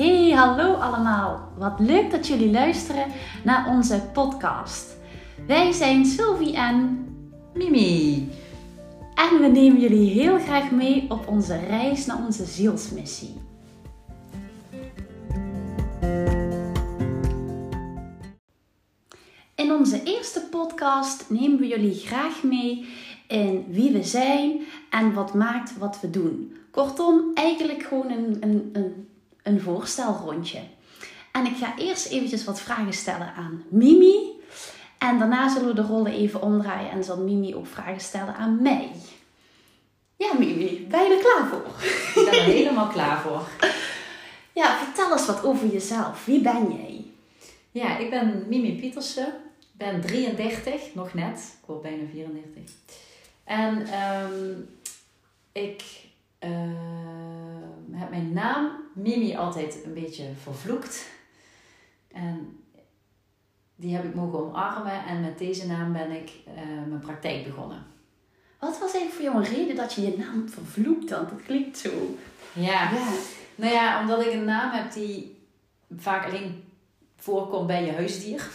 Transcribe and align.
Hey, 0.00 0.30
hallo 0.30 0.74
allemaal. 0.74 1.52
Wat 1.58 1.80
leuk 1.80 2.10
dat 2.10 2.26
jullie 2.26 2.50
luisteren 2.50 3.06
naar 3.44 3.68
onze 3.68 4.02
podcast. 4.12 4.96
Wij 5.46 5.72
zijn 5.72 6.04
Sylvie 6.04 6.56
en 6.56 7.06
Mimi. 7.54 8.28
En 9.14 9.40
we 9.40 9.46
nemen 9.46 9.80
jullie 9.80 10.10
heel 10.10 10.38
graag 10.38 10.70
mee 10.70 11.06
op 11.08 11.28
onze 11.28 11.56
reis 11.56 12.06
naar 12.06 12.24
onze 12.24 12.44
zielsmissie. 12.44 13.34
In 19.54 19.72
onze 19.72 20.02
eerste 20.02 20.40
podcast 20.50 21.30
nemen 21.30 21.58
we 21.58 21.66
jullie 21.66 21.94
graag 21.94 22.42
mee 22.42 22.86
in 23.28 23.64
wie 23.68 23.92
we 23.92 24.02
zijn 24.02 24.60
en 24.90 25.14
wat 25.14 25.34
maakt 25.34 25.78
wat 25.78 26.00
we 26.00 26.10
doen. 26.10 26.56
Kortom, 26.70 27.30
eigenlijk 27.34 27.82
gewoon 27.82 28.10
een, 28.10 28.36
een, 28.40 28.70
een, 28.72 29.08
een 29.42 29.60
voorstelrondje. 29.60 30.60
En 31.32 31.46
ik 31.46 31.56
ga 31.56 31.78
eerst 31.78 32.06
eventjes 32.06 32.44
wat 32.44 32.60
vragen 32.60 32.92
stellen 32.92 33.34
aan 33.34 33.64
Mimi. 33.68 34.38
En 34.98 35.18
daarna 35.18 35.48
zullen 35.48 35.68
we 35.68 35.74
de 35.74 35.82
rollen 35.82 36.12
even 36.12 36.42
omdraaien 36.42 36.90
en 36.90 37.04
zal 37.04 37.16
Mimi 37.16 37.54
ook 37.54 37.66
vragen 37.66 38.00
stellen 38.00 38.34
aan 38.34 38.62
mij. 38.62 38.90
Ja, 40.16 40.32
Mimi, 40.38 40.86
ben 40.88 41.02
je 41.02 41.14
er 41.14 41.20
klaar 41.20 41.48
voor? 41.48 41.64
Ik 42.22 42.30
ben 42.30 42.40
er 42.40 42.44
helemaal 42.44 42.88
klaar 42.88 43.20
voor. 43.20 43.42
Ja, 44.52 44.78
vertel 44.78 45.12
eens 45.12 45.26
wat 45.26 45.44
over 45.44 45.68
jezelf. 45.68 46.24
Wie 46.24 46.40
ben 46.40 46.72
jij? 46.72 47.04
Ja, 47.70 47.98
ik 47.98 48.10
ben 48.10 48.44
Mimi 48.48 48.78
Pietersen. 48.80 49.26
Ik 49.60 49.66
ben 49.72 50.00
33, 50.00 50.94
nog 50.94 51.14
net. 51.14 51.56
Ik 51.60 51.66
word 51.66 51.82
bijna 51.82 52.02
34. 52.12 52.74
En 53.44 53.86
ehm, 53.86 54.60
ik 55.52 55.82
uh, 56.44 56.50
heb 58.00 58.10
mijn 58.10 58.32
naam 58.32 58.70
Mimi 58.92 59.36
altijd 59.36 59.84
een 59.84 59.94
beetje 59.94 60.24
vervloekt. 60.42 61.08
En 62.12 62.64
die 63.76 63.94
heb 63.94 64.04
ik 64.04 64.14
mogen 64.14 64.38
omarmen. 64.38 65.04
En 65.04 65.20
met 65.20 65.38
deze 65.38 65.66
naam 65.66 65.92
ben 65.92 66.10
ik 66.10 66.30
uh, 66.48 66.54
mijn 66.88 67.00
praktijk 67.00 67.44
begonnen. 67.44 67.86
Wat 68.58 68.78
was 68.78 68.92
eigenlijk 68.92 69.12
voor 69.12 69.22
jou 69.22 69.36
een 69.36 69.58
reden 69.58 69.76
dat 69.76 69.92
je 69.92 70.00
je 70.02 70.16
naam 70.16 70.48
vervloekt? 70.48 71.10
Want 71.10 71.30
het 71.30 71.42
klinkt 71.42 71.78
zo. 71.78 72.16
Ja. 72.52 72.90
ja. 72.90 73.08
Nou 73.54 73.72
ja, 73.72 74.00
omdat 74.00 74.26
ik 74.26 74.32
een 74.32 74.44
naam 74.44 74.70
heb 74.70 74.92
die 74.92 75.38
vaak 75.96 76.26
alleen 76.26 76.64
voorkomt 77.16 77.66
bij 77.66 77.84
je 77.84 77.92
huisdier. 77.92 78.48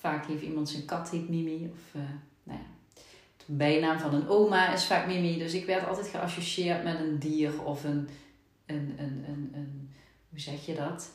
Vaak 0.00 0.26
heeft 0.26 0.42
iemand 0.42 0.68
zijn 0.68 0.84
kat 0.84 1.10
heet 1.10 1.28
Mimi. 1.28 1.70
Of 1.72 2.00
uh, 2.00 2.02
nou 2.42 2.58
ja, 2.58 2.66
de 3.46 3.52
bijnaam 3.52 3.98
van 3.98 4.14
een 4.14 4.28
oma 4.28 4.72
is 4.72 4.84
vaak 4.84 5.06
Mimi. 5.06 5.38
Dus 5.38 5.54
ik 5.54 5.66
werd 5.66 5.88
altijd 5.88 6.08
geassocieerd 6.08 6.84
met 6.84 6.98
een 6.98 7.18
dier 7.18 7.62
of 7.64 7.84
een, 7.84 8.08
een, 8.74 8.94
een, 8.98 9.24
een, 9.28 9.50
een 9.54 9.90
hoe 10.30 10.40
zeg 10.40 10.66
je 10.66 10.74
dat? 10.74 11.10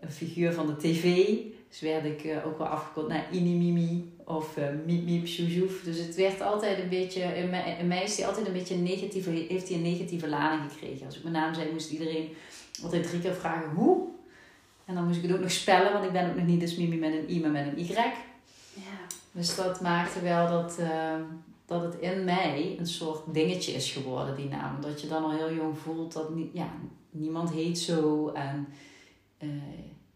Een 0.00 0.10
figuur 0.10 0.52
van 0.52 0.66
de 0.66 0.76
tv. 0.76 1.26
Dus 1.68 1.80
werd 1.80 2.04
ik 2.04 2.24
uh, 2.24 2.46
ook 2.46 2.58
wel 2.58 2.66
afgekort 2.66 3.08
naar 3.08 3.26
Inimimi 3.30 4.12
of 4.24 4.56
uh, 4.56 4.64
Miep 4.86 5.04
Miep 5.04 5.26
Sjoejoef. 5.26 5.82
Dus 5.82 5.98
het 5.98 6.14
werd 6.14 6.40
altijd 6.40 6.78
een 6.78 6.88
beetje, 6.88 7.20
in 7.20 7.50
mij, 7.50 7.76
in 7.78 7.86
mij 7.86 8.02
is 8.02 8.16
die 8.16 8.26
altijd 8.26 8.46
een 8.46 8.52
beetje 8.52 8.74
een 8.74 8.82
negatieve, 8.82 9.30
heeft 9.30 9.68
hij 9.68 9.76
een 9.76 9.82
negatieve 9.82 10.28
lading 10.28 10.72
gekregen. 10.72 11.06
Als 11.06 11.16
ik 11.16 11.22
mijn 11.22 11.34
naam 11.34 11.54
zei, 11.54 11.72
moest 11.72 11.90
iedereen 11.90 12.28
altijd 12.82 13.02
drie 13.08 13.20
keer 13.20 13.34
vragen 13.34 13.70
hoe. 13.70 14.08
En 14.84 14.94
dan 14.94 15.04
moest 15.04 15.16
ik 15.16 15.22
het 15.22 15.32
ook 15.32 15.40
nog 15.40 15.50
spellen, 15.50 15.92
want 15.92 16.04
ik 16.04 16.12
ben 16.12 16.30
ook 16.30 16.36
nog 16.36 16.46
niet 16.46 16.60
dus 16.60 16.76
Mimi 16.76 16.96
met 16.96 17.12
een 17.12 17.30
I, 17.30 17.40
maar 17.40 17.50
met 17.50 17.66
een 17.66 17.78
Y. 17.78 17.92
Ja. 17.92 18.12
Dus 19.32 19.56
dat 19.56 19.80
maakte 19.80 20.20
wel 20.20 20.48
dat, 20.48 20.76
uh, 20.80 21.14
dat 21.66 21.82
het 21.82 21.98
in 21.98 22.24
mij 22.24 22.76
een 22.78 22.86
soort 22.86 23.34
dingetje 23.34 23.72
is 23.72 23.92
geworden, 23.92 24.36
die 24.36 24.48
naam. 24.48 24.80
Dat 24.80 25.00
je 25.00 25.08
dan 25.08 25.24
al 25.24 25.30
heel 25.30 25.54
jong 25.54 25.78
voelt 25.78 26.12
dat 26.12 26.34
niet, 26.34 26.50
ja, 26.52 26.72
niemand 27.10 27.50
heet 27.50 27.78
zo. 27.78 28.28
En 28.28 28.68
uh, 29.38 29.50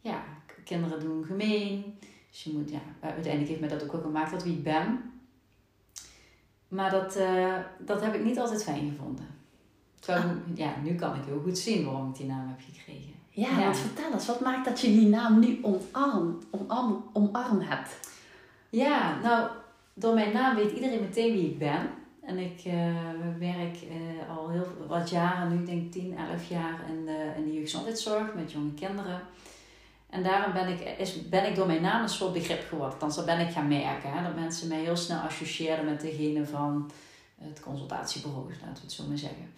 ja, 0.01 0.25
kinderen 0.65 1.01
doen 1.01 1.25
gemeen. 1.25 1.99
Dus 2.31 2.45
je 2.45 2.53
moet, 2.53 2.71
ja, 2.71 2.81
uiteindelijk 3.01 3.49
heeft 3.49 3.61
mij 3.61 3.69
dat 3.69 3.83
ook 3.83 3.93
wel 3.93 4.01
gemaakt 4.01 4.31
dat 4.31 4.43
wie 4.43 4.53
ik 4.53 4.63
ben. 4.63 5.01
Maar 6.69 6.91
dat, 6.91 7.17
uh, 7.17 7.57
dat 7.79 8.01
heb 8.01 8.15
ik 8.15 8.25
niet 8.25 8.39
altijd 8.39 8.63
fijn 8.63 8.91
gevonden. 8.91 9.27
Terwijl, 10.01 10.37
ja, 10.55 10.75
nu 10.83 10.95
kan 10.95 11.15
ik 11.15 11.25
heel 11.25 11.41
goed 11.41 11.59
zien 11.59 11.85
waarom 11.85 12.09
ik 12.09 12.17
die 12.17 12.27
naam 12.27 12.49
heb 12.49 12.61
gekregen. 12.61 13.15
Ja, 13.31 13.49
ja. 13.49 13.59
want 13.65 13.77
vertel 13.77 14.13
eens, 14.13 14.27
wat 14.27 14.41
maakt 14.41 14.65
dat 14.65 14.81
je 14.81 14.87
die 14.87 15.09
naam 15.09 15.39
nu 15.39 15.59
omarm, 15.63 16.39
omarm, 16.51 17.05
omarm 17.13 17.61
hebt? 17.61 18.11
Ja, 18.71 19.21
nou, 19.21 19.51
door 19.99 20.15
mijn 20.15 20.33
naam 20.33 20.57
weet 20.57 20.73
iedereen 20.73 21.01
meteen 21.01 21.33
wie 21.33 21.51
ik 21.51 21.59
ben. 21.59 21.91
En 22.23 22.39
ik 22.39 22.65
uh, 22.65 22.75
werk 23.39 23.77
uh, 23.83 24.37
al 24.37 24.49
heel 24.49 24.67
wat 24.89 25.11
jaren, 25.11 25.57
nu 25.57 25.65
denk 25.65 25.83
ik 25.83 25.93
10, 25.93 26.17
11 26.17 26.49
jaar 26.49 26.81
in 26.89 27.05
de, 27.05 27.33
in 27.37 27.45
de 27.45 27.53
jeugdgezondheidszorg 27.53 28.35
met 28.35 28.53
jonge 28.53 28.75
kinderen. 28.75 29.21
En 30.11 30.23
daarom 30.23 30.53
ben 30.53 30.69
ik, 30.69 30.99
is, 30.99 31.29
ben 31.29 31.47
ik 31.47 31.55
door 31.55 31.67
mijn 31.67 31.83
naam 31.83 32.03
een 32.03 32.09
soort 32.09 32.33
begrip 32.33 32.67
geworden. 32.69 32.93
Althans, 32.93 33.17
dat 33.17 33.27
ben 33.27 33.41
ik 33.41 33.53
gaan 33.53 33.69
merken. 33.69 34.13
Hè, 34.13 34.23
dat 34.23 34.35
mensen 34.35 34.69
mij 34.69 34.81
heel 34.81 34.97
snel 34.97 35.19
associeerden 35.19 35.85
met 35.85 36.01
degene 36.01 36.47
van 36.47 36.91
het 37.41 37.61
consultatiebureau, 37.61 38.51
laten 38.51 38.75
we 38.75 38.81
het 38.81 38.93
zo 38.93 39.05
maar 39.09 39.19
zeggen. 39.19 39.53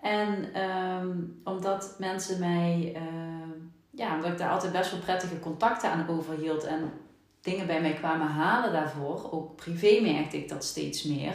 En 0.00 0.62
um, 0.62 1.40
omdat 1.44 1.94
mensen 1.98 2.40
mij, 2.40 2.92
uh, 2.96 3.52
ja, 3.90 4.14
omdat 4.14 4.30
ik 4.30 4.38
daar 4.38 4.50
altijd 4.50 4.72
best 4.72 4.90
wel 4.90 5.00
prettige 5.00 5.38
contacten 5.38 5.90
aan 5.90 6.08
overhield 6.08 6.64
en 6.64 6.92
dingen 7.42 7.66
bij 7.66 7.80
mij 7.80 7.92
kwamen 7.92 8.26
halen 8.26 8.72
daarvoor, 8.72 9.32
ook 9.32 9.56
privé 9.56 10.00
merkte 10.00 10.36
ik 10.36 10.48
dat 10.48 10.64
steeds 10.64 11.02
meer. 11.02 11.34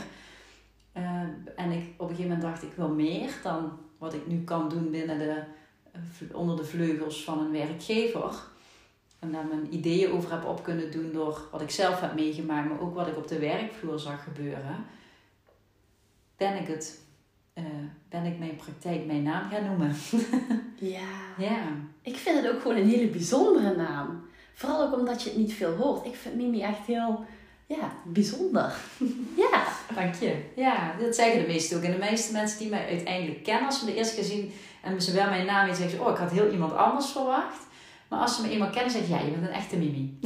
Uh, 0.97 1.03
en 1.55 1.71
ik 1.71 1.93
op 1.97 2.09
een 2.09 2.15
gegeven 2.15 2.23
moment 2.23 2.41
dacht 2.41 2.63
ik 2.63 2.73
wil 2.75 2.89
meer 2.89 3.39
dan 3.43 3.71
wat 3.97 4.13
ik 4.13 4.27
nu 4.27 4.43
kan 4.43 4.69
doen 4.69 4.91
binnen 4.91 5.19
de, 5.19 5.43
uh, 6.21 6.35
onder 6.35 6.55
de 6.55 6.65
vleugels 6.65 7.23
van 7.23 7.39
een 7.39 7.51
werkgever. 7.51 8.35
En 9.19 9.31
daar 9.31 9.45
mijn 9.45 9.73
ideeën 9.73 10.11
over 10.11 10.31
heb 10.31 10.45
op 10.45 10.63
kunnen 10.63 10.91
doen 10.91 11.11
door 11.13 11.47
wat 11.51 11.61
ik 11.61 11.69
zelf 11.69 11.99
heb 11.99 12.13
meegemaakt, 12.15 12.69
maar 12.69 12.81
ook 12.81 12.95
wat 12.95 13.07
ik 13.07 13.17
op 13.17 13.27
de 13.27 13.39
werkvloer 13.39 13.99
zag 13.99 14.23
gebeuren. 14.23 14.85
Ben 16.37 16.61
ik 16.61 16.67
het 16.67 17.05
uh, 17.57 17.63
ben 18.09 18.25
ik 18.25 18.39
mijn 18.39 18.55
praktijk 18.55 19.05
mijn 19.05 19.23
naam 19.23 19.49
gaan 19.49 19.65
noemen. 19.65 19.95
ja. 20.97 21.09
ja. 21.37 21.67
Ik 22.01 22.15
vind 22.15 22.41
het 22.43 22.53
ook 22.53 22.61
gewoon 22.61 22.77
een 22.77 22.89
hele 22.89 23.07
bijzondere 23.07 23.75
naam. 23.75 24.25
Vooral 24.57 24.81
ook 24.81 24.93
omdat 24.93 25.23
je 25.23 25.29
het 25.29 25.37
niet 25.37 25.53
veel 25.53 25.75
hoort. 25.75 26.05
Ik 26.05 26.15
vind 26.15 26.35
Mimi 26.35 26.61
echt 26.61 26.85
heel 26.85 27.25
ja, 27.65 27.91
bijzonder. 28.05 28.73
ja. 29.51 29.63
Dank 29.95 30.15
je. 30.15 30.35
Ja, 30.55 30.95
dat 30.99 31.15
zeggen 31.15 31.41
de 31.41 31.47
meesten 31.47 31.77
ook. 31.77 31.83
En 31.83 31.91
de 31.91 31.97
meeste 31.97 32.31
mensen 32.31 32.59
die 32.59 32.69
mij 32.69 32.87
uiteindelijk 32.87 33.43
kennen, 33.43 33.65
als 33.65 33.79
ze 33.79 33.85
me 33.85 33.91
de 33.91 33.97
eerste 33.97 34.15
keer 34.15 34.23
zien 34.23 34.51
en 34.81 35.01
ze 35.01 35.13
wel 35.13 35.29
mijn 35.29 35.45
naam 35.45 35.65
weten, 35.65 35.77
zeggen 35.77 35.97
ze, 35.97 36.03
oh, 36.03 36.11
ik 36.11 36.17
had 36.17 36.31
heel 36.31 36.51
iemand 36.51 36.75
anders 36.75 37.11
verwacht. 37.11 37.67
Maar 38.07 38.19
als 38.19 38.35
ze 38.35 38.41
me 38.41 38.49
eenmaal 38.49 38.69
kennen, 38.69 38.91
zeggen 38.91 39.09
ze, 39.09 39.15
ja, 39.15 39.25
je 39.25 39.31
bent 39.31 39.47
een 39.47 39.53
echte 39.53 39.77
Mimi. 39.77 40.19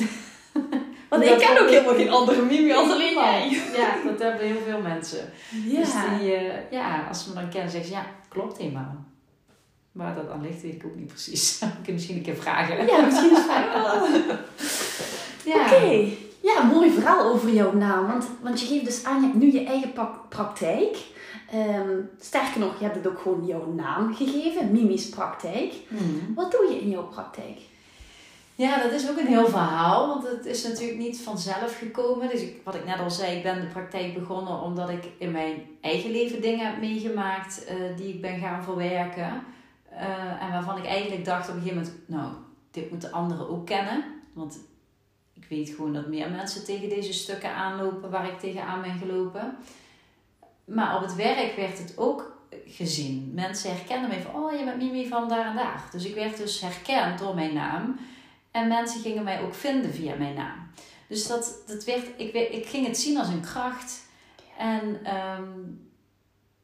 Want 1.09 1.23
ik 1.23 1.37
ken 1.37 1.61
ook 1.61 1.69
helemaal 1.69 1.95
geen 1.95 2.09
andere 2.09 2.41
Mimi 2.41 2.73
als 2.73 2.91
alleen 2.91 3.13
jij. 3.13 3.49
Ja, 3.49 3.95
dat 4.09 4.19
hebben 4.19 4.47
heel 4.47 4.61
veel 4.65 4.81
mensen. 4.81 5.31
Ja. 5.65 5.79
Dus 5.79 5.91
die, 6.19 6.31
uh, 6.31 6.71
ja, 6.71 7.05
als 7.07 7.23
ze 7.23 7.29
me 7.29 7.35
dan 7.35 7.49
kennen, 7.49 7.71
zeggen 7.71 7.89
ze, 7.89 7.95
ja, 7.95 8.05
klopt 8.27 8.57
helemaal. 8.57 9.05
Waar 9.91 10.15
dat 10.15 10.29
aan 10.29 10.41
ligt, 10.41 10.61
weet 10.61 10.73
ik 10.73 10.85
ook 10.85 10.95
niet 10.95 11.07
precies. 11.07 11.59
ik 11.61 11.83
kan 11.83 11.93
misschien 11.93 12.15
een 12.15 12.23
keer 12.23 12.35
vragen. 12.35 12.85
Ja, 12.85 13.05
misschien 13.05 13.31
is 13.31 13.37
het 13.37 13.47
ja. 15.53 15.65
Oké. 15.65 15.75
Okay. 15.75 16.17
Ja, 16.41 16.63
mooi 16.63 16.91
verhaal 16.91 17.31
over 17.31 17.53
jouw 17.53 17.73
naam. 17.73 18.07
Want, 18.07 18.25
want 18.41 18.61
je 18.61 18.67
geeft 18.67 18.85
dus 18.85 19.03
aan, 19.03 19.21
je 19.21 19.27
hebt 19.27 19.39
nu 19.39 19.51
je 19.51 19.65
eigen 19.65 19.93
praktijk. 20.29 20.97
Um, 21.55 22.09
sterker 22.19 22.59
nog, 22.59 22.77
je 22.77 22.83
hebt 22.83 22.95
het 22.95 23.07
ook 23.07 23.19
gewoon 23.19 23.45
jouw 23.45 23.73
naam 23.73 24.15
gegeven, 24.15 24.71
Mimi's 24.71 25.09
praktijk. 25.09 25.73
Mm. 25.87 26.33
Wat 26.35 26.51
doe 26.51 26.67
je 26.69 26.81
in 26.81 26.89
jouw 26.89 27.07
praktijk? 27.07 27.57
Ja, 28.55 28.83
dat 28.83 28.91
is 28.91 29.09
ook 29.09 29.17
een 29.17 29.27
heel 29.27 29.47
verhaal, 29.47 30.07
want 30.07 30.27
het 30.27 30.45
is 30.45 30.63
natuurlijk 30.63 30.97
niet 30.97 31.19
vanzelf 31.19 31.77
gekomen. 31.77 32.29
Dus 32.29 32.41
ik, 32.41 32.55
wat 32.63 32.75
ik 32.75 32.85
net 32.85 32.99
al 32.99 33.11
zei, 33.11 33.37
ik 33.37 33.43
ben 33.43 33.61
de 33.61 33.67
praktijk 33.67 34.13
begonnen 34.13 34.61
omdat 34.61 34.89
ik 34.89 35.03
in 35.17 35.31
mijn 35.31 35.61
eigen 35.81 36.11
leven 36.11 36.41
dingen 36.41 36.65
heb 36.65 36.79
meegemaakt 36.79 37.65
uh, 37.69 37.97
die 37.97 38.13
ik 38.13 38.21
ben 38.21 38.39
gaan 38.39 38.63
verwerken. 38.63 39.43
Uh, 39.91 40.43
en 40.43 40.51
waarvan 40.51 40.77
ik 40.77 40.85
eigenlijk 40.85 41.25
dacht 41.25 41.49
op 41.49 41.55
een 41.55 41.61
gegeven 41.61 41.83
moment, 41.83 42.07
nou, 42.07 42.33
dit 42.71 42.91
moeten 42.91 43.11
anderen 43.11 43.49
ook 43.49 43.65
kennen. 43.65 44.03
Want 44.33 44.59
ik 45.33 45.45
weet 45.49 45.69
gewoon 45.69 45.93
dat 45.93 46.07
meer 46.07 46.29
mensen 46.29 46.65
tegen 46.65 46.89
deze 46.89 47.13
stukken 47.13 47.55
aanlopen 47.55 48.09
waar 48.09 48.27
ik 48.27 48.39
tegenaan 48.39 48.81
ben 48.81 48.97
gelopen. 48.97 49.57
Maar 50.65 50.95
op 50.95 51.01
het 51.01 51.15
werk 51.15 51.55
werd 51.55 51.77
het 51.77 51.93
ook 51.97 52.39
gezien. 52.65 53.31
Mensen 53.33 53.75
herkennen 53.75 54.09
mij 54.09 54.21
van, 54.21 54.43
oh, 54.43 54.57
je 54.57 54.65
bent 54.65 54.77
Mimi 54.77 55.07
van 55.07 55.29
daar 55.29 55.45
en 55.45 55.55
daar. 55.55 55.83
Dus 55.91 56.05
ik 56.05 56.15
werd 56.15 56.37
dus 56.37 56.61
herkend 56.61 57.19
door 57.19 57.35
mijn 57.35 57.53
naam. 57.53 57.99
En 58.51 58.67
mensen 58.67 59.01
gingen 59.01 59.23
mij 59.23 59.41
ook 59.41 59.53
vinden 59.53 59.93
via 59.93 60.15
mijn 60.15 60.35
naam. 60.35 60.69
Dus 61.07 61.27
dat, 61.27 61.63
dat 61.67 61.83
werd, 61.83 62.07
ik, 62.17 62.33
ik 62.33 62.65
ging 62.65 62.87
het 62.87 62.97
zien 62.97 63.17
als 63.17 63.27
een 63.27 63.41
kracht. 63.41 64.09
En 64.57 65.15
um, 65.39 65.89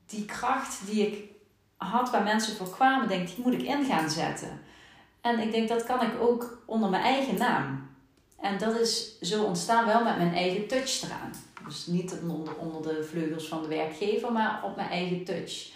die 0.05 0.25
kracht 0.25 0.85
die 0.85 1.07
ik 1.07 1.36
had 1.77 2.09
waar 2.09 2.23
mensen 2.23 2.55
voor 2.55 2.69
kwamen, 2.69 3.07
denk 3.07 3.27
die 3.27 3.43
moet 3.43 3.53
ik 3.53 3.61
in 3.61 3.85
gaan 3.85 4.09
zetten. 4.09 4.59
En 5.21 5.39
ik 5.39 5.51
denk, 5.51 5.67
dat 5.67 5.83
kan 5.83 6.01
ik 6.01 6.21
ook 6.21 6.61
onder 6.65 6.89
mijn 6.89 7.03
eigen 7.03 7.37
naam. 7.37 7.89
En 8.39 8.57
dat 8.57 8.79
is 8.79 9.19
zo 9.19 9.43
ontstaan 9.43 9.85
wel 9.85 10.03
met 10.03 10.17
mijn 10.17 10.33
eigen 10.33 10.67
touch 10.67 11.01
eraan. 11.03 11.31
Dus 11.65 11.85
niet 11.85 12.19
onder, 12.21 12.55
onder 12.55 12.81
de 12.81 13.03
vleugels 13.03 13.47
van 13.47 13.61
de 13.61 13.67
werkgever, 13.67 14.31
maar 14.31 14.61
op 14.63 14.75
mijn 14.75 14.89
eigen 14.89 15.23
touch. 15.23 15.71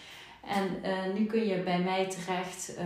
En 0.47 0.83
eh, 0.83 1.13
nu 1.13 1.25
kun 1.25 1.47
je 1.47 1.61
bij 1.61 1.79
mij 1.79 2.09
terecht, 2.09 2.73
uh, 2.77 2.85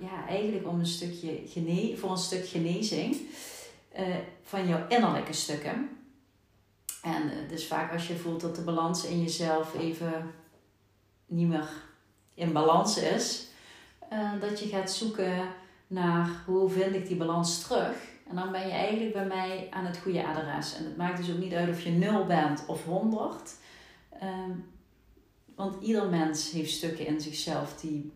ja, 0.00 0.28
eigenlijk 0.28 0.68
om 0.68 0.78
een 0.78 0.86
stukje 0.86 1.42
gene 1.46 1.96
voor 1.96 2.10
een 2.10 2.16
stuk 2.16 2.46
genezing 2.46 3.16
uh, 3.98 4.06
van 4.42 4.68
jouw 4.68 4.88
innerlijke 4.88 5.32
stukken. 5.32 5.88
En 7.02 7.30
dus 7.48 7.66
vaak 7.66 7.92
als 7.92 8.06
je 8.08 8.16
voelt 8.16 8.40
dat 8.40 8.56
de 8.56 8.62
balans 8.62 9.04
in 9.04 9.22
jezelf 9.22 9.74
even 9.78 10.34
niet 11.26 11.48
meer 11.48 11.68
in 12.34 12.52
balans 12.52 12.98
is, 12.98 13.46
dat 14.40 14.60
je 14.60 14.68
gaat 14.68 14.90
zoeken 14.90 15.48
naar 15.86 16.28
hoe 16.46 16.70
vind 16.70 16.94
ik 16.94 17.06
die 17.06 17.16
balans 17.16 17.62
terug. 17.62 17.96
En 18.28 18.36
dan 18.36 18.52
ben 18.52 18.66
je 18.66 18.72
eigenlijk 18.72 19.12
bij 19.12 19.26
mij 19.26 19.68
aan 19.70 19.84
het 19.84 19.98
goede 19.98 20.26
adres. 20.26 20.76
En 20.76 20.84
het 20.84 20.96
maakt 20.96 21.16
dus 21.16 21.30
ook 21.30 21.38
niet 21.38 21.54
uit 21.54 21.68
of 21.68 21.80
je 21.80 21.90
0 21.90 22.26
bent 22.26 22.64
of 22.66 22.84
100. 22.84 23.54
Um, 24.22 24.72
want 25.54 25.82
ieder 25.82 26.08
mens 26.08 26.50
heeft 26.50 26.72
stukken 26.72 27.06
in 27.06 27.20
zichzelf 27.20 27.80
die 27.80 28.12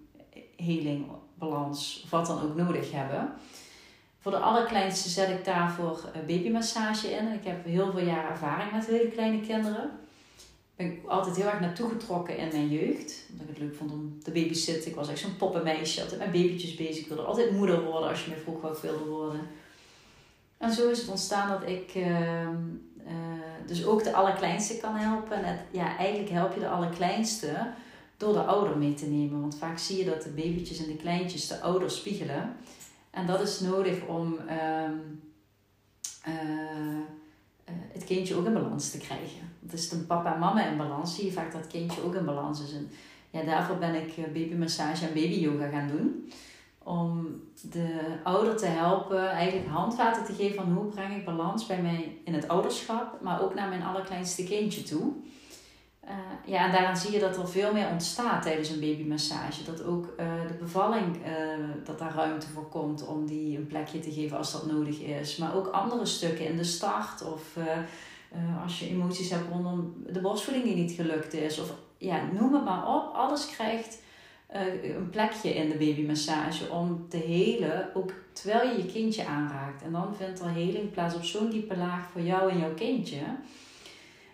heling, 0.57 1.07
balans 1.35 2.01
of 2.05 2.11
wat 2.11 2.27
dan 2.27 2.43
ook 2.43 2.57
nodig 2.57 2.93
hebben. 2.93 3.33
Voor 4.19 4.31
de 4.31 4.39
allerkleinste 4.39 5.09
zet 5.09 5.29
ik 5.29 5.45
daarvoor 5.45 6.11
babymassage 6.27 7.11
in. 7.11 7.33
Ik 7.33 7.45
heb 7.45 7.65
heel 7.65 7.91
veel 7.91 8.07
jaar 8.07 8.31
ervaring 8.31 8.73
met 8.73 8.87
hele 8.87 9.11
kleine 9.11 9.41
kinderen. 9.41 9.91
Ben 10.79 10.99
altijd 11.07 11.37
heel 11.37 11.47
erg 11.47 11.61
naartoe 11.61 11.89
getrokken 11.89 12.37
in 12.37 12.49
mijn 12.49 12.69
jeugd. 12.69 13.27
Omdat 13.31 13.49
ik 13.49 13.55
het 13.55 13.59
leuk 13.59 13.75
vond 13.75 13.93
om 13.93 14.23
te 14.23 14.31
babysitten. 14.31 14.91
Ik 14.91 14.97
was 14.97 15.09
echt 15.09 15.19
zo'n 15.19 15.37
poppenmeisje. 15.37 16.03
Altijd 16.03 16.21
met 16.21 16.33
babytjes 16.33 16.75
bezig. 16.75 16.99
Ik 16.99 17.09
wilde 17.09 17.23
altijd 17.23 17.51
moeder 17.51 17.85
worden 17.85 18.09
als 18.09 18.25
je 18.25 18.31
me 18.31 18.37
vroeg 18.37 18.61
wat 18.61 18.81
wilde 18.81 19.05
worden. 19.05 19.41
En 20.59 20.73
zo 20.73 20.91
is 20.91 20.99
het 20.99 21.09
ontstaan 21.09 21.49
dat 21.49 21.69
ik 21.69 21.95
uh, 21.95 22.49
dus 23.67 23.85
ook 23.85 24.05
de 24.05 24.13
allerkleinste 24.13 24.77
kan 24.77 24.95
helpen. 24.95 25.45
En 25.45 25.59
ja, 25.71 25.97
eigenlijk 25.97 26.31
help 26.31 26.55
je 26.55 26.61
de 26.61 26.69
allerkleinste 26.69 27.73
door 28.17 28.33
de 28.33 28.43
ouder 28.43 28.77
mee 28.77 28.95
te 28.95 29.07
nemen. 29.07 29.41
Want 29.41 29.59
vaak 29.59 29.79
zie 29.79 29.99
je 29.99 30.05
dat 30.05 30.23
de 30.23 30.31
babytjes 30.31 30.79
en 30.79 30.87
de 30.87 30.97
kleintjes 30.97 31.49
de 31.49 31.61
ouder 31.61 31.91
spiegelen. 31.91 32.57
En 33.11 33.27
dat 33.27 33.41
is 33.41 33.61
nodig 33.61 34.07
om 34.07 34.39
ehm, 34.39 34.97
eh, 36.23 36.35
eh, 36.35 36.99
het 37.93 38.05
kindje 38.05 38.35
ook 38.35 38.47
in 38.47 38.53
balans 38.53 38.91
te 38.91 38.99
krijgen. 38.99 39.53
Want 39.61 39.73
is 39.73 39.93
een 39.93 40.07
papa 40.07 40.35
en 40.35 40.41
mama 40.41 40.67
in 40.67 40.77
balans, 40.77 41.15
zie 41.15 41.25
je 41.25 41.33
vaak 41.33 41.53
dat 41.53 41.61
het 41.61 41.71
kindje 41.71 42.03
ook 42.03 42.15
in 42.15 42.25
balans 42.25 42.63
is. 42.63 42.73
En 42.73 42.91
ja, 43.31 43.43
daarvoor 43.43 43.77
ben 43.77 43.95
ik 43.95 44.33
babymassage 44.33 45.07
en 45.07 45.15
babyyoga 45.15 45.69
gaan 45.69 45.89
doen 45.89 46.31
om 46.89 47.41
de 47.71 48.17
ouder 48.23 48.57
te 48.57 48.67
helpen, 48.67 49.31
eigenlijk 49.31 49.69
handvaten 49.69 50.25
te 50.25 50.33
geven 50.33 50.57
van 50.57 50.73
hoe 50.73 50.85
breng 50.85 51.17
ik 51.17 51.25
balans 51.25 51.67
bij 51.67 51.83
mij 51.83 52.19
in 52.25 52.35
het 52.35 52.49
ouderschap, 52.49 53.21
maar 53.23 53.43
ook 53.43 53.55
naar 53.55 53.69
mijn 53.69 53.83
allerkleinste 53.83 54.45
kindje 54.45 54.83
toe. 54.83 55.13
Uh, 56.09 56.15
ja, 56.53 56.65
en 56.65 56.73
daaraan 56.73 56.97
zie 56.97 57.13
je 57.13 57.19
dat 57.19 57.37
er 57.37 57.49
veel 57.49 57.73
meer 57.73 57.89
ontstaat 57.89 58.43
tijdens 58.43 58.69
een 58.69 58.81
babymassage. 58.81 59.65
Dat 59.65 59.85
ook 59.85 60.15
uh, 60.21 60.49
de 60.49 60.55
bevalling, 60.55 61.17
uh, 61.17 61.23
dat 61.85 61.99
daar 61.99 62.15
ruimte 62.15 62.49
voor 62.49 62.69
komt 62.69 63.07
om 63.07 63.27
die 63.27 63.57
een 63.57 63.67
plekje 63.67 64.01
te 64.01 64.13
geven 64.13 64.37
als 64.37 64.53
dat 64.53 64.67
nodig 64.67 65.01
is. 65.01 65.37
Maar 65.37 65.57
ook 65.57 65.67
andere 65.67 66.07
stukken 66.07 66.47
in 66.47 66.57
de 66.57 66.65
start 66.65 67.33
of 67.33 67.57
als 68.63 68.79
je 68.79 68.89
emoties 68.89 69.31
hebt 69.31 69.51
rondom 69.51 69.95
de 70.13 70.21
borstvoeding 70.21 70.67
die 70.67 70.77
niet 70.77 70.93
gelukt 70.93 71.35
is. 71.35 71.59
Of 71.59 71.73
ja, 71.99 72.23
noem 72.33 72.55
het 72.55 72.65
maar 72.65 72.95
op. 72.95 73.15
Alles 73.15 73.47
krijgt 73.47 74.03
een 74.49 75.11
plekje 75.11 75.55
in 75.55 75.69
de 75.69 75.77
babymassage 75.77 76.71
om 76.71 77.07
te 77.09 77.17
helen, 77.17 77.89
ook 77.95 78.13
terwijl 78.33 78.71
je 78.71 78.77
je 78.77 78.93
kindje 78.93 79.27
aanraakt. 79.27 79.83
En 79.83 79.93
dan 79.93 80.15
vindt 80.17 80.41
er 80.41 80.51
heling 80.51 80.91
plaats 80.91 81.15
op 81.15 81.25
zo'n 81.25 81.51
diepe 81.51 81.77
laag 81.77 82.11
voor 82.13 82.23
jou 82.23 82.51
en 82.51 82.59
jouw 82.59 82.75
kindje. 82.75 83.21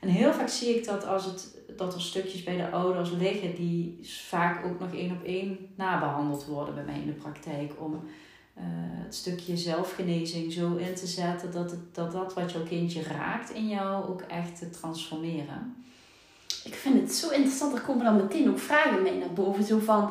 En 0.01 0.09
heel 0.09 0.33
vaak 0.33 0.49
zie 0.49 0.77
ik 0.77 0.85
dat 0.85 1.07
als 1.07 1.25
het, 1.25 1.54
dat 1.77 1.95
er 1.95 2.01
stukjes 2.01 2.43
bij 2.43 2.57
de 2.57 2.71
ouders 2.71 3.11
liggen 3.11 3.55
die 3.55 3.99
vaak 4.03 4.67
ook 4.67 4.81
nog 4.81 4.95
één 4.95 5.13
op 5.13 5.25
één 5.25 5.59
nabehandeld 5.77 6.45
worden 6.45 6.75
bij 6.75 6.85
mij 6.85 7.01
in 7.01 7.07
de 7.07 7.13
praktijk. 7.13 7.73
Om 7.79 7.93
uh, 7.93 8.63
het 9.05 9.15
stukje 9.15 9.57
zelfgenezing 9.57 10.53
zo 10.53 10.77
in 10.77 10.95
te 10.95 11.07
zetten 11.07 11.53
dat, 11.53 11.77
dat 11.93 12.13
dat 12.13 12.35
wat 12.35 12.53
jouw 12.53 12.65
kindje 12.65 13.03
raakt 13.03 13.51
in 13.51 13.69
jou 13.69 14.09
ook 14.09 14.21
echt 14.21 14.59
te 14.59 14.71
transformeren 14.71 15.85
ik 16.65 16.75
vind 16.75 17.01
het 17.01 17.13
zo 17.13 17.31
interessant. 17.31 17.75
Er 17.75 17.81
komen 17.81 18.05
dan 18.05 18.17
meteen 18.17 18.51
ook 18.51 18.59
vragen 18.59 19.03
mee 19.03 19.19
naar 19.19 19.33
boven. 19.33 19.65
Zo 19.65 19.79
van, 19.79 20.11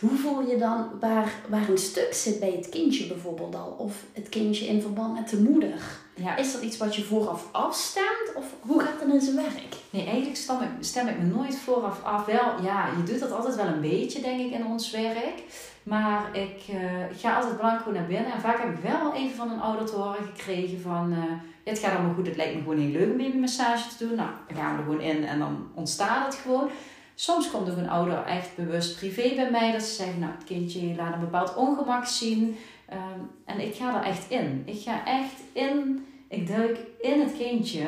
hoe 0.00 0.18
voel 0.18 0.40
je 0.40 0.56
dan 0.56 0.88
waar, 1.00 1.32
waar 1.48 1.68
een 1.68 1.78
stuk 1.78 2.14
zit 2.14 2.40
bij 2.40 2.50
het 2.50 2.68
kindje 2.68 3.06
bijvoorbeeld 3.06 3.54
al? 3.54 3.76
Of 3.78 4.04
het 4.12 4.28
kindje 4.28 4.66
in 4.66 4.82
verband 4.82 5.14
met 5.14 5.28
de 5.28 5.40
moeder? 5.40 6.02
Ja. 6.14 6.36
Is 6.36 6.52
dat 6.52 6.62
iets 6.62 6.76
wat 6.76 6.96
je 6.96 7.04
vooraf 7.04 7.48
afstemt? 7.52 8.32
Of 8.34 8.44
hoe 8.60 8.80
gaat 8.80 9.00
dat 9.00 9.08
in 9.08 9.20
zijn 9.20 9.36
werk? 9.36 9.74
Nee, 9.90 10.04
eigenlijk 10.04 10.36
stem 10.36 10.62
ik, 10.62 10.68
stem 10.80 11.08
ik 11.08 11.18
me 11.18 11.24
nooit 11.24 11.58
vooraf 11.58 12.02
af. 12.02 12.24
Wel, 12.24 12.62
ja, 12.62 12.88
je 12.96 13.12
doet 13.12 13.20
dat 13.20 13.32
altijd 13.32 13.56
wel 13.56 13.66
een 13.66 13.80
beetje, 13.80 14.20
denk 14.20 14.40
ik, 14.40 14.52
in 14.52 14.66
ons 14.66 14.90
werk. 14.90 15.42
Maar 15.82 16.36
ik, 16.36 16.62
uh, 16.70 17.10
ik 17.10 17.20
ga 17.20 17.36
altijd 17.36 17.56
blanco 17.56 17.90
naar 17.90 18.06
binnen. 18.06 18.32
En 18.32 18.40
vaak 18.40 18.58
heb 18.58 18.74
ik 18.74 18.82
wel 18.82 19.14
even 19.14 19.36
van 19.36 19.50
een 19.50 19.60
ouder 19.60 19.86
te 19.86 19.94
horen 19.94 20.24
gekregen 20.34 20.80
van... 20.80 21.12
Uh, 21.12 21.18
het 21.64 21.78
gaat 21.78 21.94
allemaal 21.94 22.14
goed, 22.14 22.26
het 22.26 22.36
lijkt 22.36 22.54
me 22.54 22.60
gewoon 22.60 22.78
heel 22.78 22.90
leuk 22.90 23.10
een 23.10 23.16
babymassage 23.16 23.96
te 23.96 24.06
doen. 24.06 24.16
Nou, 24.16 24.28
dan 24.48 24.56
gaan 24.56 24.72
we 24.72 24.78
er 24.78 24.84
gewoon 24.84 25.00
in 25.00 25.24
en 25.24 25.38
dan 25.38 25.68
ontstaat 25.74 26.26
het 26.26 26.42
gewoon. 26.42 26.70
Soms 27.14 27.50
komt 27.50 27.70
ook 27.70 27.76
een 27.76 27.88
ouder 27.88 28.24
echt 28.24 28.56
bewust 28.56 28.96
privé 28.96 29.34
bij 29.34 29.50
mij. 29.50 29.72
Dat 29.72 29.82
ze 29.82 29.94
zeggen, 29.94 30.18
nou 30.18 30.32
het 30.32 30.44
kindje 30.44 30.94
laat 30.96 31.14
een 31.14 31.20
bepaald 31.20 31.54
ongemak 31.54 32.06
zien. 32.06 32.56
Ehm, 32.88 33.20
en 33.44 33.60
ik 33.60 33.74
ga 33.74 33.98
er 33.98 34.04
echt 34.04 34.30
in. 34.30 34.62
Ik 34.66 34.82
ga 34.82 35.06
echt 35.06 35.40
in, 35.52 36.06
ik 36.28 36.48
duik 36.48 36.78
in 37.00 37.20
het 37.20 37.36
kindje. 37.36 37.86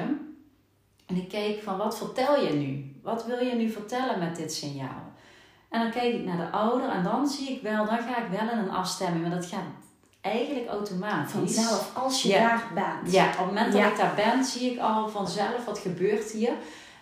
En 1.07 1.17
ik 1.17 1.29
kijk 1.29 1.63
van 1.63 1.77
wat 1.77 1.99
vertel 1.99 2.45
je 2.45 2.53
nu? 2.53 2.95
Wat 3.03 3.27
wil 3.27 3.39
je 3.39 3.55
nu 3.55 3.71
vertellen 3.71 4.19
met 4.19 4.37
dit 4.37 4.53
signaal? 4.53 5.15
En 5.69 5.81
dan 5.81 5.91
kijk 5.91 6.15
ik 6.15 6.25
naar 6.25 6.37
de 6.37 6.51
ouder 6.51 6.89
en 6.89 7.03
dan 7.03 7.29
zie 7.29 7.51
ik 7.51 7.63
wel, 7.63 7.85
dan 7.85 7.99
ga 7.99 8.19
ik 8.19 8.31
wel 8.31 8.51
in 8.51 8.59
een 8.59 8.71
afstemming. 8.71 9.23
Maar 9.23 9.37
dat 9.37 9.47
gaat 9.47 9.65
eigenlijk 10.21 10.69
automatisch. 10.69 11.33
Vanzelf, 11.33 11.91
als 11.95 12.23
je 12.23 12.29
daar 12.29 12.71
bent. 12.75 13.13
Ja, 13.13 13.29
op 13.29 13.37
het 13.37 13.47
moment 13.47 13.73
dat 13.73 13.83
ik 13.83 13.97
daar 13.97 14.15
ben, 14.15 14.45
zie 14.45 14.73
ik 14.73 14.79
al 14.79 15.09
vanzelf 15.09 15.65
wat 15.65 15.79
gebeurt 15.79 16.31
hier. 16.31 16.53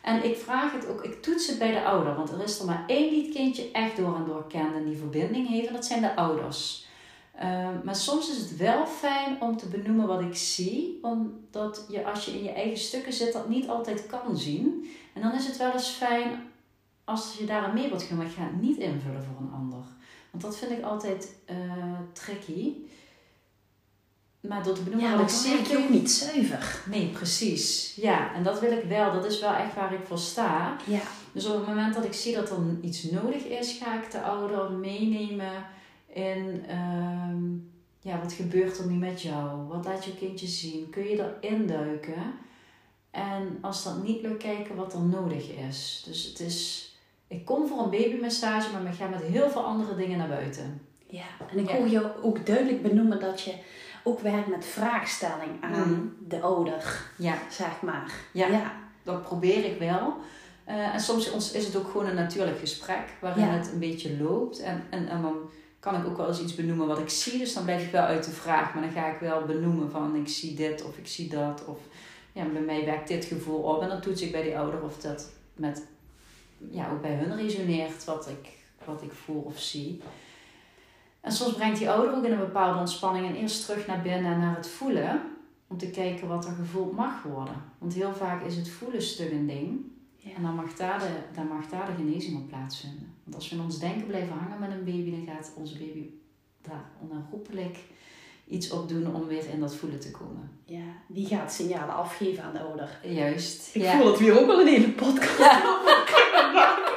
En 0.02 0.24
ik 0.24 0.36
vraag 0.36 0.72
het 0.72 0.88
ook, 0.88 1.04
ik 1.04 1.22
toets 1.22 1.46
het 1.46 1.58
bij 1.58 1.70
de 1.70 1.84
ouder. 1.84 2.14
Want 2.14 2.30
er 2.30 2.42
is 2.42 2.58
er 2.58 2.66
maar 2.66 2.84
één 2.86 3.10
die 3.10 3.22
het 3.24 3.34
kindje 3.34 3.70
echt 3.72 3.96
door 3.96 4.16
en 4.16 4.24
door 4.24 4.46
kent 4.48 4.74
en 4.74 4.84
die 4.84 4.96
verbinding 4.96 5.48
heeft. 5.48 5.66
En 5.66 5.72
dat 5.72 5.84
zijn 5.84 6.00
de 6.00 6.16
ouders. 6.16 6.86
Ehm, 7.38 7.84
maar 7.84 7.96
soms 7.96 8.30
is 8.30 8.36
het 8.36 8.56
wel 8.56 8.86
fijn 8.86 9.40
om 9.40 9.56
te 9.56 9.66
benoemen 9.66 10.06
wat 10.06 10.20
ik 10.20 10.36
zie. 10.36 10.98
Omdat 11.02 11.86
je 11.88 12.04
als 12.04 12.24
je 12.24 12.30
in 12.30 12.42
je 12.42 12.52
eigen 12.52 12.78
stukken 12.78 13.12
zit, 13.12 13.32
dat 13.32 13.48
niet 13.48 13.68
altijd 13.68 14.06
kan 14.06 14.36
zien. 14.36 14.90
En 15.14 15.22
dan 15.22 15.34
is 15.34 15.46
het 15.46 15.56
wel 15.56 15.72
eens 15.72 15.88
fijn 15.88 16.42
als 17.04 17.36
je 17.38 17.44
daar 17.44 17.72
mee 17.72 17.88
wilt 17.88 18.02
gaan. 18.02 18.16
Maar 18.16 18.26
ik 18.26 18.32
ga 18.32 18.42
het 18.42 18.60
niet 18.60 18.76
invullen 18.76 19.24
voor 19.24 19.46
een 19.46 19.52
ander. 19.52 19.84
Want 20.30 20.42
dat 20.42 20.56
vind 20.56 20.70
ik 20.70 20.82
altijd 20.84 21.34
uh, 21.50 21.56
tricky. 22.12 22.72
Maar 24.40 24.62
door 24.62 24.74
te 24.74 24.82
benoemen 24.82 25.10
ja, 25.10 25.16
wat 25.16 25.30
ik 25.30 25.36
zie. 25.36 25.68
je 25.68 25.78
ook 25.78 25.88
niet 25.88 26.10
zuiver. 26.10 26.82
Nee, 26.90 27.08
precies. 27.08 27.94
Ja, 27.96 28.34
en 28.34 28.42
dat 28.42 28.60
wil 28.60 28.72
ik 28.72 28.84
wel. 28.84 29.12
Dat 29.12 29.24
is 29.24 29.40
wel 29.40 29.54
echt 29.54 29.74
waar 29.74 29.92
ik 29.92 30.06
voor 30.06 30.18
sta. 30.18 30.76
Ja. 30.86 31.00
Dus 31.32 31.46
op 31.46 31.56
het 31.56 31.66
moment 31.66 31.94
dat 31.94 32.04
ik 32.04 32.12
zie 32.12 32.34
dat 32.34 32.50
er 32.50 32.56
iets 32.80 33.02
nodig 33.02 33.44
is, 33.44 33.78
ga 33.82 34.02
ik 34.02 34.10
de 34.10 34.22
ouder 34.22 34.70
meenemen 34.70 35.66
in... 36.14 36.64
Ehm, 36.68 37.42
ja, 38.00 38.20
wat 38.20 38.32
gebeurt 38.32 38.78
er 38.78 38.86
nu 38.86 38.94
met 38.94 39.22
jou? 39.22 39.66
Wat 39.68 39.84
laat 39.84 40.04
je 40.04 40.14
kindje 40.14 40.46
zien? 40.46 40.90
Kun 40.90 41.08
je 41.08 41.34
erin 41.40 41.66
duiken? 41.66 42.34
En 43.10 43.58
als 43.60 43.84
dat 43.84 44.02
niet 44.02 44.22
lukt, 44.22 44.42
kijken 44.42 44.76
wat 44.76 44.92
er 44.92 45.00
nodig 45.00 45.50
is. 45.50 46.02
Dus 46.06 46.24
het 46.24 46.40
is... 46.40 46.88
Ik 47.26 47.44
kom 47.44 47.66
voor 47.66 47.78
een 47.78 47.90
babymassage, 47.90 48.72
maar 48.72 48.92
ik 48.92 48.98
ga 48.98 49.06
met 49.06 49.22
heel 49.22 49.50
veel 49.50 49.64
andere 49.64 49.94
dingen 49.94 50.18
naar 50.18 50.28
buiten. 50.28 50.80
Ja, 51.06 51.24
en 51.50 51.58
ik 51.58 51.68
hoor 51.68 51.88
je 51.88 52.22
ook 52.22 52.46
duidelijk 52.46 52.82
benoemen 52.82 53.20
dat 53.20 53.40
je 53.40 53.54
ook 54.02 54.20
werkt 54.20 54.48
met 54.48 54.64
vraagstelling 54.64 55.50
aan 55.60 55.88
mm. 55.88 56.16
de 56.28 56.40
ouder, 56.40 57.08
ja. 57.18 57.38
zeg 57.50 57.80
maar. 57.82 58.14
Ja, 58.32 58.46
ja. 58.46 58.72
dat 59.02 59.22
probeer 59.22 59.64
ik 59.64 59.78
wel. 59.78 60.16
Uh, 60.68 60.94
en 60.94 61.00
soms 61.00 61.52
is 61.52 61.66
het 61.66 61.76
ook 61.76 61.90
gewoon 61.90 62.06
een 62.06 62.14
natuurlijk 62.14 62.58
gesprek 62.58 63.08
waarin 63.20 63.44
het 63.44 63.72
een 63.72 63.78
beetje 63.78 64.22
loopt. 64.22 64.60
En, 64.60 64.82
en, 64.90 65.08
en 65.08 65.22
dan 65.22 65.36
kan 65.84 66.00
ik 66.00 66.06
ook 66.06 66.16
wel 66.16 66.28
eens 66.28 66.40
iets 66.40 66.54
benoemen 66.54 66.86
wat 66.86 66.98
ik 66.98 67.08
zie. 67.08 67.38
Dus 67.38 67.54
dan 67.54 67.64
blijf 67.64 67.84
ik 67.84 67.92
wel 67.92 68.02
uit 68.02 68.24
de 68.24 68.30
vraag. 68.30 68.74
Maar 68.74 68.82
dan 68.82 68.92
ga 68.92 69.06
ik 69.06 69.20
wel 69.20 69.44
benoemen 69.44 69.90
van 69.90 70.16
ik 70.16 70.28
zie 70.28 70.54
dit 70.54 70.84
of 70.84 70.98
ik 70.98 71.06
zie 71.06 71.28
dat. 71.28 71.64
Of 71.64 71.78
ja, 72.32 72.44
bij 72.44 72.60
mij 72.60 72.84
werkt 72.84 73.08
dit 73.08 73.24
gevoel 73.24 73.58
op. 73.58 73.82
En 73.82 73.88
dan 73.88 74.00
toets 74.00 74.22
ik 74.22 74.32
bij 74.32 74.42
die 74.42 74.58
ouder 74.58 74.82
of 74.82 74.98
dat 74.98 75.30
met, 75.54 75.86
ja, 76.70 76.90
ook 76.90 77.02
bij 77.02 77.14
hun 77.14 77.36
resoneert 77.36 78.04
wat 78.04 78.28
ik, 78.28 78.48
wat 78.84 79.02
ik 79.02 79.12
voel 79.12 79.40
of 79.40 79.58
zie. 79.58 80.00
En 81.20 81.32
soms 81.32 81.54
brengt 81.54 81.78
die 81.78 81.90
ouder 81.90 82.16
ook 82.16 82.24
in 82.24 82.32
een 82.32 82.38
bepaalde 82.38 82.78
ontspanning 82.78 83.26
en 83.26 83.34
eerst 83.34 83.66
terug 83.66 83.86
naar 83.86 84.02
binnen 84.02 84.32
en 84.32 84.38
naar 84.38 84.56
het 84.56 84.68
voelen. 84.68 85.22
Om 85.66 85.78
te 85.78 85.90
kijken 85.90 86.28
wat 86.28 86.44
er 86.44 86.52
gevoeld 86.52 86.92
mag 86.92 87.22
worden. 87.22 87.62
Want 87.78 87.94
heel 87.94 88.14
vaak 88.14 88.44
is 88.44 88.56
het 88.56 88.68
voelen 88.68 89.02
stuk 89.02 89.30
een 89.30 89.46
ding. 89.46 89.80
En 90.36 90.42
dan 90.42 90.54
mag, 90.54 90.74
daar 90.74 90.98
de, 90.98 91.18
dan 91.34 91.46
mag 91.46 91.68
daar 91.68 91.86
de 91.86 92.02
genezing 92.02 92.36
op 92.36 92.48
plaatsvinden. 92.48 93.13
Want 93.24 93.36
als 93.36 93.48
we 93.48 93.56
in 93.56 93.62
ons 93.62 93.78
denken 93.78 94.06
blijven 94.06 94.36
hangen 94.36 94.58
met 94.60 94.70
een 94.70 94.84
baby, 94.84 95.10
dan 95.10 95.34
gaat 95.34 95.52
onze 95.56 95.78
baby 95.78 96.10
daar 96.62 96.84
onherroepelijk 97.00 97.78
iets 98.48 98.70
op 98.70 98.88
doen 98.88 99.14
om 99.14 99.26
weer 99.26 99.48
in 99.52 99.60
dat 99.60 99.74
voelen 99.74 100.00
te 100.00 100.10
komen. 100.10 100.50
Ja, 100.64 100.84
die 101.08 101.26
gaat 101.26 101.52
signalen 101.52 101.94
afgeven 101.94 102.44
aan 102.44 102.52
de 102.52 102.60
ouder. 102.60 103.00
Juist. 103.02 103.74
Ik 103.74 103.84
voel 103.86 104.06
het 104.06 104.18
weer 104.18 104.40
ook 104.40 104.48
al 104.50 104.60
een 104.60 104.66
hele 104.66 104.90
podcast. 104.90 105.38
Ja. 105.38 105.62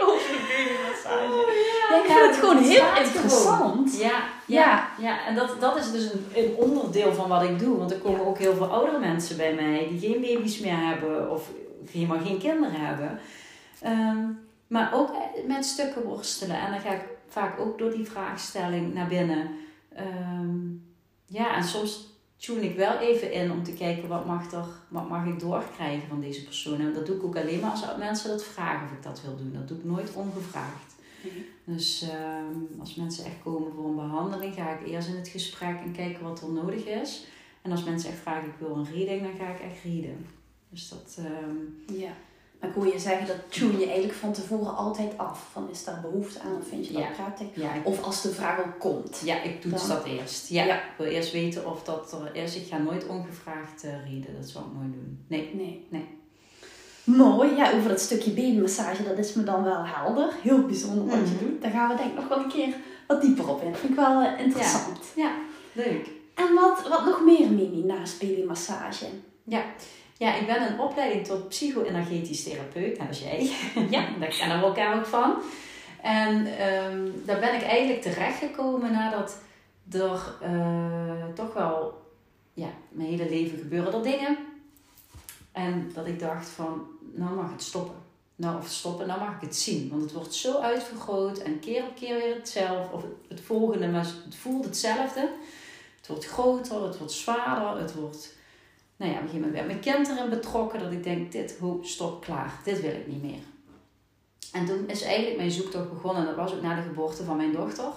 over 0.02 0.36
babymassage. 0.48 1.56
Oh, 1.94 2.06
vind 2.06 2.36
het 2.36 2.36
gewoon 2.36 2.58
heel 2.64 3.04
interessant. 3.04 3.58
gewoon. 3.58 3.90
Ja, 3.92 4.08
ja, 4.10 4.26
Ja. 4.46 4.90
ja. 5.00 5.26
en 5.28 5.36
dat, 5.36 5.56
dat 5.60 5.78
is 5.78 5.92
dus 5.92 6.12
een, 6.14 6.26
een 6.36 6.56
onderdeel 6.56 7.14
van 7.14 7.30
wat 7.30 7.44
ik 7.44 7.60
doe. 7.60 7.78
Want 7.78 7.92
er 7.92 7.98
komen 7.98 8.26
ook 8.26 8.38
heel 8.38 8.56
veel 8.56 8.66
oudere 8.66 9.00
mensen 9.00 9.38
bij 9.38 9.54
mij 9.54 9.88
die 9.90 10.00
geen 10.00 10.22
baby's 10.22 10.60
meer 10.60 10.78
hebben 10.78 11.32
of 11.32 11.50
helemaal 11.92 12.20
geen 12.20 12.40
kinderen 12.40 12.86
hebben. 12.86 13.20
Ehm, 13.82 14.26
maar 14.68 14.94
ook 14.94 15.12
met 15.48 15.66
stukken 15.66 16.04
worstelen. 16.04 16.60
En 16.60 16.72
dan 16.72 16.80
ga 16.80 16.94
ik 16.94 17.02
vaak 17.28 17.60
ook 17.60 17.78
door 17.78 17.92
die 17.92 18.06
vraagstelling 18.06 18.94
naar 18.94 19.08
binnen. 19.08 19.50
Ehm, 19.96 20.58
ja, 21.26 21.56
en 21.56 21.64
soms 21.64 22.08
tune 22.38 22.62
ik 22.62 22.76
wel 22.76 22.98
even 22.98 23.32
in 23.32 23.52
om 23.52 23.64
te 23.64 23.74
kijken 23.74 24.08
wat 24.08 24.26
mag, 24.26 24.52
er, 24.52 24.66
wat 24.88 25.10
mag 25.10 25.26
ik 25.26 25.40
doorkrijgen 25.40 26.08
van 26.08 26.20
deze 26.20 26.44
persoon. 26.44 26.80
En 26.80 26.94
dat 26.94 27.06
doe 27.06 27.16
ik 27.16 27.24
ook 27.24 27.38
alleen 27.38 27.60
maar 27.60 27.72
als 27.72 27.86
mensen 27.98 28.30
dat 28.30 28.44
vragen 28.44 28.86
of 28.86 28.92
ik 28.92 29.04
dat 29.04 29.22
wil 29.22 29.38
doen. 29.38 29.54
Dat 29.54 29.68
doe 29.68 29.78
ik 29.78 29.84
nooit 29.84 30.14
ongevraagd. 30.14 30.96
Dus 31.64 32.02
ehm, 32.02 32.80
als 32.80 32.96
mensen 32.96 33.26
echt 33.26 33.42
komen 33.44 33.72
voor 33.74 33.86
een 33.86 33.96
behandeling, 33.96 34.54
ga 34.54 34.70
ik 34.72 34.88
eerst 34.88 35.08
in 35.08 35.16
het 35.16 35.28
gesprek 35.28 35.80
en 35.84 35.92
kijken 35.92 36.24
wat 36.24 36.42
er 36.42 36.52
nodig 36.52 36.86
is. 36.86 37.26
En 37.62 37.72
als 37.72 37.84
mensen 37.84 38.10
echt 38.10 38.20
vragen, 38.20 38.48
ik 38.48 38.60
wil 38.60 38.76
een 38.76 38.92
reading, 38.94 39.22
dan 39.22 39.36
ga 39.38 39.54
ik 39.54 39.60
echt 39.60 39.84
readen. 39.84 40.26
Dus 40.70 40.90
dat, 40.90 41.18
ehm, 41.20 41.98
Ja. 42.00 42.12
Maar 42.62 42.72
hoor 42.76 42.88
je 42.88 43.00
zeggen, 43.00 43.28
dat 43.28 43.36
tune 43.50 43.78
je 43.80 43.86
eigenlijk 43.86 44.14
van 44.14 44.32
tevoren 44.34 44.76
altijd 44.76 45.18
af. 45.18 45.50
Van 45.52 45.68
is 45.72 45.84
daar 45.84 46.00
behoefte 46.02 46.40
aan 46.40 46.58
of 46.62 46.68
vind 46.68 46.88
je 46.88 46.94
dat 46.94 47.02
Ja. 47.02 47.10
prettig? 47.24 47.64
ja, 47.64 47.74
ik, 47.74 47.86
Of 47.88 48.04
als 48.04 48.22
de 48.22 48.30
vraag 48.30 48.58
al 48.58 48.72
komt. 48.80 49.22
ja, 49.24 49.42
ik 49.42 49.62
toets 49.62 49.88
Dan- 49.88 49.96
dat 49.98 50.06
eerst. 50.06 50.48
Ja, 50.50 50.64
Ja. 50.66 50.76
ik 50.76 50.92
wil 50.98 51.08
eerst 51.08 51.32
weten 51.32 51.66
of 51.72 51.84
dat 51.84 52.12
er 52.12 52.36
is. 52.44 52.56
Ik 52.56 52.68
ga 52.68 52.78
nooit 52.78 53.08
ongevraagd 53.08 53.86
uh, 53.86 53.92
readen, 53.92 54.36
dat 54.40 54.50
zou 54.50 54.66
ik 54.66 54.72
nooit 54.74 54.94
doen. 54.94 55.26
Nee. 55.28 55.52
Nee. 55.56 55.88
Nee. 55.90 56.06
Mooi. 57.04 57.56
Ja, 57.56 57.72
over 57.74 57.90
dat 57.90 58.00
stukje 58.00 58.32
babymassage, 58.32 59.04
dat 59.04 59.18
is 59.18 59.34
me 59.34 59.44
dan 59.44 59.64
wel 59.64 59.86
helder. 59.86 60.30
Heel 60.42 60.62
bijzonder 60.66 61.06
wat 61.06 61.28
je 61.30 61.34
Mhm. 61.36 61.46
doet. 61.46 61.62
Daar 61.62 61.72
gaan 61.72 61.90
we 61.90 61.96
denk 61.96 62.10
ik 62.10 62.16
nog 62.16 62.28
wel 62.28 62.38
een 62.40 62.48
keer 62.50 62.74
wat 63.08 63.22
dieper 63.22 63.50
op 63.50 63.64
in. 63.64 63.76
Vind 63.76 63.90
ik 63.92 63.96
wel 64.00 64.22
eh, 64.22 64.40
interessant. 64.46 65.00
Ja, 65.16 65.32
leuk. 65.74 66.10
En 66.36 66.54
wat, 66.54 66.88
wat 66.90 67.06
nog 67.06 67.22
meer, 67.26 67.50
Mimi, 67.52 67.84
naast 67.84 68.20
babymassage? 68.20 69.06
Ja, 69.44 69.62
ik 70.18 70.46
ben 70.46 70.72
een 70.72 70.80
opleiding 70.80 71.26
tot 71.26 71.50
psycho-energetisch 71.50 72.44
therapeut, 72.44 72.98
net 72.98 73.08
als 73.08 73.20
jij. 73.20 73.52
ja, 73.90 74.08
daar 74.20 74.36
kennen 74.38 74.60
we 74.60 74.66
elkaar 74.66 74.98
ook 74.98 75.06
van. 75.06 75.42
En 76.02 76.58
ehm, 76.58 77.10
daar 77.26 77.40
ben 77.40 77.56
ik 77.56 77.64
eigenlijk 77.64 78.02
terechtgekomen 78.02 78.92
nadat 78.92 79.38
er 79.92 80.36
eh, 80.42 81.26
toch 81.36 81.54
wel, 81.54 82.02
ja, 82.54 82.70
mijn 82.90 83.10
hele 83.10 83.30
leven 83.30 83.58
gebeuren 83.58 83.94
er 83.94 84.04
dingen. 84.04 84.38
En 85.52 85.92
dat 85.94 86.08
ik 86.08 86.20
dacht 86.20 86.50
van, 86.50 86.88
nou 87.14 87.36
mag 87.36 87.52
het 87.52 87.64
stoppen. 87.64 88.06
Nou, 88.36 88.58
of 88.58 88.68
stoppen, 88.68 89.08
nou 89.08 89.20
mag 89.20 89.36
ik 89.36 89.42
het 89.42 89.56
zien. 89.56 89.90
Want 89.90 90.02
het 90.02 90.14
wordt 90.14 90.34
zo 90.34 90.60
uitvergroot 90.60 91.38
en 91.38 91.60
keer 91.60 91.84
op 91.84 91.96
keer 91.96 92.16
weer 92.16 92.36
hetzelfde. 92.36 92.96
Of 92.96 93.02
het, 93.02 93.12
het 93.28 93.42
volgende, 93.42 93.88
maar 93.88 94.06
het 94.26 94.36
voelt 94.36 94.66
hetzelfde. 94.66 95.30
Het 95.98 96.08
wordt 96.08 96.26
groter, 96.26 96.84
het 96.84 96.98
wordt 96.98 97.14
zwaarder, 97.14 97.82
het 97.82 97.94
wordt 97.94 98.37
nou 98.98 99.12
ja, 99.12 99.18
op 99.18 99.24
een 99.24 99.30
gegeven 99.30 99.52
werd 99.52 99.66
mijn 99.66 99.80
kind 99.80 100.10
erin 100.10 100.30
betrokken. 100.30 100.80
Dat 100.80 100.92
ik 100.92 101.04
denk, 101.04 101.32
dit, 101.32 101.58
ho, 101.60 101.80
stop, 101.84 102.22
klaar. 102.22 102.60
Dit 102.64 102.82
wil 102.82 102.92
ik 102.92 103.08
niet 103.08 103.24
meer. 103.24 103.40
En 104.52 104.66
toen 104.66 104.88
is 104.88 105.02
eigenlijk 105.02 105.38
mijn 105.38 105.52
zoektocht 105.52 105.90
begonnen. 105.90 106.26
Dat 106.26 106.36
was 106.36 106.54
ook 106.54 106.62
na 106.62 106.76
de 106.76 106.82
geboorte 106.82 107.24
van 107.24 107.38
mijn 107.38 107.52
dochter. 107.52 107.92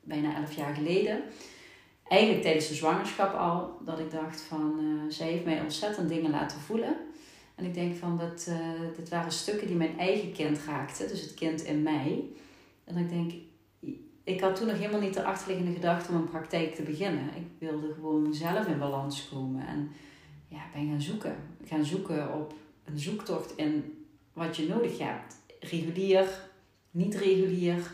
Bijna 0.00 0.36
elf 0.36 0.52
jaar 0.52 0.74
geleden. 0.74 1.22
Eigenlijk 2.08 2.42
tijdens 2.42 2.68
de 2.68 2.74
zwangerschap 2.74 3.34
al. 3.34 3.78
Dat 3.84 3.98
ik 3.98 4.10
dacht 4.10 4.40
van, 4.40 4.74
eh, 4.78 5.12
zij 5.14 5.28
heeft 5.28 5.44
mij 5.44 5.60
ontzettend 5.60 6.08
dingen 6.08 6.30
laten 6.30 6.58
voelen. 6.58 6.96
En 7.54 7.64
ik 7.64 7.74
denk 7.74 7.96
van, 7.96 8.18
dat, 8.18 8.46
eh, 8.48 8.96
dit 8.96 9.08
waren 9.08 9.32
stukken 9.32 9.66
die 9.66 9.76
mijn 9.76 9.98
eigen 9.98 10.32
kind 10.32 10.58
raakten. 10.66 11.08
Dus 11.08 11.20
het 11.20 11.34
kind 11.34 11.62
in 11.62 11.82
mij. 11.82 12.24
En 12.84 12.96
ik 12.96 13.08
denk, 13.08 13.32
ik 14.24 14.40
had 14.40 14.56
toen 14.56 14.66
nog 14.66 14.78
helemaal 14.78 15.00
niet 15.00 15.14
de 15.14 15.24
achterliggende 15.24 15.72
gedachte 15.72 16.10
om 16.10 16.16
een 16.16 16.30
praktijk 16.30 16.74
te 16.74 16.82
beginnen. 16.82 17.24
Ik 17.36 17.46
wilde 17.58 17.92
gewoon 17.94 18.34
zelf 18.34 18.66
in 18.66 18.78
balans 18.78 19.28
komen. 19.32 19.66
En 19.66 19.90
ja, 20.50 20.60
ben 20.72 20.88
gaan 20.88 21.02
zoeken. 21.02 21.36
Gaan 21.64 21.84
zoeken 21.84 22.34
op 22.34 22.54
een 22.84 22.98
zoektocht 22.98 23.56
in 23.56 24.04
wat 24.32 24.56
je 24.56 24.68
nodig 24.68 24.98
hebt. 24.98 25.36
Regulier, 25.60 26.28
niet 26.90 27.14
regulier. 27.14 27.90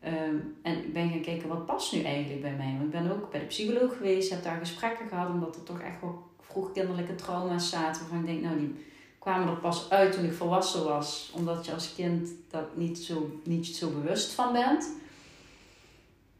Ehm, 0.00 0.36
en 0.62 0.76
ik 0.76 0.92
ben 0.92 1.10
gaan 1.10 1.20
kijken 1.20 1.48
wat 1.48 1.66
past 1.66 1.92
nu 1.92 2.02
eigenlijk 2.02 2.42
bij 2.42 2.54
mij. 2.56 2.72
Want 2.78 2.94
ik 2.94 3.00
ben 3.00 3.12
ook 3.12 3.30
bij 3.30 3.40
de 3.40 3.46
psycholoog 3.46 3.96
geweest, 3.96 4.30
heb 4.30 4.42
daar 4.42 4.58
gesprekken 4.58 5.08
gehad, 5.08 5.30
omdat 5.30 5.56
er 5.56 5.62
toch 5.62 5.80
echt 5.80 6.00
wel 6.00 6.22
vroegkinderlijke 6.40 7.14
trauma's 7.14 7.68
zaten. 7.68 8.00
Waarvan 8.00 8.20
ik 8.20 8.26
denk, 8.26 8.42
nou 8.42 8.58
die 8.58 8.74
kwamen 9.18 9.48
er 9.48 9.56
pas 9.60 9.90
uit 9.90 10.12
toen 10.12 10.24
ik 10.24 10.32
volwassen 10.32 10.84
was. 10.84 11.32
Omdat 11.34 11.66
je 11.66 11.72
als 11.72 11.94
kind 11.94 12.28
dat 12.50 12.76
niet 12.76 12.98
zo, 12.98 13.40
niet 13.44 13.66
zo 13.66 13.90
bewust 13.90 14.32
van 14.32 14.52
bent. 14.52 14.88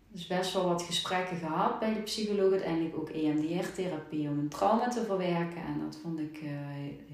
Dus 0.09 0.27
best 0.27 0.53
wel 0.53 0.69
wat 0.69 0.83
gesprekken 0.83 1.37
gehad 1.37 1.79
bij 1.79 1.95
de 1.95 2.01
psycholoog. 2.01 2.51
Uiteindelijk 2.51 2.97
ook 2.97 3.09
EMDR-therapie 3.09 4.29
om 4.29 4.39
een 4.39 4.49
trauma 4.49 4.89
te 4.89 5.05
verwerken. 5.05 5.63
En 5.67 5.81
dat 5.85 5.99
vond 6.03 6.19
ik 6.19 6.39
eh, 6.43 6.51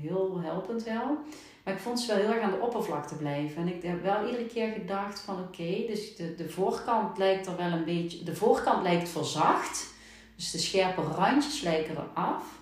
heel 0.00 0.40
helpend 0.40 0.82
wel. 0.82 1.18
Maar 1.64 1.74
ik 1.74 1.80
vond 1.80 2.00
ze 2.00 2.06
wel 2.06 2.16
heel 2.16 2.34
erg 2.34 2.42
aan 2.42 2.50
de 2.50 2.60
oppervlakte 2.60 3.16
blijven. 3.16 3.62
En 3.62 3.68
ik 3.68 3.82
heb 3.82 4.02
wel 4.02 4.26
iedere 4.26 4.46
keer 4.46 4.72
gedacht 4.72 5.20
van 5.20 5.40
oké, 5.40 5.84
dus 5.86 6.16
de, 6.16 6.34
de 6.34 6.48
voorkant 6.48 7.18
lijkt 7.18 7.46
er 7.46 7.56
wel 7.56 7.72
een 7.72 7.84
beetje... 7.84 8.24
De 8.24 8.36
voorkant 8.36 8.82
lijkt 8.82 9.08
verzacht. 9.08 9.94
Dus 10.36 10.50
de 10.50 10.58
scherpe 10.58 11.00
randjes 11.00 11.60
lijken 11.60 11.96
eraf. 11.96 12.60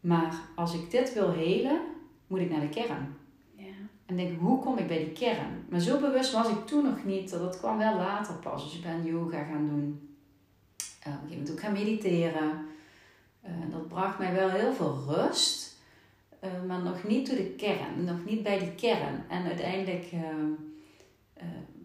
Maar 0.00 0.34
als 0.54 0.74
ik 0.74 0.90
dit 0.90 1.12
wil 1.12 1.32
helen, 1.32 1.80
moet 2.26 2.40
ik 2.40 2.50
naar 2.50 2.60
de 2.60 2.68
kern. 2.68 3.15
En 4.06 4.16
denk, 4.16 4.40
hoe 4.40 4.60
kom 4.60 4.78
ik 4.78 4.86
bij 4.86 4.98
die 4.98 5.12
kern? 5.12 5.64
Maar 5.68 5.80
zo 5.80 6.00
bewust 6.00 6.32
was 6.32 6.48
ik 6.48 6.66
toen 6.66 6.84
nog 6.84 7.04
niet. 7.04 7.30
Dat 7.30 7.58
kwam 7.58 7.78
wel 7.78 7.96
later 7.96 8.34
pas. 8.34 8.64
Dus 8.64 8.74
ik 8.74 8.82
ben 8.82 9.04
yoga 9.04 9.42
gaan 9.44 9.68
doen. 9.68 10.16
Uh, 11.06 11.14
op 11.14 11.22
een 11.22 11.28
gegeven 11.28 11.36
moment 11.36 11.50
ook 11.50 11.60
gaan 11.60 11.72
mediteren. 11.72 12.66
Uh, 13.44 13.50
dat 13.70 13.88
bracht 13.88 14.18
mij 14.18 14.34
wel 14.34 14.48
heel 14.48 14.72
veel 14.72 15.04
rust. 15.08 15.76
Uh, 16.44 16.50
maar 16.66 16.82
nog 16.82 17.04
niet 17.04 17.26
door 17.26 17.36
de 17.36 17.54
kern. 17.56 18.04
Nog 18.04 18.24
niet 18.24 18.42
bij 18.42 18.58
die 18.58 18.74
kern. 18.74 19.24
En 19.28 19.44
uiteindelijk, 19.44 20.06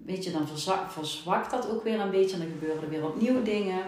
weet 0.05 0.23
je, 0.23 0.31
dan 0.31 0.47
verzwakt, 0.47 0.93
verzwakt 0.93 1.51
dat 1.51 1.69
ook 1.69 1.83
weer 1.83 1.99
een 1.99 2.09
beetje. 2.09 2.33
En 2.33 2.41
dan 2.41 2.51
gebeuren 2.51 2.83
er 2.83 2.89
weer 2.89 3.05
opnieuw 3.05 3.43
dingen. 3.43 3.85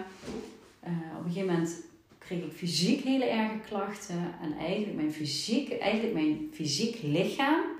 op 1.17 1.25
een 1.25 1.31
gegeven 1.31 1.53
moment 1.53 1.81
kreeg 2.17 2.43
ik 2.43 2.51
fysiek 2.51 3.03
hele 3.03 3.25
erge 3.25 3.59
klachten. 3.67 4.35
En 4.41 4.57
eigenlijk 4.57 4.95
mijn 4.95 5.13
fysiek, 5.13 5.77
eigenlijk 5.77 6.13
mijn 6.13 6.49
fysiek 6.51 7.01
lichaam 7.01 7.72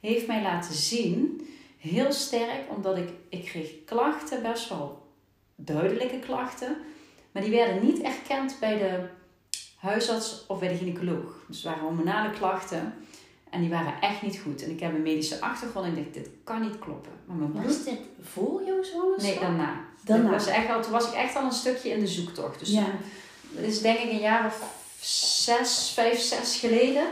heeft 0.00 0.26
mij 0.26 0.42
laten 0.42 0.74
zien, 0.74 1.48
heel 1.78 2.12
sterk, 2.12 2.62
omdat 2.76 2.96
ik, 2.96 3.08
ik 3.28 3.44
kreeg 3.44 3.70
klachten, 3.84 4.42
best 4.42 4.68
wel 4.68 5.06
duidelijke 5.56 6.18
klachten, 6.18 6.76
maar 7.32 7.42
die 7.42 7.52
werden 7.52 7.84
niet 7.84 8.00
erkend 8.00 8.56
bij 8.60 8.78
de 8.78 9.08
huisarts 9.76 10.44
of 10.46 10.58
bij 10.58 10.68
de 10.68 10.76
gynaecoloog. 10.76 11.44
Dus 11.46 11.56
het 11.56 11.64
waren 11.64 11.82
hormonale 11.82 12.30
klachten 12.30 12.94
en 13.50 13.60
die 13.60 13.70
waren 13.70 14.00
echt 14.00 14.22
niet 14.22 14.38
goed. 14.38 14.62
En 14.62 14.70
ik 14.70 14.80
heb 14.80 14.94
een 14.94 15.02
medische 15.02 15.40
achtergrond 15.40 15.86
en 15.86 15.96
ik 15.96 16.04
dacht, 16.04 16.14
dit 16.14 16.28
kan 16.44 16.60
niet 16.60 16.78
kloppen. 16.78 17.12
Maar 17.24 17.36
mijn. 17.36 17.66
Was 17.66 17.84
dit 17.84 17.98
voor 18.22 18.62
jouw 18.64 18.82
zwangerschap? 18.82 19.30
Nee, 19.30 19.38
daarna. 19.38 19.84
daarna. 20.04 20.30
Was 20.30 20.46
echt 20.46 20.70
al, 20.70 20.82
toen 20.82 20.92
was 20.92 21.06
ik 21.06 21.14
echt 21.14 21.36
al 21.36 21.44
een 21.44 21.52
stukje 21.52 21.90
in 21.90 22.00
de 22.00 22.06
zoektocht. 22.06 22.58
Dus 22.58 22.70
ja. 22.70 22.86
dat 23.50 23.64
is 23.64 23.80
denk 23.80 23.98
ik 23.98 24.10
een 24.10 24.18
jaar 24.18 24.46
of 24.46 24.74
zes, 25.00 25.90
vijf, 25.94 26.20
zes 26.20 26.56
geleden. 26.56 27.06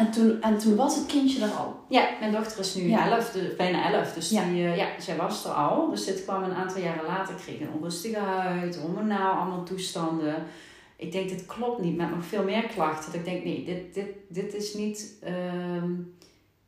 En 0.00 0.10
toen, 0.10 0.42
en 0.42 0.58
toen 0.58 0.76
was 0.76 0.96
het 0.96 1.06
kindje 1.06 1.44
er 1.44 1.50
al? 1.50 1.84
Ja, 1.88 2.08
mijn 2.20 2.32
dochter 2.32 2.58
is 2.58 2.74
nu 2.74 2.88
Ja. 2.88 3.10
elf, 3.10 3.30
dus, 3.30 3.56
bijna 3.56 3.92
elf. 3.92 4.12
Dus 4.12 4.30
Ja. 4.30 4.44
Die, 4.44 4.62
uh, 4.62 4.76
ja, 4.76 4.88
zij 5.00 5.16
was 5.16 5.44
er 5.44 5.50
al. 5.50 5.90
Dus 5.90 6.04
dit 6.04 6.24
kwam 6.24 6.42
een 6.42 6.54
aantal 6.54 6.82
jaren 6.82 7.04
later. 7.06 7.34
Ik 7.34 7.40
kreeg 7.40 7.60
een 7.60 7.72
onrustige 7.72 8.18
huid, 8.18 8.76
hormonaal, 8.76 9.34
allemaal 9.40 9.64
toestanden. 9.64 10.46
Ik 10.96 11.12
denk, 11.12 11.28
dit 11.28 11.46
klopt 11.46 11.80
niet, 11.82 11.96
met 11.96 12.10
nog 12.10 12.24
veel 12.24 12.42
meer 12.44 12.62
klachten. 12.62 13.12
Dat 13.12 13.20
ik 13.20 13.24
denk, 13.26 13.44
nee, 13.44 13.64
dit, 13.64 13.94
dit, 13.94 14.06
dit 14.28 14.54
is 14.54 14.74
niet... 14.74 15.14
ehm, 15.22 15.92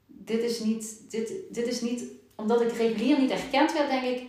dit 0.07 0.43
is 0.43 0.61
niet... 0.61 1.11
Dit, 1.11 1.33
dit 1.51 1.67
is 1.67 1.81
niet... 1.81 2.05
Omdat 2.35 2.61
ik 2.61 2.73
regulier 2.73 3.19
niet 3.19 3.31
erkend 3.31 3.73
werd, 3.73 3.91
denk 3.91 4.05
ik... 4.17 4.23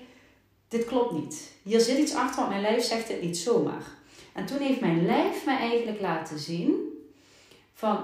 Dit 0.67 0.85
klopt 0.85 1.11
niet. 1.11 1.51
Hier 1.63 1.79
zit 1.79 1.97
iets 1.97 2.15
achter, 2.15 2.35
want 2.35 2.49
mijn 2.49 2.61
lijf 2.61 2.83
zegt 2.83 3.07
het 3.07 3.21
niet 3.21 3.37
zomaar. 3.37 3.83
En 4.33 4.45
toen 4.45 4.59
heeft 4.59 4.79
mijn 4.79 5.05
lijf 5.05 5.45
mij 5.45 5.57
eigenlijk 5.57 6.01
laten 6.01 6.39
zien... 6.39 6.75
Van, 7.73 7.97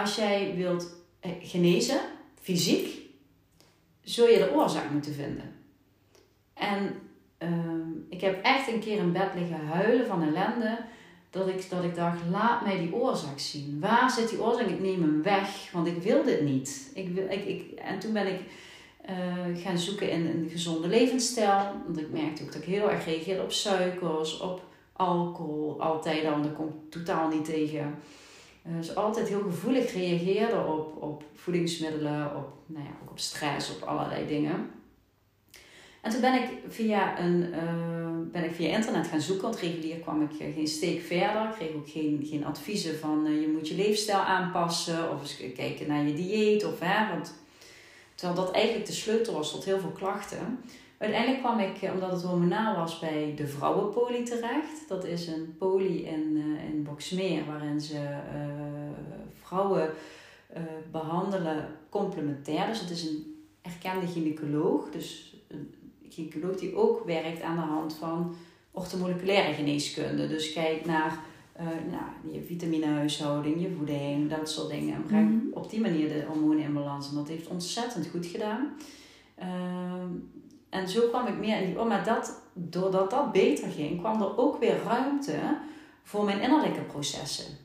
als 0.00 0.14
jij 0.14 0.52
wilt 0.56 0.90
eh, 1.20 1.30
genezen, 1.42 2.00
fysiek, 2.40 3.00
zul 4.02 4.28
je 4.28 4.38
de 4.38 4.52
oorzaak 4.54 4.90
moeten 4.90 5.14
vinden. 5.14 5.52
En 6.54 6.94
uh, 7.38 7.48
ik 8.08 8.20
heb 8.20 8.42
echt 8.42 8.68
een 8.68 8.80
keer 8.80 8.98
in 8.98 9.12
bed 9.12 9.28
liggen 9.34 9.66
huilen 9.66 10.06
van 10.06 10.22
ellende. 10.22 10.78
Dat 11.30 11.48
ik, 11.48 11.70
dat 11.70 11.84
ik 11.84 11.94
dacht, 11.94 12.18
laat 12.30 12.64
mij 12.64 12.78
die 12.78 12.94
oorzaak 12.94 13.38
zien. 13.38 13.80
Waar 13.80 14.10
zit 14.10 14.28
die 14.28 14.42
oorzaak? 14.42 14.66
Ik 14.66 14.80
neem 14.80 15.00
hem 15.00 15.22
weg, 15.22 15.70
want 15.72 15.86
ik 15.86 16.02
wil 16.02 16.24
dit 16.24 16.40
niet. 16.40 16.90
Ik 16.94 17.08
wil, 17.08 17.30
ik, 17.30 17.44
ik, 17.44 17.78
en 17.78 17.98
toen 17.98 18.12
ben 18.12 18.26
ik 18.26 18.40
uh, 19.10 19.62
gaan 19.62 19.78
zoeken 19.78 20.10
in 20.10 20.26
een 20.26 20.48
gezonde 20.50 20.88
levensstijl. 20.88 21.72
Want 21.86 21.98
ik 21.98 22.10
merkte 22.10 22.42
ook 22.42 22.52
dat 22.52 22.62
ik 22.62 22.68
heel 22.68 22.90
erg 22.90 23.04
reageerde 23.04 23.42
op 23.42 23.52
suikers, 23.52 24.40
op 24.40 24.62
alcohol. 24.92 25.80
Altijd 25.80 26.24
al, 26.24 26.42
daar 26.42 26.52
kom 26.52 26.66
ik 26.66 26.90
totaal 26.90 27.28
niet 27.28 27.44
tegen. 27.44 27.94
Uh, 28.68 28.76
dus 28.76 28.94
altijd 28.94 29.28
heel 29.28 29.42
gevoelig 29.42 29.92
reageerde 29.92 30.64
op, 30.64 31.02
op 31.02 31.22
voedingsmiddelen, 31.34 32.36
op, 32.36 32.52
nou 32.66 32.84
ja, 32.84 32.90
ook 33.02 33.10
op 33.10 33.18
stress, 33.18 33.76
op 33.76 33.82
allerlei 33.82 34.26
dingen. 34.26 34.52
En 34.52 34.70
En 36.00 36.10
toen 36.10 36.20
ben 36.20 36.34
ik 36.34 36.48
via, 36.68 37.20
een, 37.20 37.52
eh, 37.52 38.32
ben 38.32 38.44
ik 38.44 38.54
via 38.54 38.76
internet 38.76 39.06
gaan 39.06 39.20
zoeken, 39.20 39.44
want 39.44 39.60
regulier 39.60 39.96
kwam 39.96 40.22
ik 40.22 40.52
geen 40.54 40.66
steek 40.66 41.00
verder. 41.00 41.42
Ik 41.42 41.54
kreeg 41.54 41.74
ook 41.74 41.88
geen, 41.88 42.26
geen 42.30 42.44
adviezen 42.44 42.98
van 42.98 43.40
je 43.40 43.48
moet 43.48 43.68
je 43.68 43.74
leefstijl 43.74 44.18
aanpassen 44.18 45.10
of 45.12 45.20
eens 45.20 45.54
kijken 45.54 45.88
naar 45.88 46.06
je 46.06 46.14
dieet. 46.14 46.64
Of, 46.64 46.78
hè, 46.80 47.08
want, 47.14 47.34
terwijl 48.14 48.44
dat 48.44 48.54
eigenlijk 48.54 48.86
de 48.86 48.92
sleutel 48.92 49.32
was 49.32 49.50
tot 49.50 49.64
heel 49.64 49.80
veel 49.80 49.90
klachten. 49.90 50.60
Uiteindelijk 50.98 51.40
kwam 51.40 51.58
ik, 51.58 51.82
eh, 51.82 51.92
omdat 51.92 52.12
het 52.12 52.22
hormonaal 52.22 52.76
was, 52.76 52.98
bij 52.98 53.32
de 53.36 53.46
vrouwenpolie 53.46 54.22
terecht. 54.22 54.88
Dat 54.88 55.04
is 55.04 55.26
een 55.26 55.54
poli 55.58 56.04
in, 56.04 56.36
uh, 56.36 56.64
in 56.64 56.82
Boxmeer, 56.82 57.44
waarin 57.46 57.80
ze 57.80 58.18
vrouwen 59.42 59.90
behandelen 60.90 61.68
complementair. 61.88 62.66
Dus 62.66 62.80
het 62.80 62.90
is 62.90 63.08
een 63.08 63.46
erkende 63.62 64.06
gynaecoloog. 64.06 64.90
Dus 64.90 65.36
een 65.48 65.74
gynaecoloog 66.08 66.56
die 66.56 66.76
ook 66.76 67.04
werkt 67.04 67.42
aan 67.42 67.56
de 67.56 67.62
hand 67.62 67.94
van 67.94 68.36
orthomoleculaire 68.70 69.54
geneeskunde. 69.54 70.28
Dus 70.28 70.52
kijk 70.52 70.84
naar 70.84 71.18
uh, 71.60 71.66
nou, 71.66 72.34
je 72.34 72.42
vitaminehuishouding, 72.42 73.62
je 73.62 73.70
voeding, 73.76 74.30
dat 74.30 74.50
soort 74.50 74.70
dingen. 74.70 74.94
En 74.94 75.02
brengt 75.02 75.44
mhm. 75.44 75.52
op 75.52 75.70
die 75.70 75.80
manier 75.80 76.08
de 76.08 76.24
hormonen 76.28 76.64
in 76.64 76.72
balans. 76.72 77.08
En 77.08 77.14
dat 77.14 77.28
heeft 77.28 77.48
ontzettend 77.48 78.06
goed 78.06 78.26
gedaan. 78.26 78.74
Ehm, 79.34 80.08
en 80.68 80.88
zo 80.88 81.08
kwam 81.08 81.26
ik 81.26 81.38
meer 81.38 81.60
in 81.60 81.66
die... 81.66 81.80
Oh, 81.80 81.88
maar 81.88 82.04
dat, 82.04 82.42
doordat 82.52 83.10
dat 83.10 83.32
beter 83.32 83.70
ging, 83.70 83.98
kwam 83.98 84.22
er 84.22 84.38
ook 84.38 84.58
weer 84.58 84.76
ruimte 84.86 85.38
voor 86.02 86.24
mijn 86.24 86.40
innerlijke 86.40 86.80
processen. 86.80 87.56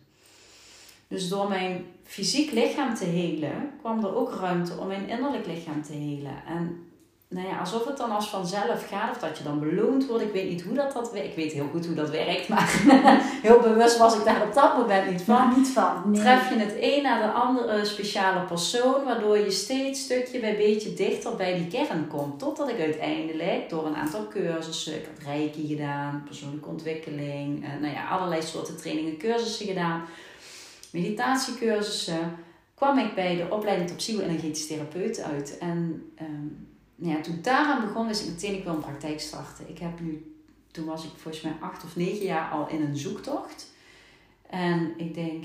Dus 1.08 1.30
door 1.30 1.50
mijn 1.50 1.86
fysiek 2.04 2.52
lichaam 2.52 2.96
te 2.96 3.06
helen, 3.06 3.72
kwam 3.80 4.04
er 4.04 4.16
ook 4.16 4.34
ruimte 4.34 4.78
om 4.78 4.88
mijn 4.88 5.08
innerlijk 5.08 5.46
lichaam 5.46 5.82
te 5.82 5.94
helen. 5.94 6.46
En 6.46 6.88
nou 7.34 7.48
ja, 7.48 7.60
alsof 7.60 7.86
het 7.86 7.98
dan 7.98 8.12
als 8.12 8.30
vanzelf 8.30 8.88
gaat 8.90 9.12
of 9.12 9.18
dat 9.18 9.38
je 9.38 9.44
dan 9.44 9.60
beloond 9.60 10.08
wordt. 10.08 10.24
Ik 10.24 10.32
weet 10.32 10.50
niet 10.50 10.62
hoe 10.62 10.76
dat, 10.76 10.94
dat 10.94 11.12
werkt. 11.12 11.28
Ik 11.28 11.36
weet 11.36 11.52
heel 11.52 11.68
goed 11.72 11.86
hoe 11.86 11.96
dat 11.96 12.10
werkt, 12.10 12.48
maar 12.48 12.82
heel 13.48 13.60
bewust 13.60 13.98
was 13.98 14.16
ik 14.16 14.24
daar 14.24 14.42
op 14.42 14.54
dat 14.54 14.78
moment 14.78 15.12
niet 15.12 15.22
van. 15.22 15.54
niet 15.58 15.68
van. 15.68 16.02
Nee. 16.06 16.22
Tref 16.22 16.50
je 16.50 16.56
het 16.56 16.76
een 16.80 17.04
na 17.04 17.22
de 17.22 17.32
andere 17.32 17.86
speciale 17.86 18.46
persoon, 18.46 19.04
waardoor 19.04 19.38
je 19.38 19.52
steeds 19.52 20.02
stukje 20.02 20.40
bij 20.40 20.58
beetje 20.58 20.94
dichter 20.94 21.36
bij 21.36 21.56
die 21.56 21.68
kern 21.68 22.08
komt. 22.08 22.40
Totdat 22.40 22.70
ik 22.70 22.80
uiteindelijk 22.80 23.70
door 23.70 23.86
een 23.86 23.96
aantal 23.96 24.28
cursussen, 24.28 24.96
ik 24.96 25.06
had 25.06 25.26
reiki 25.26 25.68
gedaan, 25.68 26.24
persoonlijke 26.26 26.70
ontwikkeling, 26.70 27.66
eh, 27.66 27.70
nou 27.82 27.94
ja, 27.94 28.08
allerlei 28.08 28.42
soorten 28.42 28.78
trainingen, 28.78 29.18
cursussen 29.18 29.66
gedaan, 29.66 30.02
meditatiecursussen, 30.92 32.36
kwam 32.74 32.98
ik 32.98 33.16
bij 33.16 33.36
de 33.36 33.48
opleiding 33.50 33.90
tot 33.90 33.98
psycho-energetisch 33.98 34.68
therapeut 34.68 35.22
uit. 35.22 35.58
En 35.58 36.12
um, 36.22 36.72
nou 36.96 37.16
ja, 37.16 37.22
toen 37.22 37.40
daaraan 37.42 37.82
begon, 37.82 38.08
wist 38.08 38.26
ik 38.26 38.32
meteen, 38.32 38.56
ik 38.56 38.64
wil 38.64 38.74
een 38.74 38.80
praktijk 38.80 39.20
starten. 39.20 39.70
Ik 39.70 39.78
heb 39.80 40.00
nu, 40.00 40.36
toen 40.72 40.86
was 40.86 41.04
ik 41.04 41.12
volgens 41.16 41.44
mij 41.44 41.56
acht 41.60 41.84
of 41.84 41.96
negen 41.96 42.26
jaar 42.26 42.52
al 42.52 42.70
in 42.70 42.82
een 42.82 42.98
zoektocht. 42.98 43.72
En 44.50 44.94
ik 44.98 45.14
denk, 45.14 45.44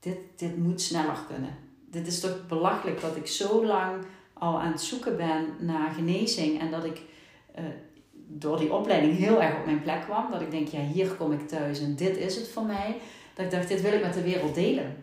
dit, 0.00 0.18
dit 0.36 0.56
moet 0.56 0.80
sneller 0.80 1.18
kunnen. 1.28 1.56
Dit 1.90 2.06
is 2.06 2.20
toch 2.20 2.46
belachelijk 2.46 3.00
dat 3.00 3.16
ik 3.16 3.26
zo 3.26 3.66
lang 3.66 4.04
al 4.32 4.60
aan 4.60 4.72
het 4.72 4.82
zoeken 4.82 5.16
ben 5.16 5.46
naar 5.58 5.90
genezing. 5.90 6.60
En 6.60 6.70
dat 6.70 6.84
ik 6.84 7.02
uh, 7.58 7.64
door 8.26 8.58
die 8.58 8.72
opleiding 8.72 9.16
heel 9.16 9.42
erg 9.42 9.58
op 9.58 9.64
mijn 9.64 9.82
plek 9.82 10.02
kwam. 10.02 10.30
Dat 10.30 10.40
ik 10.40 10.50
denk, 10.50 10.68
ja, 10.68 10.80
hier 10.80 11.10
kom 11.10 11.32
ik 11.32 11.48
thuis 11.48 11.80
en 11.80 11.96
dit 11.96 12.16
is 12.16 12.36
het 12.36 12.48
voor 12.48 12.64
mij. 12.64 12.96
Dat 13.34 13.44
ik 13.44 13.50
dacht, 13.50 13.68
dit 13.68 13.80
wil 13.80 13.92
ik 13.92 14.02
met 14.02 14.14
de 14.14 14.22
wereld 14.22 14.54
delen. 14.54 14.96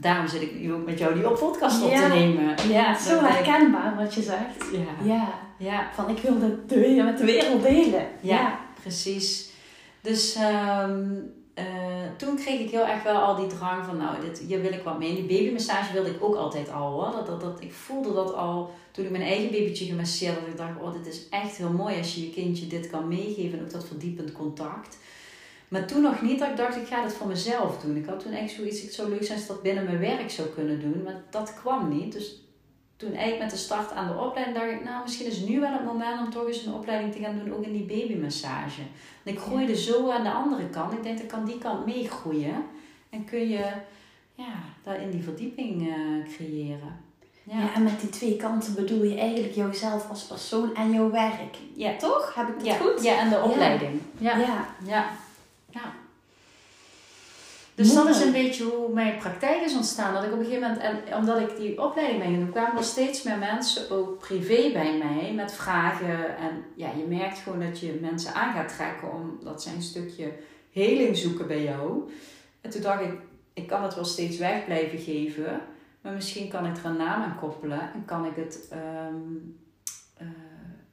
Daarom 0.00 0.28
zit 0.28 0.42
ik 0.42 0.60
nu 0.60 0.72
ook 0.72 0.86
met 0.86 0.98
jou 0.98 1.14
die 1.14 1.30
op 1.30 1.38
podcast 1.38 1.82
op 1.82 1.90
te 1.90 2.06
nemen. 2.08 2.54
Ja, 2.68 2.98
zo 2.98 3.20
herkenbaar 3.20 3.96
wat 3.96 4.14
je 4.14 4.22
zegt. 4.22 4.64
Ja. 5.04 5.28
ja. 5.56 5.90
Van 5.94 6.08
ik 6.10 6.18
wil 6.18 6.40
het 6.40 6.68
met 7.04 7.18
de 7.18 7.24
wereld 7.24 7.62
delen. 7.62 8.06
Ja, 8.20 8.58
precies. 8.82 9.50
Dus 10.00 10.36
um, 10.82 11.32
uh, 11.58 11.64
toen 12.16 12.36
kreeg 12.36 12.60
ik 12.60 12.70
heel 12.70 12.86
erg 12.86 13.02
wel 13.02 13.20
al 13.20 13.36
die 13.36 13.46
drang 13.46 13.84
van, 13.84 13.96
nou, 13.96 14.20
dit, 14.20 14.38
hier 14.38 14.60
wil 14.60 14.72
ik 14.72 14.82
wat 14.82 14.98
mee. 14.98 15.08
En 15.08 15.26
die 15.26 15.38
babymassage 15.38 15.92
wilde 15.92 16.10
ik 16.10 16.24
ook 16.24 16.34
altijd 16.34 16.72
al 16.72 16.92
hoor. 16.92 17.12
Dat, 17.12 17.26
dat, 17.26 17.40
dat, 17.40 17.60
ik 17.60 17.72
voelde 17.72 18.12
dat 18.12 18.34
al 18.34 18.70
toen 18.90 19.04
ik 19.04 19.10
mijn 19.10 19.22
eigen 19.22 19.50
babytje 19.50 19.84
gemasseerd 19.84 20.34
had. 20.34 20.40
Dat 20.40 20.50
ik 20.50 20.56
dacht, 20.56 20.80
oh, 20.80 20.92
dit 20.92 21.14
is 21.14 21.28
echt 21.28 21.56
heel 21.56 21.72
mooi 21.72 21.98
als 21.98 22.14
je 22.14 22.20
je 22.20 22.30
kindje 22.30 22.66
dit 22.66 22.90
kan 22.90 23.08
meegeven. 23.08 23.58
En 23.58 23.64
ook 23.64 23.70
dat 23.70 23.86
verdiepend 23.86 24.32
contact. 24.32 24.98
Maar 25.68 25.86
toen 25.86 26.02
nog 26.02 26.22
niet 26.22 26.38
dat 26.38 26.48
ik 26.48 26.56
dacht, 26.56 26.76
ik 26.76 26.86
ga 26.86 27.02
het 27.02 27.12
voor 27.12 27.26
mezelf 27.26 27.80
doen. 27.80 27.96
Ik 27.96 28.06
had 28.06 28.20
toen 28.20 28.32
echt 28.32 28.52
zoiets, 28.52 28.82
het 28.82 28.94
zou 28.94 29.08
leuk 29.08 29.24
zijn 29.24 29.38
als 29.38 29.46
dat 29.46 29.62
binnen 29.62 29.84
mijn 29.84 29.98
werk 29.98 30.30
zou 30.30 30.48
kunnen 30.48 30.80
doen. 30.80 31.02
Maar 31.02 31.22
dat 31.30 31.54
kwam 31.54 31.88
niet. 31.88 32.12
Dus 32.12 32.42
toen 32.96 33.12
eigenlijk 33.12 33.40
met 33.40 33.50
de 33.50 33.56
start 33.56 33.92
aan 33.92 34.08
de 34.08 34.22
opleiding 34.22 34.58
dacht 34.58 34.70
ik, 34.70 34.84
nou 34.84 35.02
misschien 35.02 35.26
is 35.26 35.40
nu 35.40 35.60
wel 35.60 35.72
het 35.72 35.84
moment 35.84 36.20
om 36.20 36.30
toch 36.30 36.46
eens 36.46 36.66
een 36.66 36.74
opleiding 36.74 37.12
te 37.12 37.18
gaan 37.18 37.38
doen, 37.38 37.54
ook 37.54 37.64
in 37.64 37.72
die 37.72 37.84
babymassage. 37.86 38.80
En 39.22 39.32
ik 39.32 39.38
groeide 39.38 39.76
zo 39.76 40.10
aan 40.10 40.22
de 40.22 40.32
andere 40.32 40.68
kant. 40.68 40.92
Ik 40.92 41.02
denk, 41.02 41.18
dat 41.18 41.26
kan 41.26 41.44
die 41.44 41.58
kant 41.58 41.86
meegroeien. 41.86 42.64
En 43.10 43.24
kun 43.24 43.48
je 43.48 43.64
ja, 44.34 44.52
daar 44.82 45.00
in 45.00 45.10
die 45.10 45.22
verdieping 45.22 45.88
uh, 45.88 46.34
creëren. 46.34 47.06
Ja. 47.42 47.58
ja. 47.58 47.74
en 47.74 47.82
met 47.82 48.00
die 48.00 48.10
twee 48.10 48.36
kanten 48.36 48.74
bedoel 48.74 49.04
je 49.04 49.18
eigenlijk 49.18 49.54
jouzelf 49.54 50.08
als 50.08 50.22
persoon 50.22 50.74
en 50.74 50.92
jouw 50.92 51.10
werk. 51.10 51.56
Ja. 51.74 51.96
Toch? 51.96 52.34
Heb 52.34 52.48
ik 52.48 52.54
het 52.54 52.66
ja. 52.66 52.74
goed? 52.76 53.02
Ja, 53.02 53.18
en 53.18 53.28
de 53.28 53.42
opleiding. 53.42 54.00
Ja. 54.18 54.38
ja. 54.38 54.66
Ja. 54.84 55.10
Dus 57.78 57.94
dat 57.94 58.08
is 58.08 58.20
een 58.20 58.32
beetje 58.32 58.64
hoe 58.64 58.92
mijn 58.92 59.18
praktijk 59.18 59.60
is 59.60 59.74
ontstaan. 59.74 60.14
Dat 60.14 60.24
ik 60.24 60.32
op 60.32 60.38
een 60.38 60.44
gegeven 60.44 60.68
moment, 60.68 61.04
en 61.04 61.16
omdat 61.16 61.40
ik 61.40 61.56
die 61.56 61.82
opleiding 61.82 62.22
ben 62.22 62.32
gedaan, 62.32 62.50
kwamen 62.50 62.76
er 62.76 62.84
steeds 62.84 63.22
meer 63.22 63.38
mensen, 63.38 63.90
ook 63.90 64.18
privé 64.18 64.72
bij 64.72 64.98
mij, 64.98 65.32
met 65.34 65.52
vragen. 65.52 66.36
En 66.36 66.64
ja, 66.74 66.88
je 66.96 67.04
merkt 67.08 67.38
gewoon 67.38 67.60
dat 67.60 67.80
je 67.80 67.98
mensen 68.00 68.34
aan 68.34 68.52
gaat 68.52 68.74
trekken 68.76 69.12
omdat 69.12 69.62
zij 69.62 69.74
een 69.74 69.82
stukje 69.82 70.32
heling 70.70 71.16
zoeken 71.16 71.46
bij 71.46 71.62
jou. 71.62 72.10
En 72.60 72.70
toen 72.70 72.82
dacht 72.82 73.02
ik, 73.02 73.12
ik 73.52 73.66
kan 73.66 73.82
het 73.82 73.94
wel 73.94 74.04
steeds 74.04 74.38
weg 74.38 74.64
blijven 74.64 74.98
geven, 74.98 75.60
maar 76.00 76.12
misschien 76.12 76.48
kan 76.48 76.66
ik 76.66 76.76
er 76.76 76.84
een 76.84 76.96
naam 76.96 77.22
aan 77.22 77.38
koppelen 77.40 77.80
en 77.80 78.04
kan 78.04 78.24
ik 78.24 78.36
het 78.36 78.72
um, 78.72 79.58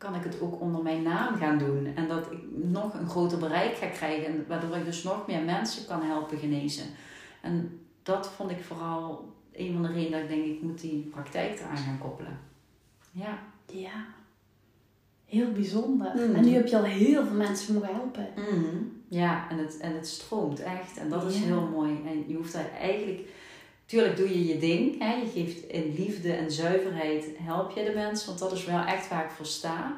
kan 0.05 0.15
ik 0.15 0.23
het 0.23 0.41
ook 0.41 0.61
onder 0.61 0.83
mijn 0.83 1.01
naam 1.01 1.35
gaan 1.35 1.57
doen. 1.57 1.95
En 1.95 2.07
dat 2.07 2.31
ik 2.31 2.39
nog 2.51 2.93
een 2.93 3.09
groter 3.09 3.37
bereik 3.37 3.75
ga 3.75 3.87
krijgen, 3.87 4.45
waardoor 4.47 4.75
ik 4.75 4.85
dus 4.85 5.03
nog 5.03 5.27
meer 5.27 5.41
mensen 5.41 5.87
kan 5.87 6.01
helpen 6.01 6.37
genezen. 6.37 6.85
En 7.41 7.79
dat 8.03 8.29
vond 8.29 8.51
ik 8.51 8.63
vooral 8.63 9.33
een 9.53 9.73
van 9.73 9.81
de 9.81 9.87
redenen 9.87 10.11
dat 10.11 10.29
ik 10.29 10.35
denk, 10.35 10.45
ik 10.45 10.61
moet 10.61 10.81
die 10.81 11.09
praktijk 11.11 11.59
eraan 11.59 11.77
gaan 11.77 11.97
koppelen. 11.97 12.39
Ja. 13.11 13.39
Ja. 13.71 14.05
Heel 15.25 15.51
bijzonder. 15.51 16.11
Mm. 16.15 16.35
En 16.35 16.45
nu 16.45 16.51
heb 16.51 16.67
je 16.67 16.77
al 16.77 16.83
heel 16.83 17.25
veel 17.25 17.35
mensen 17.35 17.73
mogen 17.73 17.95
helpen. 17.95 18.27
Mm. 18.35 19.01
Ja, 19.07 19.49
en 19.49 19.57
het, 19.57 19.77
en 19.77 19.95
het 19.95 20.07
stroomt 20.07 20.59
echt. 20.59 20.97
En 20.97 21.09
dat 21.09 21.23
is 21.31 21.37
heel 21.37 21.61
mooi. 21.61 22.01
En 22.05 22.23
je 22.27 22.35
hoeft 22.35 22.53
daar 22.53 22.71
eigenlijk 22.79 23.29
Tuurlijk 23.85 24.17
doe 24.17 24.29
je 24.29 24.45
je 24.45 24.57
ding. 24.57 24.99
Hè? 24.99 25.13
Je 25.13 25.29
geeft 25.29 25.67
in 25.67 25.93
liefde 25.97 26.31
en 26.31 26.51
zuiverheid 26.51 27.25
help 27.37 27.71
je 27.71 27.83
de 27.83 27.91
mensen. 27.93 28.27
Want 28.27 28.39
dat 28.39 28.51
is 28.51 28.65
wel 28.65 28.83
echt 28.83 29.09
waar 29.09 29.25
ik 29.25 29.31
voor 29.31 29.45
sta. 29.45 29.97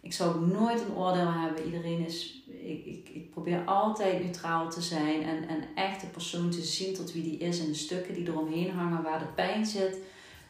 Ik 0.00 0.12
zou 0.12 0.46
nooit 0.46 0.80
een 0.80 0.94
oordeel 0.94 1.32
hebben. 1.32 1.64
Iedereen 1.64 2.06
is... 2.06 2.44
Ik, 2.46 2.84
ik, 2.84 3.08
ik 3.08 3.30
probeer 3.30 3.64
altijd 3.64 4.22
neutraal 4.22 4.70
te 4.70 4.80
zijn. 4.80 5.22
En, 5.22 5.48
en 5.48 5.64
echt 5.74 6.00
de 6.00 6.06
persoon 6.06 6.50
te 6.50 6.62
zien 6.62 6.94
tot 6.94 7.12
wie 7.12 7.22
die 7.22 7.38
is. 7.38 7.60
En 7.60 7.66
de 7.66 7.74
stukken 7.74 8.14
die 8.14 8.26
eromheen 8.26 8.70
hangen 8.70 9.02
waar 9.02 9.18
de 9.18 9.32
pijn 9.34 9.66
zit. 9.66 9.98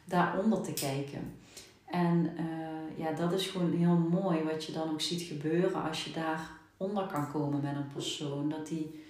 Daaronder 0.05 0.61
te 0.61 0.73
kijken. 0.73 1.33
En 1.85 2.33
uh, 2.39 3.05
ja, 3.05 3.11
dat 3.11 3.31
is 3.31 3.47
gewoon 3.47 3.71
heel 3.71 3.97
mooi 3.97 4.43
wat 4.43 4.65
je 4.65 4.71
dan 4.71 4.89
ook 4.91 5.01
ziet 5.01 5.21
gebeuren. 5.21 5.83
Als 5.83 6.03
je 6.03 6.11
daaronder 6.11 7.07
kan 7.07 7.31
komen 7.31 7.61
met 7.61 7.75
een 7.75 7.87
persoon. 7.93 8.49
Dat 8.49 8.67
die, 8.67 9.03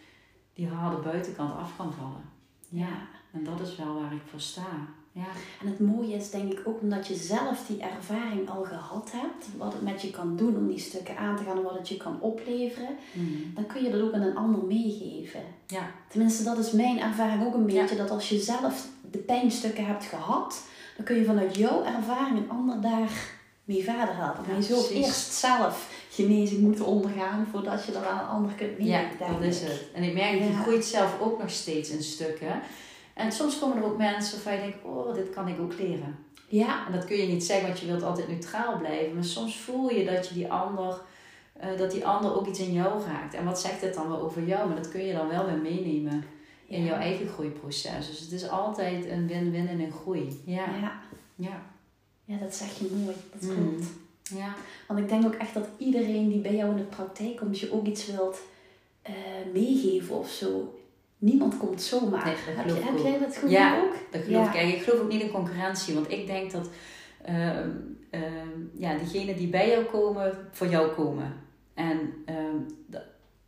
die 0.54 0.68
harde 0.68 1.02
buitenkant 1.02 1.54
af 1.54 1.76
kan 1.78 1.94
vallen. 1.94 2.30
Ja. 2.70 3.08
En 3.38 3.44
dat 3.44 3.68
is 3.68 3.76
wel 3.76 3.94
waar 3.94 4.14
ik 4.14 4.22
voor 4.30 4.40
sta. 4.42 4.88
Ja. 5.12 5.28
En 5.62 5.68
het 5.68 5.80
mooie 5.80 6.16
is 6.16 6.30
denk 6.30 6.52
ik 6.52 6.62
ook 6.66 6.82
omdat 6.82 7.08
je 7.08 7.16
zelf 7.16 7.66
die 7.68 7.82
ervaring 7.82 8.50
al 8.50 8.64
gehad 8.64 9.12
hebt, 9.12 9.46
wat 9.58 9.74
het 9.74 9.82
met 9.82 10.02
je 10.02 10.12
kan 10.12 10.38
doen 10.38 10.56
om 10.56 10.68
die 10.68 10.80
stukken 10.80 11.18
aan 11.18 11.36
te 11.36 11.44
gaan 11.44 11.58
en 11.58 11.64
wat 11.64 11.78
het 11.78 11.90
je 11.90 11.98
kan 11.98 12.22
opleveren, 12.22 12.96
mm. 13.14 13.54
dan 13.56 13.66
kun 13.66 13.84
je 13.84 13.90
dat 13.92 14.02
ook 14.02 14.14
aan 14.14 14.22
een 14.22 14.36
ander 14.36 14.64
meegeven. 14.64 15.42
Ja. 15.68 15.92
Tenminste, 16.08 16.44
dat 16.44 16.58
is 16.58 16.72
mijn 16.72 17.00
ervaring 17.00 17.46
ook 17.46 17.54
een 17.54 17.66
beetje, 17.66 17.96
dat 17.96 18.10
als 18.10 18.30
je 18.30 18.40
zelf 18.40 18.88
de 19.12 19.18
pijnstukken 19.18 19.86
hebt 19.86 20.06
gehad, 20.06 20.64
dan 20.96 21.06
kun 21.06 21.16
je 21.16 21.26
vanuit 21.26 21.56
jouw 21.56 21.84
ervaring 21.84 22.38
een 22.38 22.50
ander 22.50 22.82
daar 22.82 23.36
mee 23.64 23.84
verder 23.84 24.16
helpen. 24.16 24.44
Maar 24.48 24.56
je 24.56 24.64
zult 24.64 24.90
eerst 24.90 25.34
zelf 25.34 25.90
genezing 26.10 26.62
moeten 26.62 26.86
ondergaan 26.86 27.48
voordat 27.52 27.86
je 27.86 27.92
er 27.92 28.06
aan 28.06 28.20
een 28.20 28.28
ander 28.28 28.52
kunt 28.52 28.78
meegeven. 28.78 29.18
Ja, 29.20 29.32
dat 29.32 29.42
is 29.42 29.62
het. 29.62 29.84
En 29.94 30.04
ik 30.04 30.14
merk, 30.14 30.34
je 30.34 30.60
groeit 30.62 30.86
zelf 30.86 31.20
ook 31.20 31.40
nog 31.40 31.50
steeds 31.50 31.90
in 31.90 32.04
stukken. 32.04 32.62
En 33.18 33.32
soms 33.32 33.60
komen 33.60 33.78
er 33.78 33.84
ook 33.84 33.98
mensen 33.98 34.36
waarvan 34.36 34.54
je 34.54 34.60
denkt, 34.60 34.86
oh, 34.86 35.14
dit 35.14 35.30
kan 35.30 35.48
ik 35.48 35.60
ook 35.60 35.80
leren. 35.80 36.16
Ja. 36.48 36.86
En 36.88 36.92
dat 36.94 37.06
kun 37.06 37.18
je 37.18 37.28
niet 37.28 37.44
zeggen, 37.44 37.68
want 37.68 37.80
je 37.80 37.86
wilt 37.86 38.04
altijd 38.04 38.28
neutraal 38.28 38.78
blijven. 38.78 39.14
Maar 39.14 39.24
soms 39.24 39.60
voel 39.60 39.90
je 39.90 40.06
dat 40.06 40.28
je 40.28 40.34
die 40.34 40.52
ander, 40.52 41.02
uh, 41.64 41.78
dat 41.78 41.92
die 41.92 42.06
ander 42.06 42.36
ook 42.36 42.48
iets 42.48 42.60
in 42.60 42.74
jou 42.74 43.04
raakt. 43.04 43.34
En 43.34 43.46
wat 43.46 43.60
zegt 43.62 43.82
het 43.82 43.94
dan 43.94 44.08
wel 44.08 44.22
over 44.22 44.44
jou? 44.44 44.68
Maar 44.68 44.76
dat 44.76 44.90
kun 44.90 45.06
je 45.06 45.14
dan 45.14 45.28
wel 45.28 45.46
weer 45.46 45.58
meenemen 45.58 46.24
in 46.66 46.84
jouw 46.84 46.98
eigen 46.98 47.28
groeiproces. 47.28 48.08
Dus 48.08 48.20
het 48.20 48.32
is 48.32 48.50
altijd 48.50 49.06
een 49.10 49.28
win-win 49.28 49.68
en 49.68 49.80
een 49.80 49.92
groei. 49.92 50.42
Ja. 50.46 50.66
ja. 50.82 51.02
Ja. 51.36 51.62
Ja, 52.26 52.38
dat 52.38 52.56
zeg 52.56 52.80
je 52.80 52.90
mooi. 53.04 53.16
Dat 53.32 53.42
mm. 53.42 53.56
klopt. 53.56 53.86
Ja. 54.36 54.56
Want 54.88 55.00
ik 55.00 55.10
denk 55.10 55.26
ook 55.26 55.36
echt 55.36 55.54
dat 55.54 55.68
iedereen 55.78 56.30
die 56.30 56.40
bij 56.40 56.56
jou 56.56 56.72
in 56.72 56.78
de 56.78 56.84
praktijk 56.84 57.36
komt, 57.36 57.60
je 57.60 57.74
ook 57.74 57.86
iets 57.86 58.06
wilt 58.06 58.40
eh, 59.02 59.14
meegeven 59.54 60.16
of 60.16 60.30
zo. 60.30 60.80
Niemand 61.18 61.58
komt 61.58 61.82
zomaar. 61.82 62.26
Nee, 62.26 62.36
heb 62.36 62.66
je, 62.68 62.74
heb 62.74 62.98
jij 62.98 63.20
dat 63.20 63.34
gevoel 63.34 63.50
Ja. 63.50 63.80
ook? 63.82 63.94
Dat 64.12 64.22
geloof 64.22 64.54
Ja. 64.54 64.60
ik. 64.60 64.74
Ik 64.76 64.82
geloof 64.82 65.00
ook 65.02 65.10
niet 65.10 65.22
in 65.22 65.32
concurrentie. 65.32 65.94
Want 65.94 66.12
ik 66.12 66.28
denk 66.28 66.52
dat 66.52 66.70
ehm, 67.24 67.70
ehm, 68.10 68.60
ja, 68.74 68.98
diegenen 68.98 69.36
die 69.36 69.48
bij 69.48 69.70
jou 69.70 69.84
komen, 69.86 70.38
voor 70.52 70.68
jou 70.68 70.92
komen. 70.92 71.34
En 71.74 72.14
ehm, 72.26 72.56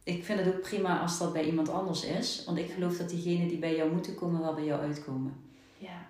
ik 0.03 0.23
vind 0.23 0.39
het 0.39 0.47
ook 0.55 0.61
prima 0.61 0.99
als 0.99 1.19
dat 1.19 1.33
bij 1.33 1.43
iemand 1.45 1.69
anders 1.69 2.05
is. 2.05 2.43
Want 2.45 2.57
ik 2.57 2.71
geloof 2.71 2.97
dat 2.97 3.09
diegenen 3.09 3.47
die 3.47 3.57
bij 3.57 3.75
jou 3.75 3.91
moeten 3.91 4.15
komen, 4.15 4.41
wel 4.41 4.53
bij 4.53 4.63
jou 4.65 4.81
uitkomen. 4.81 5.33
Ja. 5.77 6.05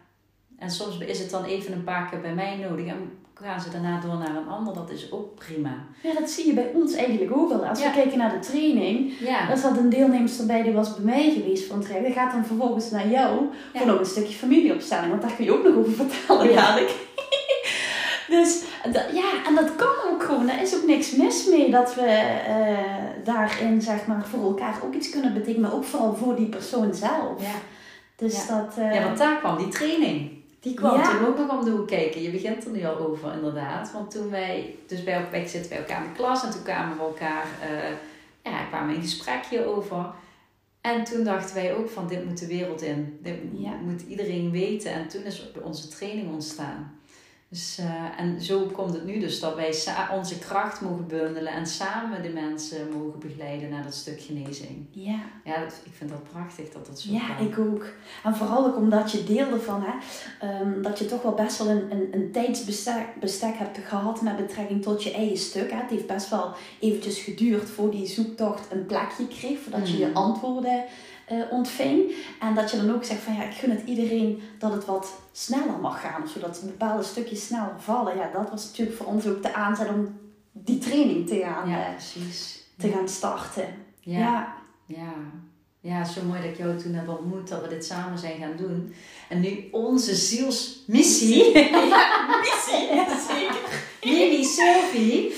En 0.58 0.70
soms 0.72 0.98
is 0.98 1.20
het 1.20 1.30
dan 1.30 1.44
even 1.44 1.74
een 1.74 1.84
paar 1.84 2.10
keer 2.10 2.22
bij 2.22 2.34
mij 2.34 2.58
nodig. 2.58 2.86
En 2.88 3.12
gaan 3.44 3.62
ze 3.62 3.70
daarna 3.70 4.00
door 4.00 4.18
naar 4.18 4.36
een 4.36 4.48
ander. 4.48 4.74
Dat 4.74 4.90
is 4.90 5.12
ook 5.12 5.36
prima. 5.36 5.70
ja, 6.04 6.14
dat 6.20 6.30
zie 6.30 6.48
je 6.48 6.54
bij 6.54 6.72
ons 6.74 6.94
eigenlijk 6.94 7.32
ook 7.38 7.50
wel. 7.50 7.66
Als 7.66 7.80
Ja. 7.80 7.86
we 7.86 7.94
kijken 7.94 8.18
naar 8.18 8.32
de 8.32 8.40
training, 8.48 9.20
Ja, 9.20 9.50
er 9.50 9.58
zat 9.58 9.78
een 9.78 9.90
deelnemster 9.90 10.46
bij 10.46 10.64
die 10.64 10.74
was 10.74 10.96
bij 10.96 11.06
mij 11.06 11.32
geweest 11.32 11.66
van 11.66 11.80
het. 11.80 12.04
Die 12.04 12.14
gaat 12.14 12.32
dan 12.32 12.46
vervolgens 12.46 12.92
naar 12.92 13.08
jou 13.08 13.46
Ja. 13.74 13.80
voor 13.80 13.88
nog 13.88 14.00
een 14.00 14.06
stukje 14.06 14.36
familieopstelling. 14.36 15.10
Want 15.10 15.22
daar 15.22 15.32
kun 15.36 15.46
je 15.46 15.54
ook 15.54 15.64
nog 15.64 15.76
over 15.76 15.92
vertellen 16.06 16.50
Ja. 16.50 16.56
dadelijk. 16.56 16.96
dus 18.36 18.62
ja, 19.14 19.46
en 19.48 19.56
dat 19.56 19.76
kan 19.76 19.96
ook 20.12 20.24
gewoon. 20.24 20.48
Daar 20.48 20.62
is 20.62 20.76
ook 20.76 20.86
niks 20.88 21.16
mis 21.16 21.46
mee 21.46 21.72
dat 21.72 21.96
we 21.96 22.02
eh, 22.02 22.78
daarin 23.24 23.82
zeg 23.82 24.06
maar 24.08 24.26
voor 24.26 24.44
elkaar 24.44 24.76
ook 24.84 24.94
iets 24.94 25.10
kunnen 25.10 25.34
betekenen. 25.34 25.62
Maar 25.62 25.74
ook 25.74 25.84
vooral 25.84 26.14
voor 26.16 26.36
die 26.36 26.46
persoon 26.50 26.94
zelf. 26.94 27.42
ja. 27.42 27.56
Dus 28.16 28.48
dat... 28.48 28.74
eh, 28.78 28.94
ja, 28.96 29.04
want 29.04 29.18
daar 29.18 29.38
kwam 29.38 29.58
die 29.58 29.68
training. 29.68 30.38
Die 30.60 30.74
kwam 30.74 30.98
Ja. 30.98 31.12
toen 31.18 31.28
ook 31.28 31.38
nog 31.38 31.52
om 31.60 31.66
de 31.66 31.72
hoek 31.72 31.88
kijken. 31.88 32.22
Je 32.22 32.30
begint 32.30 32.66
er 32.66 32.72
nu 32.72 32.86
al 32.86 32.98
over, 32.98 33.34
inderdaad. 33.34 33.92
Want 33.92 34.12
toen 34.12 34.30
wij, 34.30 34.76
dus 34.88 35.04
bij 35.04 35.14
elkaar 35.14 35.48
zitten 35.48 35.70
bij 35.70 35.78
elkaar 35.80 36.04
in 36.04 36.10
de 36.10 36.16
klas 36.16 36.44
en 36.44 36.52
toen 36.52 36.64
kwamen 36.64 36.98
we 36.98 37.04
elkaar, 37.04 37.46
eh, 37.62 37.90
ja, 38.52 38.64
kwamen 38.66 38.96
in 38.96 39.02
gesprek 39.02 39.46
hierover. 39.46 40.06
En 40.82 41.04
toen 41.04 41.24
dachten 41.24 41.56
wij 41.56 41.76
ook 41.76 41.90
van 41.90 42.08
dit 42.08 42.26
moet 42.26 42.40
de 42.40 42.48
wereld 42.48 42.82
in. 42.82 43.20
Dit 43.24 43.36
Ja. 43.54 43.72
moet 43.84 44.02
iedereen 44.02 44.52
weten. 44.52 44.92
En 44.94 45.08
toen 45.08 45.24
is 45.24 45.52
onze 45.64 45.88
training 45.88 46.32
ontstaan. 46.34 46.99
Dus, 47.52 47.78
eh, 47.80 48.20
en 48.20 48.42
zo 48.42 48.66
komt 48.66 48.94
het 48.94 49.06
nu 49.06 49.20
dus 49.20 49.40
dat 49.40 49.56
wij 49.56 49.74
onze 50.14 50.40
kracht 50.40 50.82
mogen 50.82 51.08
bundelen 51.08 51.54
en 51.54 51.66
samen 51.68 52.22
de 52.22 52.30
mensen 52.30 52.92
mogen 52.98 53.20
begeleiden 53.20 53.70
naar 53.70 53.84
dat 53.84 53.94
stuk 53.94 54.22
genezing. 54.22 54.86
ja. 54.92 55.20
Ja, 55.44 55.60
dat, 55.60 55.82
ik 55.84 55.92
vind 55.94 56.10
dat 56.10 56.24
prachtig 56.32 56.70
dat 56.72 56.86
dat 56.86 57.00
zo 57.00 57.12
Ja, 57.12 57.36
kan. 57.38 57.46
ik 57.48 57.60
ook. 57.60 57.86
En 58.24 58.36
vooral 58.36 58.66
ook 58.66 58.76
omdat 58.78 59.12
je 59.12 59.24
deelde 59.24 59.60
van, 59.60 59.84
hè, 59.86 59.94
ehm, 60.48 60.82
dat 60.82 61.00
je 61.00 61.06
toch 61.06 61.22
wel 61.22 61.34
best 61.34 61.58
wel 61.58 61.68
een, 61.70 61.92
een, 61.92 62.08
een 62.12 62.32
tijdsbestek 62.32 63.06
bestek 63.20 63.58
hebt 63.58 63.78
gehad 63.88 64.22
met 64.22 64.38
betrekking 64.38 64.82
tot 64.82 65.04
je 65.04 65.14
eigen 65.14 65.38
stuk. 65.38 65.72
Hè. 65.72 65.78
Het 65.78 65.90
heeft 65.90 66.08
best 66.08 66.30
wel 66.30 66.54
eventjes 66.80 67.20
geduurd 67.20 67.70
voor 67.70 67.92
die 67.92 68.08
zoektocht 68.08 68.72
een 68.72 68.86
plekje 68.86 69.28
kreeg, 69.28 69.60
voordat 69.60 69.90
je 69.90 69.98
je 69.98 70.06
Mhm. 70.06 70.16
antwoorden 70.18 70.84
eh, 71.30 71.38
ontving. 71.50 72.16
En 72.40 72.56
dat 72.56 72.72
je 72.72 72.78
dan 72.78 72.96
ook 72.96 73.04
zegt 73.04 73.22
van, 73.22 73.34
ja, 73.34 73.44
ik 73.44 73.54
gun 73.54 73.70
het 73.70 73.82
iedereen 73.86 74.42
dat 74.60 74.72
het 74.72 74.86
wat 74.86 75.14
sneller 75.32 75.80
mag 75.82 76.02
gaan, 76.02 76.28
zodat 76.28 76.62
bepaalde 76.66 77.04
stukjes 77.04 77.46
sneller 77.46 77.74
vallen. 77.78 78.18
Ja, 78.18 78.30
dat 78.34 78.50
was 78.50 78.66
natuurlijk 78.66 78.98
voor 78.98 79.06
ons 79.06 79.28
ook 79.28 79.44
de 79.44 79.54
aanzet 79.54 79.90
om 79.90 80.20
die 80.52 80.78
training 80.78 81.28
te 81.28 81.40
gaan, 81.40 81.70
Ja, 81.70 81.86
eh, 81.86 81.92
precies. 81.92 82.64
te 82.78 82.90
gaan 82.90 83.10
starten. 83.10 83.68
Ja. 84.00 84.20
ja. 84.20 84.58
Ja. 84.86 85.14
ja, 85.80 86.06
zo 86.06 86.22
mooi 86.24 86.42
dat 86.42 86.50
ik 86.50 86.58
jou 86.58 86.78
toen 86.78 86.94
heb 86.94 87.10
ontmoet, 87.10 87.48
dat 87.48 87.62
we 87.62 87.68
dit 87.68 87.86
samen 87.86 88.20
zijn 88.20 88.40
gaan 88.40 88.56
doen. 88.58 88.94
En 89.30 89.40
nu 89.40 89.68
onze 89.72 90.16
zielsmissie, 90.16 91.44
missie, 92.44 92.88
zeker. 93.28 93.88
Mimi 94.04 94.44
Sylvie. 94.44 95.34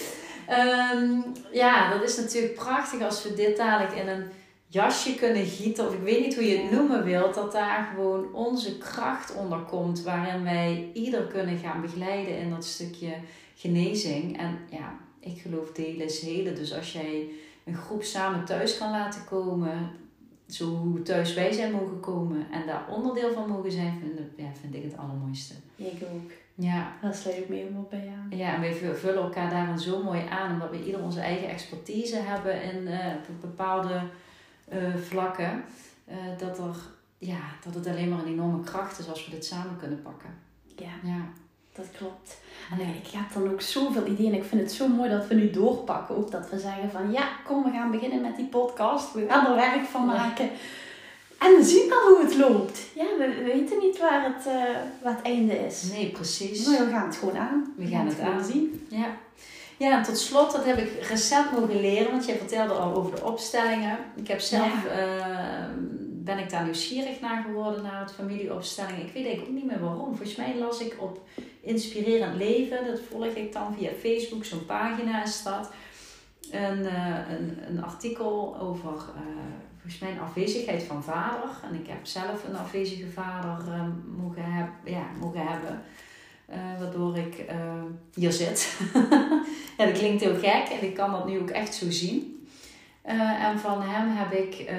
Ehm, 0.47 1.21
ja, 1.51 1.89
dat 1.89 2.03
is 2.09 2.17
natuurlijk 2.17 2.55
prachtig 2.55 3.01
als 3.01 3.23
we 3.23 3.33
dit 3.33 3.57
dadelijk 3.57 3.93
in 3.93 4.07
een 4.07 4.23
jasje 4.71 5.15
kunnen 5.15 5.45
gieten, 5.45 5.87
of 5.87 5.93
ik 5.93 6.01
weet 6.03 6.19
niet 6.25 6.35
hoe 6.35 6.45
je 6.47 6.57
het 6.57 6.71
noemen 6.71 7.03
wilt, 7.03 7.33
dat 7.33 7.51
daar 7.51 7.89
gewoon 7.95 8.33
onze 8.33 8.77
kracht 8.77 9.35
onder 9.35 9.59
komt, 9.59 10.01
waarin 10.03 10.43
wij 10.43 10.89
ieder 10.93 11.23
kunnen 11.23 11.57
gaan 11.57 11.81
begeleiden 11.81 12.37
in 12.37 12.49
dat 12.49 12.65
stukje 12.65 13.13
genezing. 13.55 14.37
En 14.37 14.57
ja, 14.69 14.93
ik 15.19 15.41
geloof 15.41 15.71
delen 15.71 16.05
is 16.05 16.19
helen. 16.21 16.55
Dus 16.55 16.73
als 16.75 16.93
jij 16.93 17.27
een 17.65 17.75
groep 17.75 18.03
samen 18.03 18.45
thuis 18.45 18.77
kan 18.77 18.91
laten 18.91 19.21
komen, 19.29 19.89
zo 20.47 20.65
hoe 20.65 21.01
thuis 21.01 21.33
wij 21.33 21.51
zijn 21.51 21.71
mogen 21.71 21.99
komen 21.99 22.47
en 22.51 22.65
daar 22.67 22.85
onderdeel 22.89 23.33
van 23.33 23.49
mogen 23.49 23.71
zijn, 23.71 23.99
vind, 23.99 24.19
ja, 24.35 24.45
vind 24.61 24.75
ik 24.75 24.83
het 24.83 24.97
allermooiste. 24.97 25.53
Ik 25.75 26.01
ook. 26.13 26.31
Ja, 26.55 26.93
Daar 27.01 27.13
sluit 27.13 27.37
ik 27.37 27.49
mee 27.49 27.59
helemaal 27.59 27.87
bij 27.89 28.11
aan. 28.17 28.37
ja, 28.37 28.53
en 28.55 28.61
wij 28.61 28.73
vu- 28.73 28.95
vullen 28.95 29.23
elkaar 29.23 29.49
daarin 29.49 29.79
zo 29.79 30.03
mooi 30.03 30.21
aan, 30.29 30.51
omdat 30.53 30.69
we 30.69 30.85
ieder 30.85 31.01
onze 31.03 31.19
eigen 31.19 31.47
expertise 31.49 32.15
hebben 32.15 32.63
in 32.63 32.87
eh, 32.87 33.05
bepaalde 33.41 34.01
vlakken, 35.07 35.63
eh, 36.05 36.15
dat, 36.37 36.57
er, 36.57 36.75
ja, 37.17 37.39
dat 37.65 37.73
het 37.75 37.87
alleen 37.87 38.09
maar 38.09 38.19
een 38.19 38.31
enorme 38.31 38.63
kracht 38.63 38.99
is 38.99 39.09
als 39.09 39.25
we 39.25 39.31
dit 39.31 39.45
samen 39.45 39.77
kunnen 39.79 40.01
pakken. 40.01 40.29
Ja, 40.75 40.89
Ja, 41.03 41.21
dat 41.75 41.85
klopt. 41.97 42.37
En 42.71 42.79
ik 42.79 43.07
heb 43.07 43.33
dan 43.33 43.51
ook 43.51 43.61
zoveel 43.61 44.05
ideeën. 44.07 44.33
Ik 44.33 44.43
vind 44.43 44.61
het 44.61 44.71
zo 44.71 44.87
mooi 44.87 45.09
dat 45.09 45.27
we 45.27 45.33
nu 45.35 45.49
doorpakken. 45.49 46.15
Ook 46.17 46.31
dat 46.31 46.49
we 46.49 46.59
zeggen 46.59 46.91
van 46.91 47.11
ja, 47.11 47.27
kom 47.45 47.63
we 47.63 47.71
gaan 47.71 47.91
beginnen 47.91 48.21
met 48.21 48.35
die 48.35 48.45
podcast. 48.45 49.13
We 49.13 49.25
gaan 49.29 49.45
er 49.45 49.55
werk 49.55 49.85
van 49.85 50.01
Ja. 50.05 50.07
maken. 50.13 50.49
En 51.39 51.55
we 51.55 51.63
zien 51.63 51.89
wel 51.89 52.07
hoe 52.07 52.23
het 52.25 52.35
loopt. 52.35 52.79
Ja, 52.95 53.03
we, 53.17 53.27
we 53.37 53.43
weten 53.43 53.79
niet 53.79 53.99
waar 53.99 54.23
het, 54.23 54.45
eh, 54.45 54.75
waar 55.03 55.15
het 55.15 55.25
einde 55.25 55.53
is. 55.65 55.83
nee, 55.91 56.09
precies. 56.11 56.67
Maar 56.67 56.85
we 56.85 56.91
gaan 56.91 57.05
het 57.07 57.15
gewoon 57.15 57.37
aan. 57.37 57.73
We 57.77 57.87
gaan 57.87 58.05
het 58.05 58.15
gewoon 58.15 58.33
aan. 58.33 58.43
zien. 58.45 58.85
Ja. 58.89 59.07
Ja, 59.81 59.97
en 59.97 60.03
tot 60.03 60.17
slot, 60.17 60.51
dat 60.51 60.65
heb 60.65 60.77
ik 60.77 61.03
recent 61.07 61.51
mogen 61.51 61.81
leren, 61.81 62.11
want 62.11 62.25
jij 62.25 62.37
vertelde 62.37 62.73
al 62.73 62.93
over 62.93 63.15
de 63.15 63.23
opstellingen. 63.23 63.97
Ik 64.15 64.27
heb 64.27 64.39
zelf, 64.39 64.85
eh, 64.85 65.65
ben 66.23 66.37
ik 66.37 66.49
daar 66.49 66.63
nieuwsgierig 66.63 67.19
naar 67.19 67.43
geworden, 67.43 67.83
naar 67.83 67.99
het 67.99 68.13
familieopstellingen. 68.13 69.05
Ik 69.05 69.13
weet 69.13 69.25
eigenlijk 69.25 69.47
ook 69.47 69.55
niet 69.55 69.65
meer 69.65 69.79
waarom. 69.79 70.15
Volgens 70.15 70.35
mij 70.35 70.55
las 70.57 70.79
ik 70.79 70.95
op 70.99 71.19
Inspirerend 71.61 72.35
Leven, 72.35 72.85
dat 72.85 72.99
volg 73.09 73.25
ik 73.25 73.53
dan 73.53 73.75
via 73.77 73.91
Facebook, 74.01 74.45
zo'n 74.45 74.65
pagina 74.65 75.23
is 75.23 75.43
dat. 75.43 75.71
Een, 76.51 76.85
eh, 76.85 77.17
een, 77.29 77.57
een 77.67 77.83
artikel 77.83 78.57
over, 78.59 78.91
eh, 78.91 79.21
volgens 79.73 79.99
mij, 80.01 80.11
een 80.11 80.19
afwezigheid 80.19 80.83
van 80.83 81.03
vader. 81.03 81.49
En 81.69 81.79
ik 81.79 81.87
heb 81.87 82.05
zelf 82.05 82.43
een 82.47 82.55
afwezige 82.55 83.09
vader 83.09 83.73
eh, 83.73 83.83
mogen, 84.17 84.43
heb, 84.43 84.69
ja, 84.83 85.05
mogen 85.19 85.47
hebben. 85.47 85.81
Eh, 86.51 86.79
waardoor 86.79 87.17
ik 87.17 87.37
eh, 87.37 87.83
hier 88.13 88.31
zit. 88.31 88.79
ja, 89.77 89.85
dat 89.85 89.97
klinkt 89.97 90.23
heel 90.23 90.35
gek 90.35 90.67
en 90.79 90.83
ik 90.87 90.95
kan 90.95 91.11
dat 91.11 91.27
nu 91.27 91.39
ook 91.39 91.49
echt 91.49 91.73
zo 91.73 91.89
zien. 91.89 92.45
Eh, 93.01 93.43
en 93.43 93.59
van 93.59 93.81
hem 93.81 94.09
heb 94.09 94.31
ik, 94.33 94.71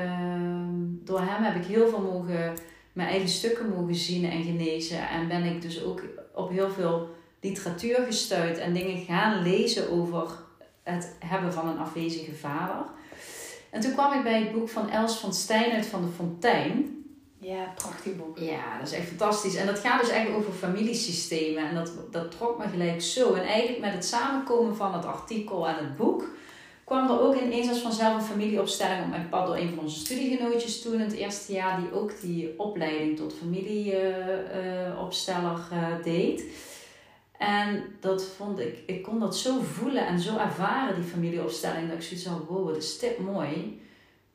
door 1.04 1.20
hem 1.20 1.42
heb 1.42 1.54
ik 1.54 1.64
heel 1.64 1.88
veel 1.88 2.00
mogen, 2.00 2.54
mijn 2.92 3.08
eigen 3.08 3.28
stukken 3.28 3.68
mogen 3.68 3.94
zien 3.94 4.30
en 4.30 4.42
genezen. 4.42 5.08
En 5.08 5.28
ben 5.28 5.44
ik 5.44 5.62
dus 5.62 5.84
ook 5.84 6.02
op 6.34 6.50
heel 6.50 6.70
veel 6.70 7.08
literatuur 7.40 8.04
gestuurd 8.06 8.58
en 8.58 8.72
dingen 8.72 9.04
gaan 9.04 9.42
lezen 9.42 9.90
over 9.90 10.30
het 10.82 11.16
hebben 11.18 11.52
van 11.52 11.68
een 11.68 11.78
afwezige 11.78 12.34
vader. 12.34 12.84
En 13.70 13.80
toen 13.80 13.92
kwam 13.92 14.12
ik 14.12 14.22
bij 14.22 14.40
het 14.40 14.52
boek 14.52 14.68
van 14.68 14.90
Els 14.90 15.18
van 15.18 15.34
Stijn 15.34 15.72
uit 15.72 15.86
van 15.86 16.02
de 16.02 16.12
Fontein. 16.16 17.01
Ja, 17.44 17.72
prachtig 17.74 18.16
boek. 18.16 18.38
Ja, 18.38 18.78
dat 18.78 18.86
is 18.86 18.92
echt 18.94 19.08
fantastisch. 19.08 19.54
En 19.54 19.66
dat 19.66 19.78
gaat 19.78 20.00
dus 20.00 20.10
eigenlijk 20.10 20.40
over 20.40 20.52
familiesystemen. 20.58 21.68
En 21.68 21.74
dat, 21.74 21.92
dat 22.10 22.30
trok 22.30 22.58
me 22.58 22.68
gelijk 22.68 23.02
zo. 23.02 23.34
En 23.34 23.42
eigenlijk 23.42 23.80
met 23.80 23.92
het 23.92 24.04
samenkomen 24.04 24.76
van 24.76 24.94
het 24.94 25.04
artikel 25.04 25.68
en 25.68 25.74
het 25.74 25.96
boek... 25.96 26.28
kwam 26.84 27.10
er 27.10 27.20
ook 27.20 27.36
ineens 27.36 27.68
als 27.68 27.78
vanzelf 27.78 28.14
een 28.14 28.22
familieopstelling 28.22 29.02
op 29.02 29.10
mijn 29.10 29.28
pad... 29.28 29.46
door 29.46 29.56
een 29.56 29.68
van 29.68 29.78
onze 29.78 29.98
studiegenootjes 29.98 30.82
toen 30.82 30.94
in 30.94 31.00
het 31.00 31.12
eerste 31.12 31.52
jaar... 31.52 31.80
die 31.80 31.92
ook 31.92 32.20
die 32.20 32.54
opleiding 32.56 33.16
tot 33.16 33.34
familieopsteller 33.34 35.60
deed. 36.02 36.44
En 37.38 37.84
dat 38.00 38.24
vond 38.24 38.58
ik... 38.58 38.78
Ik 38.86 39.02
kon 39.02 39.20
dat 39.20 39.36
zo 39.36 39.60
voelen 39.60 40.06
en 40.06 40.20
zo 40.20 40.36
ervaren, 40.36 40.94
die 40.94 41.04
familieopstelling... 41.04 41.88
dat 41.88 41.96
ik 41.96 42.02
zoiets 42.02 42.26
had, 42.26 42.46
wow, 42.48 42.66
wat 42.66 42.76
is 42.76 42.98
dit 42.98 43.18
mooi... 43.18 43.81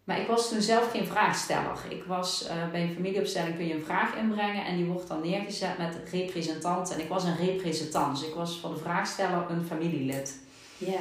Maar 0.08 0.20
ik 0.20 0.28
was 0.28 0.50
toen 0.50 0.62
zelf 0.62 0.92
geen 0.92 1.06
vraagsteller. 1.06 1.78
Ik 1.90 2.04
was 2.04 2.48
eh, 2.48 2.70
bij 2.72 2.82
een 2.82 2.94
familieopstelling 2.94 3.56
kun 3.56 3.68
je 3.68 3.74
een 3.74 3.84
vraag 3.84 4.16
inbrengen 4.16 4.66
en 4.66 4.76
die 4.76 4.86
wordt 4.86 5.08
dan 5.08 5.22
neergezet 5.22 5.78
met 5.78 5.98
representant. 6.12 6.92
En 6.92 7.00
ik 7.00 7.10
was 7.10 7.24
een 7.24 7.36
representant, 7.36 8.20
dus 8.20 8.28
ik 8.28 8.34
was 8.34 8.60
voor 8.60 8.74
de 8.74 8.80
vraagsteller 8.80 9.46
een 9.50 9.66
familielid. 9.66 10.40
Ja. 10.78 11.00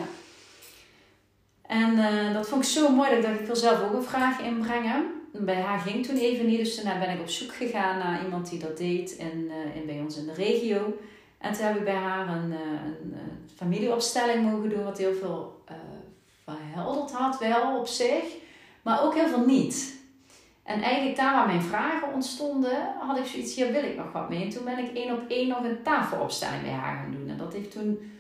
En 1.66 1.98
eh, 1.98 2.34
dat 2.34 2.48
vond 2.48 2.62
ik 2.62 2.68
zo 2.68 2.88
mooi 2.88 3.08
dat 3.08 3.18
ik 3.18 3.24
dacht, 3.24 3.40
ik 3.40 3.46
wil 3.46 3.56
zelf 3.56 3.82
ook 3.82 3.92
een 3.92 4.02
vraag 4.02 4.40
inbrengen. 4.40 5.04
En 5.32 5.44
bij 5.44 5.60
haar 5.60 5.78
ging 5.78 6.06
toen 6.06 6.16
even 6.16 6.46
niet, 6.46 6.58
dus 6.58 6.74
toen 6.74 6.98
ben 6.98 7.10
ik 7.10 7.20
op 7.20 7.28
zoek 7.28 7.54
gegaan 7.54 7.98
naar 7.98 8.24
iemand 8.24 8.50
die 8.50 8.58
dat 8.58 8.78
deed 8.78 9.10
in, 9.10 9.50
eh, 9.50 9.76
in, 9.76 9.86
bij 9.86 10.00
ons 10.00 10.16
in 10.16 10.26
de 10.26 10.34
regio. 10.34 10.98
En 11.38 11.52
toen 11.52 11.64
heb 11.64 11.76
ik 11.76 11.84
bij 11.84 11.94
haar 11.94 12.28
een, 12.28 12.52
een, 12.52 13.14
familieopstelling 13.56 14.50
mogen 14.50 14.68
doen, 14.68 14.84
wat 14.84 14.98
heel 14.98 15.14
veel 15.14 15.64
verhelderd 16.44 17.12
had 17.12 17.38
wel 17.38 17.78
op 17.78 17.86
zich, 17.86 18.44
maar 18.86 19.04
ook 19.04 19.14
heel 19.14 19.28
veel 19.28 19.46
niet. 19.46 19.94
En 20.62 20.82
eigenlijk 20.82 21.16
daar 21.16 21.32
waar 21.32 21.46
mijn 21.46 21.62
vragen 21.62 22.12
ontstonden, 22.12 22.94
had 22.98 23.18
ik 23.18 23.24
zoiets, 23.24 23.54
hier 23.54 23.72
wil 23.72 23.84
ik 23.84 23.96
nog 23.96 24.12
wat 24.12 24.28
mee. 24.28 24.42
En 24.42 24.48
toen 24.48 24.64
ben 24.64 24.78
ik 24.78 24.96
één 24.96 25.12
op 25.12 25.20
één 25.28 25.48
nog 25.48 25.64
een 25.64 25.82
tafelopstelling 25.82 26.62
bij 26.62 26.72
haar 26.72 26.96
gaan 26.96 27.12
doen. 27.12 27.28
En 27.28 27.36
dat 27.36 27.52
heeft 27.52 27.72
toen 27.72 28.12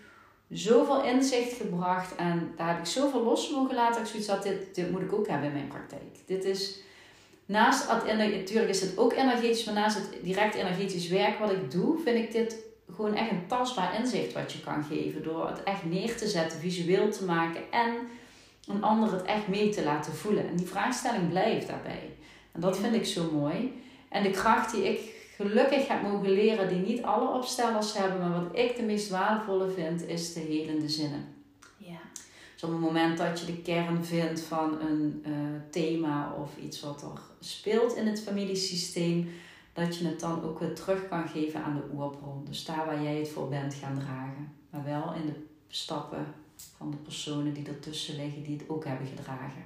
zoveel 0.50 1.02
inzicht 1.02 1.52
gebracht. 1.52 2.14
En 2.14 2.52
daar 2.56 2.68
heb 2.68 2.78
ik 2.78 2.86
zoveel 2.86 3.22
los 3.22 3.50
mogen 3.50 3.74
laten. 3.74 3.92
Dat 3.92 4.02
ik 4.02 4.08
zoiets 4.08 4.28
had, 4.28 4.42
dit, 4.42 4.74
dit 4.74 4.90
moet 4.90 5.00
ik 5.00 5.12
ook 5.12 5.28
hebben 5.28 5.48
in 5.48 5.54
mijn 5.54 5.68
praktijk. 5.68 6.16
Dit 6.26 6.44
is, 6.44 6.78
naast, 7.44 7.88
natuurlijk 7.88 8.68
is 8.68 8.80
het 8.80 8.98
ook 8.98 9.12
energetisch, 9.12 9.64
maar 9.64 9.74
naast 9.74 9.96
het 9.96 10.18
direct 10.22 10.54
energetisch 10.54 11.08
werk 11.08 11.38
wat 11.38 11.50
ik 11.50 11.70
doe, 11.70 11.98
vind 12.04 12.18
ik 12.18 12.32
dit 12.32 12.56
gewoon 12.94 13.14
echt 13.14 13.30
een 13.30 13.46
tastbaar 13.46 13.98
inzicht 13.98 14.32
wat 14.32 14.52
je 14.52 14.60
kan 14.60 14.84
geven. 14.84 15.22
Door 15.22 15.48
het 15.48 15.62
echt 15.62 15.84
neer 15.84 16.16
te 16.16 16.28
zetten, 16.28 16.58
visueel 16.58 17.10
te 17.10 17.24
maken 17.24 17.60
en 17.70 17.94
een 18.66 18.82
ander 18.82 19.12
het 19.12 19.22
echt 19.22 19.48
mee 19.48 19.68
te 19.70 19.84
laten 19.84 20.14
voelen. 20.14 20.48
En 20.48 20.56
die 20.56 20.66
vraagstelling 20.66 21.28
blijft 21.28 21.66
daarbij. 21.66 22.16
En 22.52 22.60
dat 22.60 22.78
vind 22.78 22.94
ik 22.94 23.06
zo 23.06 23.30
mooi. 23.32 23.82
En 24.08 24.22
de 24.22 24.30
kracht 24.30 24.72
die 24.72 24.88
ik 24.88 25.14
gelukkig 25.36 25.88
heb 25.88 26.02
mogen 26.02 26.30
leren, 26.30 26.68
die 26.68 26.78
niet 26.78 27.02
alle 27.02 27.28
opstellers 27.28 27.98
hebben, 27.98 28.20
maar 28.20 28.42
wat 28.42 28.58
ik 28.58 28.76
de 28.76 28.82
meest 28.82 29.10
waardevolle 29.10 29.70
vind, 29.70 30.02
is 30.02 30.32
de 30.32 30.40
helende 30.40 30.88
zinnen. 30.88 31.24
Ja. 31.76 31.98
Dus 32.52 32.62
op 32.62 32.70
het 32.70 32.80
moment 32.80 33.18
dat 33.18 33.40
je 33.40 33.46
de 33.46 33.62
kern 33.62 34.04
vindt 34.04 34.40
van 34.40 34.80
een 34.80 35.24
uh, 35.26 35.34
thema 35.70 36.34
of 36.42 36.50
iets 36.62 36.80
wat 36.80 37.02
er 37.02 37.20
speelt 37.40 37.96
in 37.96 38.06
het 38.06 38.22
familiesysteem, 38.22 39.30
dat 39.72 39.96
je 39.96 40.06
het 40.06 40.20
dan 40.20 40.42
ook 40.42 40.58
weer 40.58 40.74
terug 40.74 41.08
kan 41.08 41.28
geven 41.28 41.62
aan 41.62 41.74
de 41.74 41.94
oerbron. 41.94 42.44
Dus 42.44 42.64
daar 42.64 42.86
waar 42.86 43.02
jij 43.02 43.18
het 43.18 43.28
voor 43.28 43.48
bent 43.48 43.74
gaan 43.74 43.98
dragen. 43.98 44.52
Maar 44.70 44.84
wel 44.84 45.14
in 45.14 45.26
de 45.26 45.46
stappen 45.68 46.26
van 46.76 46.90
de 46.90 46.96
personen 46.96 47.52
die 47.52 47.66
ertussen 47.66 48.16
liggen, 48.16 48.42
die 48.42 48.56
het 48.58 48.68
ook 48.68 48.84
hebben 48.84 49.06
gedragen. 49.06 49.64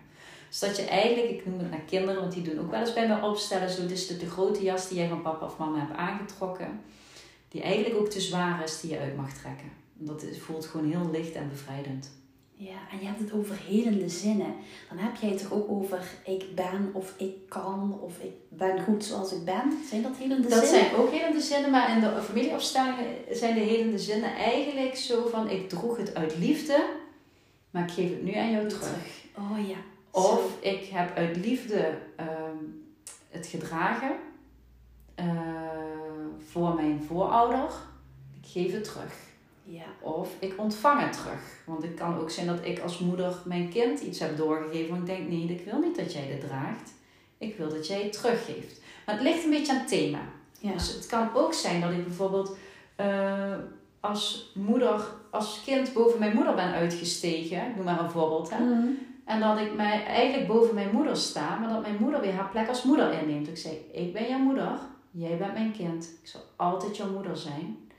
Dus 0.48 0.58
dat 0.58 0.76
je 0.76 0.84
eigenlijk, 0.84 1.30
ik 1.30 1.46
noem 1.46 1.58
het 1.58 1.70
naar 1.70 1.80
kinderen, 1.80 2.20
want 2.20 2.32
die 2.32 2.42
doen 2.42 2.58
ook 2.58 2.70
wel 2.70 2.80
eens 2.80 2.92
bij 2.92 3.08
mij 3.08 3.20
opstellen. 3.20 3.70
Zo, 3.70 3.86
dus 3.86 4.06
de, 4.06 4.16
de 4.16 4.30
grote 4.30 4.62
jas 4.62 4.88
die 4.88 4.98
jij 4.98 5.08
van 5.08 5.22
papa 5.22 5.46
of 5.46 5.58
mama 5.58 5.78
hebt 5.78 5.96
aangetrokken, 5.96 6.80
die 7.48 7.62
eigenlijk 7.62 8.00
ook 8.00 8.10
te 8.10 8.20
zwaar 8.20 8.62
is, 8.62 8.80
die 8.80 8.90
je 8.90 8.98
uit 8.98 9.16
mag 9.16 9.32
trekken. 9.32 9.70
Dat 9.94 10.24
voelt 10.38 10.66
gewoon 10.66 10.90
heel 10.90 11.10
licht 11.10 11.32
en 11.32 11.48
bevrijdend. 11.48 12.10
Ja, 12.62 12.78
en 12.90 12.98
je 13.00 13.06
hebt 13.06 13.20
het 13.20 13.32
over 13.32 13.56
helende 13.66 14.08
zinnen. 14.08 14.54
Dan 14.88 14.98
heb 14.98 15.16
jij 15.16 15.30
het 15.30 15.38
toch 15.38 15.52
ook 15.52 15.70
over 15.70 16.02
ik 16.24 16.54
ben 16.54 16.90
of 16.92 17.14
ik 17.16 17.48
kan 17.48 17.98
of 18.00 18.18
ik 18.18 18.32
ben 18.48 18.82
goed 18.82 19.04
zoals 19.04 19.32
ik 19.32 19.44
ben. 19.44 19.78
Zijn 19.88 20.02
dat 20.02 20.16
helende 20.16 20.48
zinnen? 20.48 20.60
Dat 20.60 20.68
zijn 20.68 20.94
ook 20.94 21.10
helende 21.10 21.40
zinnen, 21.40 21.70
maar 21.70 21.90
in 21.90 22.00
de 22.00 22.22
familieopstellingen 22.22 23.06
zijn 23.30 23.54
de 23.54 23.60
helende 23.60 23.98
zinnen 23.98 24.34
eigenlijk 24.34 24.96
zo 24.96 25.28
van 25.28 25.48
ik 25.48 25.68
droeg 25.68 25.96
het 25.96 26.14
uit 26.14 26.38
liefde, 26.38 26.84
maar 27.70 27.82
ik 27.82 27.90
geef 27.90 28.10
het 28.10 28.22
nu 28.22 28.34
aan 28.34 28.50
jou 28.50 28.68
terug. 28.68 29.24
Oh 29.38 29.68
ja. 29.68 29.76
Of 30.10 30.60
ik 30.60 30.84
heb 30.84 31.16
uit 31.16 31.36
liefde 31.36 31.98
ehm, 32.16 32.64
het 33.28 33.46
gedragen 33.46 34.12
uh, 35.20 35.26
voor 36.38 36.74
mijn 36.74 37.02
voorouders. 37.06 37.74
Ik 38.42 38.48
geef 38.48 38.72
het 38.72 38.84
terug. 38.84 39.29
Ja. 39.70 39.84
Of 40.00 40.28
ik 40.38 40.54
ontvang 40.56 41.00
het 41.00 41.12
terug. 41.12 41.62
Want 41.64 41.82
het 41.82 41.94
kan 41.94 42.18
ook 42.18 42.30
zijn 42.30 42.46
dat 42.46 42.64
ik 42.64 42.80
als 42.80 42.98
moeder 42.98 43.34
mijn 43.44 43.68
kind 43.68 44.00
iets 44.00 44.18
heb 44.18 44.36
doorgegeven. 44.36 44.88
Want 44.88 45.08
ik 45.08 45.16
denk, 45.16 45.28
nee, 45.28 45.44
ik 45.44 45.64
wil 45.64 45.78
niet 45.78 45.96
dat 45.96 46.12
jij 46.12 46.26
dit 46.26 46.40
draagt. 46.40 46.92
Ik 47.38 47.56
wil 47.56 47.68
dat 47.68 47.86
jij 47.86 48.02
het 48.02 48.12
teruggeeft. 48.12 48.80
Maar 49.06 49.14
het 49.14 49.24
ligt 49.24 49.44
een 49.44 49.50
beetje 49.50 49.72
aan 49.72 49.78
het 49.78 49.88
thema. 49.88 50.18
Ja. 50.58 50.72
Dus 50.72 50.94
het 50.94 51.06
kan 51.06 51.28
ook 51.34 51.54
zijn 51.54 51.80
dat 51.80 51.90
ik 51.90 52.04
bijvoorbeeld 52.04 52.56
uh, 53.00 53.54
als 54.00 54.52
moeder, 54.54 55.02
als 55.30 55.60
kind 55.64 55.92
boven 55.92 56.18
mijn 56.18 56.34
moeder 56.34 56.54
ben 56.54 56.72
uitgestegen. 56.72 57.68
Ik 57.68 57.76
noem 57.76 57.84
maar 57.84 58.00
een 58.00 58.10
voorbeeld. 58.10 58.50
Hè? 58.50 58.64
Mhm. 58.64 58.88
En 59.24 59.40
dat 59.40 59.58
ik 59.58 59.74
mij 59.76 60.04
eigenlijk 60.04 60.48
boven 60.48 60.74
mijn 60.74 60.90
moeder 60.92 61.16
sta, 61.16 61.58
maar 61.58 61.68
dat 61.68 61.82
mijn 61.82 61.96
moeder 62.00 62.20
weer 62.20 62.34
haar 62.34 62.50
plek 62.50 62.68
als 62.68 62.82
moeder 62.82 63.12
inneemt. 63.12 63.48
Ik 63.48 63.56
zei, 63.56 63.74
ik 63.92 64.12
ben 64.12 64.28
jouw 64.28 64.38
moeder, 64.38 64.78
jij 65.10 65.36
bent 65.36 65.52
mijn 65.52 65.72
kind. 65.72 66.04
Ik 66.22 66.28
zal 66.28 66.40
altijd 66.56 66.96
jouw 66.96 67.10
moeder 67.10 67.36
zijn. 67.36 67.89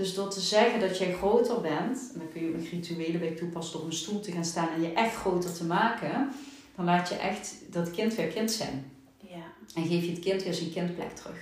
Dus 0.00 0.14
door 0.14 0.28
te 0.30 0.40
zeggen 0.40 0.80
dat 0.80 0.98
jij 0.98 1.12
groter 1.12 1.60
bent, 1.60 2.10
en 2.12 2.18
dan 2.18 2.28
kun 2.32 2.44
je 2.44 2.54
ook 2.56 2.68
rituelen 2.70 3.20
bij 3.20 3.30
toepassen 3.30 3.72
door 3.72 3.82
op 3.82 3.86
een 3.86 3.96
stoel 3.96 4.20
te 4.20 4.32
gaan 4.32 4.44
staan 4.44 4.68
en 4.74 4.82
je 4.82 4.92
echt 4.92 5.14
groter 5.14 5.52
te 5.52 5.64
maken, 5.64 6.30
dan 6.76 6.84
laat 6.84 7.08
je 7.08 7.14
echt 7.14 7.54
dat 7.70 7.90
kind 7.90 8.14
weer 8.14 8.26
kind 8.26 8.50
zijn. 8.50 8.92
Ja. 9.18 9.42
En 9.74 9.86
geef 9.86 10.04
je 10.04 10.10
het 10.10 10.18
kind 10.18 10.42
weer 10.42 10.54
zijn 10.54 10.72
kindplek 10.72 11.16
terug. 11.16 11.38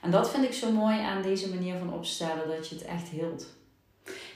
En 0.00 0.10
dat 0.10 0.30
vind 0.30 0.44
ik 0.44 0.52
zo 0.52 0.72
mooi 0.72 0.98
aan 0.98 1.22
deze 1.22 1.48
manier 1.48 1.78
van 1.78 1.94
opstellen, 1.94 2.48
dat 2.56 2.68
je 2.68 2.74
het 2.74 2.84
echt 2.84 3.08
hield. 3.08 3.46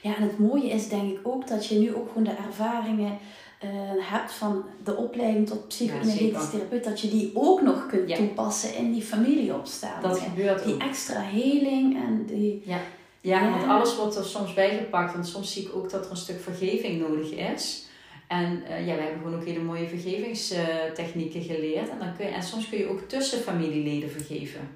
Ja, 0.01 0.15
en 0.15 0.23
het 0.23 0.39
mooie 0.39 0.69
is 0.69 0.89
denk 0.89 1.11
ik 1.11 1.27
ook 1.27 1.47
dat 1.47 1.65
je 1.67 1.79
nu 1.79 1.95
ook 1.95 2.07
gewoon 2.07 2.23
de 2.23 2.35
ervaringen 2.47 3.17
uh, 3.63 3.69
hebt 3.97 4.31
van 4.31 4.65
de 4.83 4.95
opleiding 4.95 5.47
tot 5.47 5.67
psycho-energetisch 5.67 6.49
therapeut, 6.49 6.83
dat 6.83 7.01
je 7.01 7.09
die 7.09 7.31
ook 7.33 7.61
nog 7.61 7.85
kunt 7.87 8.15
toepassen 8.15 8.75
in 8.75 8.91
die 8.91 9.01
familieopstelling. 9.01 10.01
Dat 10.01 10.19
gebeurt 10.19 10.63
Die 10.63 10.73
ook. 10.73 10.81
extra 10.81 11.21
heling 11.21 11.95
en 11.95 12.25
die... 12.25 12.61
Ja. 12.65 12.79
Ja, 13.25 13.49
want 13.49 13.63
alles 13.63 13.95
wordt 13.95 14.15
er 14.15 14.25
soms 14.25 14.53
bijgepakt. 14.53 15.13
Want 15.13 15.27
soms 15.27 15.53
zie 15.53 15.63
ik 15.63 15.75
ook 15.75 15.89
dat 15.89 16.05
er 16.05 16.11
een 16.11 16.17
stuk 16.17 16.41
vergeving 16.41 16.99
nodig 16.99 17.31
is. 17.31 17.85
En 18.27 18.63
uh, 18.69 18.87
ja, 18.87 18.95
we 18.95 19.01
hebben 19.01 19.21
gewoon 19.21 19.39
ook 19.39 19.45
hele 19.45 19.61
mooie 19.61 19.87
vergevingstechnieken 19.87 21.41
geleerd. 21.41 21.89
En, 21.89 21.99
dan 21.99 22.15
kun 22.15 22.25
je, 22.25 22.31
en 22.31 22.43
soms 22.43 22.69
kun 22.69 22.77
je 22.77 22.89
ook 22.89 23.01
tussen 23.01 23.39
familieleden 23.39 24.11
vergeven. 24.11 24.69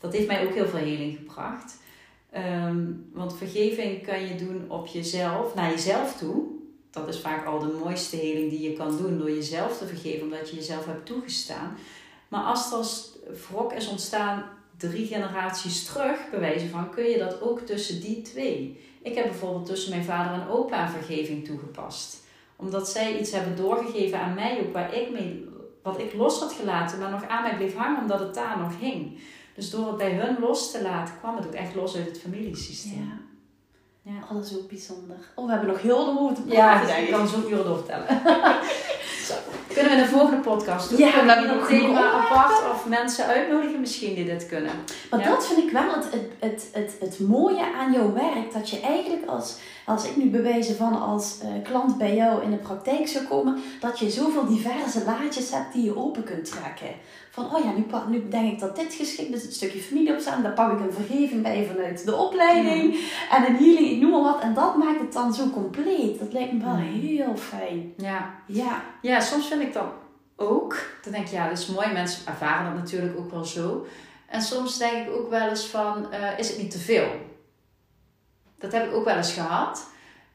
Dat 0.00 0.12
heeft 0.12 0.26
mij 0.26 0.46
ook 0.46 0.54
heel 0.54 0.68
veel 0.68 0.78
heling 0.78 1.16
gebracht. 1.16 1.82
Um, 2.36 3.10
want 3.12 3.36
vergeving 3.36 4.06
kan 4.06 4.26
je 4.26 4.34
doen 4.34 4.64
op 4.68 4.86
jezelf, 4.86 5.54
naar 5.54 5.70
jezelf 5.70 6.16
toe 6.16 6.54
dat 6.94 7.08
is 7.08 7.20
vaak 7.20 7.46
al 7.46 7.58
de 7.58 7.78
mooiste 7.84 8.16
heling 8.16 8.50
die 8.50 8.70
je 8.70 8.76
kan 8.76 8.96
doen 8.96 9.18
door 9.18 9.30
jezelf 9.30 9.78
te 9.78 9.86
vergeven, 9.86 10.22
omdat 10.22 10.50
je 10.50 10.56
jezelf 10.56 10.86
hebt 10.86 11.06
toegestaan. 11.06 11.76
Maar 12.28 12.42
als 12.42 12.72
er 12.72 13.36
wrok 13.50 13.72
is 13.72 13.88
ontstaan 13.88 14.44
drie 14.76 15.06
generaties 15.06 15.84
terug, 15.84 16.30
bewijzen 16.30 16.70
van, 16.70 16.90
kun 16.90 17.04
je 17.04 17.18
dat 17.18 17.40
ook 17.40 17.60
tussen 17.60 18.00
die 18.00 18.22
twee. 18.22 18.80
Ik 19.02 19.14
heb 19.14 19.24
bijvoorbeeld 19.24 19.66
tussen 19.66 19.90
mijn 19.90 20.04
vader 20.04 20.42
en 20.42 20.48
opa 20.48 20.88
vergeving 20.88 21.44
toegepast. 21.44 22.22
Omdat 22.56 22.88
zij 22.88 23.18
iets 23.18 23.30
hebben 23.30 23.56
doorgegeven 23.56 24.18
aan 24.20 24.34
mij, 24.34 24.60
ook 24.60 24.72
waar 24.72 24.94
ik 24.94 25.10
mee, 25.10 25.48
wat 25.82 25.98
ik 25.98 26.14
los 26.14 26.40
had 26.40 26.52
gelaten, 26.52 26.98
maar 26.98 27.10
nog 27.10 27.28
aan 27.28 27.42
mij 27.42 27.56
bleef 27.56 27.76
hangen 27.76 28.00
omdat 28.00 28.20
het 28.20 28.34
daar 28.34 28.58
nog 28.58 28.78
hing. 28.80 29.18
Dus 29.54 29.70
door 29.70 29.86
het 29.86 29.96
bij 29.96 30.12
hun 30.12 30.36
los 30.40 30.70
te 30.70 30.82
laten, 30.82 31.14
kwam 31.18 31.36
het 31.36 31.46
ook 31.46 31.54
echt 31.54 31.74
los 31.74 31.96
uit 31.96 32.06
het 32.06 32.20
familiesysteem. 32.20 33.08
Ja. 33.08 34.12
Ja. 34.12 34.28
Oh, 34.30 34.42
is 34.42 34.56
ook 34.56 34.68
bijzonder. 34.68 35.16
Oh, 35.34 35.44
we 35.44 35.50
hebben 35.50 35.68
nog 35.68 35.82
heel 35.82 36.04
de 36.04 36.20
over 36.20 36.34
te 36.34 36.42
praten. 36.42 36.88
Ja, 36.88 36.96
ik 36.96 37.10
kan 37.10 37.28
zo 37.28 37.48
uren 37.48 37.64
doorvertellen. 37.64 38.06
Kunnen 39.74 39.92
we 39.92 39.98
in 39.98 40.04
de 40.04 40.10
volgende 40.16 40.40
podcast 40.40 40.90
doen? 40.90 40.98
Ja, 40.98 41.24
we 41.24 41.32
een 41.32 41.66
thema 41.66 42.10
apart 42.10 42.70
of 42.72 42.86
mensen 42.88 43.26
uitnodigen 43.26 43.80
misschien 43.80 44.14
die 44.14 44.24
dit 44.24 44.46
kunnen. 44.46 44.72
Maar 45.10 45.24
dat 45.24 45.46
vind 45.46 45.58
ik 45.58 45.70
wel 45.70 45.94
het, 45.94 46.04
het, 46.10 46.30
het, 46.38 46.68
het, 46.72 46.96
het 47.00 47.20
mooie 47.20 47.72
aan 47.78 47.92
jouw 47.92 48.12
werk. 48.12 48.52
Dat 48.52 48.70
je 48.70 48.80
eigenlijk 48.80 49.26
als, 49.26 49.56
als 49.84 50.04
ik 50.04 50.16
nu 50.16 50.30
bewijzen 50.30 50.76
van 50.76 51.00
als 51.02 51.38
uh, 51.42 51.48
klant 51.62 51.98
bij 51.98 52.14
jou 52.14 52.42
in 52.42 52.50
de 52.50 52.56
praktijk 52.56 53.08
zou 53.08 53.24
komen, 53.24 53.62
dat 53.80 53.98
je 53.98 54.10
zoveel 54.10 54.46
diverse 54.46 55.04
laadjes 55.04 55.50
hebt 55.50 55.72
die 55.72 55.84
je 55.84 55.96
open 55.96 56.24
kunt 56.24 56.44
trekken. 56.44 56.94
Van, 57.34 57.54
oh 57.54 57.64
ja, 57.64 57.72
nu, 57.72 57.86
nu 58.08 58.28
denk 58.28 58.52
ik 58.52 58.58
dat 58.58 58.76
dit 58.76 58.94
geschikt 58.94 59.34
is, 59.34 59.42
het 59.42 59.54
stukje 59.54 59.80
familieopstaan. 59.80 60.42
Daar 60.42 60.52
pak 60.52 60.72
ik 60.72 60.80
een 60.80 60.92
vergeving 60.92 61.42
bij 61.42 61.66
vanuit 61.66 62.04
de 62.04 62.16
opleiding. 62.16 62.94
En 63.30 63.46
een 63.46 63.56
healing, 63.56 63.90
ik 63.90 64.00
noem 64.00 64.10
maar 64.10 64.32
wat. 64.32 64.40
En 64.40 64.54
dat 64.54 64.76
maakt 64.76 65.00
het 65.00 65.12
dan 65.12 65.34
zo 65.34 65.50
compleet. 65.50 66.18
Dat 66.18 66.32
lijkt 66.32 66.52
me 66.52 66.64
wel 66.64 66.76
heel 66.76 67.36
fijn. 67.36 67.92
Ja. 67.96 68.34
Ja. 68.46 68.84
Ja, 69.02 69.20
soms 69.20 69.46
vind 69.46 69.62
ik 69.62 69.72
dan 69.72 69.92
ook. 70.36 70.76
Dan 71.02 71.12
denk 71.12 71.26
ik, 71.26 71.32
ja, 71.32 71.48
dat 71.48 71.58
is 71.58 71.66
mooi. 71.66 71.92
Mensen 71.92 72.26
ervaren 72.26 72.64
dat 72.64 72.82
natuurlijk 72.82 73.18
ook 73.18 73.30
wel 73.30 73.44
zo. 73.44 73.86
En 74.28 74.42
soms 74.42 74.78
denk 74.78 75.06
ik 75.06 75.14
ook 75.14 75.30
wel 75.30 75.48
eens 75.48 75.66
van, 75.66 76.06
uh, 76.12 76.38
is 76.38 76.48
het 76.48 76.58
niet 76.58 76.70
te 76.70 76.78
veel? 76.78 77.08
Dat 78.58 78.72
heb 78.72 78.86
ik 78.86 78.94
ook 78.94 79.04
wel 79.04 79.16
eens 79.16 79.32
gehad. 79.32 79.86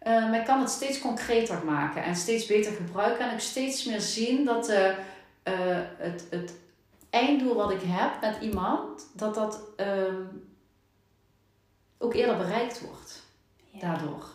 Uh, 0.08 0.30
maar 0.30 0.40
ik 0.40 0.46
kan 0.46 0.60
het 0.60 0.70
steeds 0.70 1.00
concreter 1.00 1.62
maken 1.66 2.04
en 2.04 2.16
steeds 2.16 2.46
beter 2.46 2.72
gebruiken. 2.72 3.26
En 3.26 3.34
ook 3.34 3.40
steeds 3.40 3.86
meer 3.86 4.02
zien 4.02 4.46
dat 4.46 4.70
uh, 4.70 4.78
het, 5.98 6.28
het 6.30 6.54
einddoel 7.10 7.56
wat 7.56 7.72
ik 7.72 7.82
heb 7.84 8.22
met 8.22 8.42
iemand, 8.42 9.08
dat 9.14 9.36
dat 9.36 9.60
um, 9.78 10.50
ook 11.98 12.14
eerder 12.14 12.38
bereikt 12.38 12.82
wordt. 12.82 13.24
Ja. 13.72 13.80
Daardoor. 13.80 14.26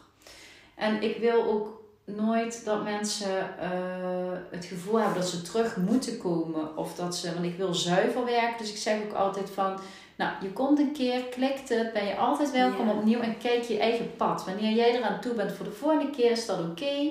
En 0.75 1.03
ik 1.03 1.17
wil 1.17 1.45
ook 1.45 1.83
nooit 2.05 2.65
dat 2.65 2.85
mensen 2.85 3.55
uh, 3.61 4.39
het 4.51 4.65
gevoel 4.65 4.99
hebben 4.99 5.21
dat 5.21 5.29
ze 5.29 5.43
terug 5.43 5.77
moeten 5.77 6.19
komen. 6.19 6.77
Of 6.77 6.95
dat 6.95 7.17
ze, 7.17 7.33
want 7.35 7.45
ik 7.47 7.57
wil 7.57 7.75
zuiver 7.75 8.25
werken. 8.25 8.59
Dus 8.59 8.71
ik 8.71 8.77
zeg 8.77 9.03
ook 9.03 9.13
altijd 9.13 9.51
van, 9.51 9.79
nou, 10.17 10.33
je 10.43 10.53
komt 10.53 10.79
een 10.79 10.93
keer, 10.93 11.25
klikt 11.25 11.69
het, 11.69 11.93
ben 11.93 12.07
je 12.07 12.17
altijd 12.17 12.51
welkom 12.51 12.87
Ja. 12.87 12.93
opnieuw 12.93 13.21
en 13.21 13.39
kijk 13.39 13.63
je 13.63 13.79
eigen 13.79 14.17
pad. 14.17 14.45
Wanneer 14.45 14.73
jij 14.73 14.97
eraan 14.97 15.21
toe 15.21 15.35
bent 15.35 15.53
voor 15.53 15.65
de 15.65 15.73
volgende 15.73 16.11
keer, 16.11 16.31
is 16.31 16.47
dat 16.47 16.59
oké. 16.61 17.11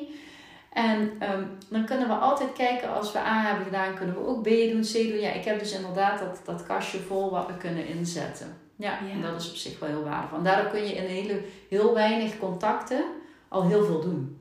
En 0.73 1.11
ehm, 1.19 1.43
dan 1.69 1.85
kunnen 1.85 2.07
we 2.07 2.13
altijd 2.13 2.53
kijken, 2.53 2.93
als 2.93 3.11
we 3.11 3.19
A 3.19 3.41
hebben 3.41 3.65
gedaan, 3.65 3.95
kunnen 3.95 4.15
we 4.15 4.27
ook 4.27 4.41
B 4.41 4.45
doen, 4.47 4.81
C 4.81 4.93
doen. 4.93 5.19
Ja, 5.19 5.31
ik 5.31 5.45
heb 5.45 5.59
dus 5.59 5.71
inderdaad 5.71 6.19
dat, 6.19 6.41
dat 6.45 6.63
kastje 6.65 6.99
vol 6.99 7.29
wat 7.31 7.47
we 7.47 7.57
kunnen 7.57 7.87
inzetten. 7.87 8.57
Ja, 8.75 8.91
Ja. 8.91 9.11
en 9.11 9.21
dat 9.21 9.41
is 9.41 9.49
op 9.49 9.55
zich 9.55 9.79
wel 9.79 9.89
heel 9.89 10.03
waardevol. 10.03 10.37
En 10.37 10.43
daardoor 10.43 10.71
kun 10.71 10.83
je 10.87 10.93
in 10.95 11.03
hele, 11.05 11.41
heel 11.69 11.93
weinig 11.93 12.39
contacten 12.39 13.03
al 13.47 13.67
heel 13.67 13.85
veel 13.85 14.01
doen. 14.01 14.37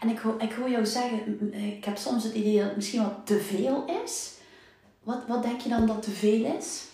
En 0.00 0.08
ik 0.08 0.18
hoor, 0.18 0.34
ik 0.38 0.52
hoor 0.52 0.70
jou 0.70 0.86
zeggen, 0.86 1.38
m- 1.40 1.54
ik 1.58 1.84
heb 1.84 1.96
soms 1.96 2.24
het 2.24 2.34
idee 2.34 2.56
dat 2.56 2.66
het 2.66 2.76
misschien 2.76 3.02
wat 3.02 3.14
te 3.24 3.38
veel 3.38 3.84
is. 4.04 4.30
Wat, 5.02 5.18
wat 5.28 5.42
denk 5.42 5.60
je 5.60 5.68
dan 5.68 5.86
dat 5.86 6.02
te 6.02 6.10
veel 6.10 6.54
is? 6.58 6.84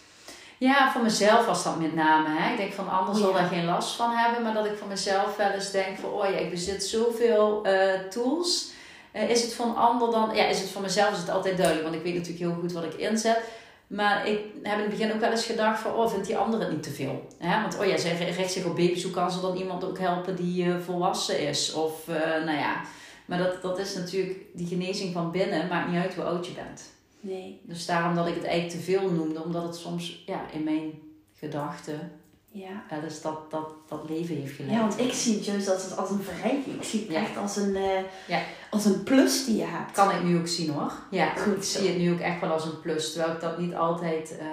Ja, 0.58 0.92
voor 0.92 1.02
mezelf 1.02 1.46
was 1.46 1.64
dat 1.64 1.80
met 1.80 1.94
name. 1.94 2.28
Hè. 2.28 2.50
Ik 2.50 2.56
denk 2.56 2.72
van 2.72 2.88
anderen 2.90 3.14
Oh, 3.14 3.20
zal 3.20 3.30
ja. 3.30 3.36
daar 3.38 3.48
geen 3.48 3.64
last 3.64 3.96
van 3.96 4.10
hebben. 4.10 4.42
Maar 4.42 4.54
dat 4.54 4.66
ik 4.66 4.76
voor 4.76 4.88
mezelf 4.88 5.36
wel 5.36 5.50
eens 5.50 5.70
denk 5.70 5.98
van... 5.98 6.10
Oh 6.10 6.24
ja, 6.24 6.36
ik 6.36 6.50
bezit 6.50 6.84
zoveel 6.84 7.64
eh, 7.64 8.00
tools. 8.10 8.70
Eh, 9.18 9.30
is 9.30 9.42
het 9.42 9.58
een 9.58 9.74
ander 9.74 10.10
dan... 10.10 10.34
Ja, 10.34 10.46
is 10.46 10.60
het 10.60 10.70
voor 10.70 10.82
mezelf 10.82 11.12
is 11.12 11.18
het 11.18 11.30
altijd 11.30 11.56
duidelijk. 11.56 11.84
Want 11.84 11.96
ik 11.96 12.02
weet 12.02 12.14
natuurlijk 12.14 12.44
heel 12.50 12.60
goed 12.60 12.72
wat 12.72 12.84
ik 12.84 12.94
inzet. 12.94 13.40
Maar 13.86 14.28
ik 14.28 14.38
heb 14.62 14.76
in 14.76 14.80
het 14.80 14.90
begin 14.90 15.12
ook 15.12 15.20
wel 15.20 15.30
eens 15.30 15.46
gedacht 15.46 15.80
van... 15.80 15.94
Oh, 15.94 16.10
vindt 16.10 16.26
die 16.26 16.36
ander 16.36 16.60
het 16.60 16.70
niet 16.70 16.82
te 16.82 16.90
veel? 16.90 17.26
Hè? 17.38 17.60
Want 17.60 17.78
oh 17.78 17.86
ja, 17.86 17.96
zij 17.96 18.30
richt 18.30 18.52
zich 18.52 18.64
op 18.64 18.76
baby's. 18.76 19.02
Hoe 19.02 19.12
kan 19.12 19.30
ze 19.30 19.40
dan 19.40 19.56
iemand 19.56 19.84
ook 19.84 19.98
helpen 19.98 20.36
die 20.36 20.64
eh, 20.64 20.78
volwassen 20.78 21.48
is? 21.48 21.72
Of 21.72 22.08
eh, 22.08 22.44
nou 22.44 22.58
ja... 22.58 22.80
Maar 23.24 23.38
dat, 23.38 23.62
dat 23.62 23.78
is 23.78 23.94
natuurlijk... 23.94 24.38
Die 24.52 24.66
genezing 24.66 25.12
van 25.12 25.30
binnen 25.30 25.68
maakt 25.68 25.90
niet 25.90 26.02
uit 26.02 26.14
hoe 26.14 26.24
oud 26.24 26.46
je 26.46 26.52
bent. 26.52 26.82
Nee, 27.20 27.60
Dus 27.62 27.86
daarom 27.86 28.14
dat 28.14 28.26
ik 28.26 28.34
het 28.34 28.44
eigenlijk 28.44 28.80
te 28.80 28.90
veel 28.90 29.10
noemde, 29.10 29.42
omdat 29.42 29.62
het 29.62 29.76
soms 29.76 30.22
ja, 30.26 30.40
in 30.52 30.64
mijn 30.64 30.90
gedachten 31.34 32.12
ja. 32.60 32.98
eens 33.04 33.20
dat, 33.22 33.50
dat, 33.50 33.68
dat 33.88 34.00
leven 34.08 34.36
heeft 34.36 34.54
geleid. 34.54 34.74
Ja, 34.74 34.80
want 34.80 34.98
ik 35.00 35.12
zie 35.12 35.34
het 35.34 35.44
juist 35.44 35.70
als, 35.70 35.96
als 35.96 36.10
een 36.10 36.22
verrijking. 36.22 36.74
Ik 36.76 36.82
zie 36.82 37.00
het 37.00 37.10
Ja. 37.10 37.20
echt 37.20 37.36
als 37.36 37.56
een, 37.56 37.76
eh, 37.76 38.00
Ja. 38.26 38.40
als 38.70 38.84
een 38.84 39.02
plus 39.02 39.44
die 39.44 39.56
je 39.56 39.64
hebt. 39.64 39.92
Kan 39.92 40.10
ik 40.10 40.22
nu 40.22 40.38
ook 40.38 40.46
zien 40.48 40.70
hoor. 40.70 40.92
Ja, 41.10 41.26
Goed 41.36 41.56
ik 41.56 41.62
zo. 41.62 41.78
zie 41.78 41.88
het 41.88 41.98
nu 41.98 42.12
ook 42.12 42.20
echt 42.20 42.40
wel 42.40 42.50
als 42.50 42.64
een 42.64 42.80
plus, 42.80 43.12
terwijl 43.12 43.34
ik 43.34 43.40
dat 43.40 43.58
niet 43.58 43.74
altijd... 43.74 44.38
eh, 44.38 44.46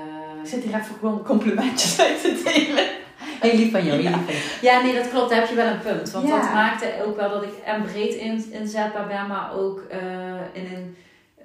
Ik 0.44 0.50
zit 0.50 0.64
hier 0.64 0.76
even 0.76 0.96
gewoon 1.00 1.24
complimentjes 1.24 2.00
uit 2.06 2.22
te 2.22 2.42
delen. 2.44 2.86
Heel 3.40 3.56
lief 3.58 3.72
van 3.72 3.86
jou, 3.86 4.02
Ja. 4.02 4.20
Ja, 4.62 4.82
nee, 4.82 4.94
dat 4.96 5.10
klopt. 5.10 5.30
Daar 5.30 5.40
heb 5.40 5.50
je 5.50 5.56
wel 5.56 5.68
een 5.74 5.80
punt. 5.80 6.12
Want 6.12 6.28
dat 6.28 6.54
maakte 6.54 7.04
ook 7.06 7.16
wel 7.16 7.30
dat 7.30 7.44
ik 7.44 7.54
en 7.66 7.84
breed 7.84 8.14
in, 8.14 8.52
inzetbaar 8.52 9.08
ben, 9.08 9.28
maar 9.28 9.54
ook 9.58 9.80
eh, 9.90 10.00
in 10.54 10.74
een 10.74 10.96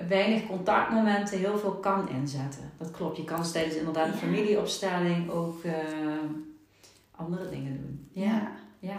weinig 0.08 0.46
contactmomenten 0.46 1.38
heel 1.38 1.58
veel 1.58 1.70
kan 1.72 2.08
inzetten. 2.08 2.70
Dat 2.78 2.90
klopt. 2.90 3.16
Je 3.16 3.24
kan 3.24 3.42
tijdens 3.52 3.74
inderdaad 3.74 4.06
een 4.06 4.14
familieopstelling 4.18 5.30
ook 5.30 5.64
andere 7.20 7.48
dingen 7.50 7.76
doen. 7.76 8.08
Ja, 8.12 8.50
ja. 8.78 8.98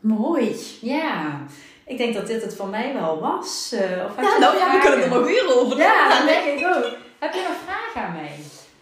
Mooi. 0.00 0.56
Ja, 0.80 1.40
ik 1.86 1.98
denk 1.98 2.14
dat 2.14 2.26
dit 2.26 2.42
het 2.42 2.54
voor 2.54 2.68
mij 2.68 2.92
wel 2.94 3.20
was. 3.20 3.72
Eh, 3.72 4.04
of 4.04 4.16
Ja, 4.22 4.38
nou 4.38 4.56
ja, 4.56 4.72
we 4.72 4.78
kunnen 4.80 5.02
er 5.02 5.08
nog 5.08 5.26
weer 5.26 5.56
over 5.60 5.76
Ja, 5.78 6.08
dat 6.18 6.28
denk 6.28 6.44
ik 6.60 6.66
ook. 6.66 6.96
Heb 7.18 7.32
je 7.34 7.44
nog 7.48 7.56
vragen 7.64 8.08
aan 8.08 8.14
mij? 8.22 8.36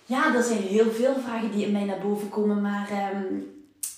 Ja, 0.07 0.35
er 0.35 0.43
zijn 0.43 0.63
heel 0.63 0.91
veel 0.91 1.15
vragen 1.25 1.51
die 1.51 1.67
in 1.67 1.73
mij 1.73 1.85
naar 1.85 1.99
boven 1.99 2.29
komen, 2.29 2.61
maar 2.61 2.89
ehm, 2.91 3.25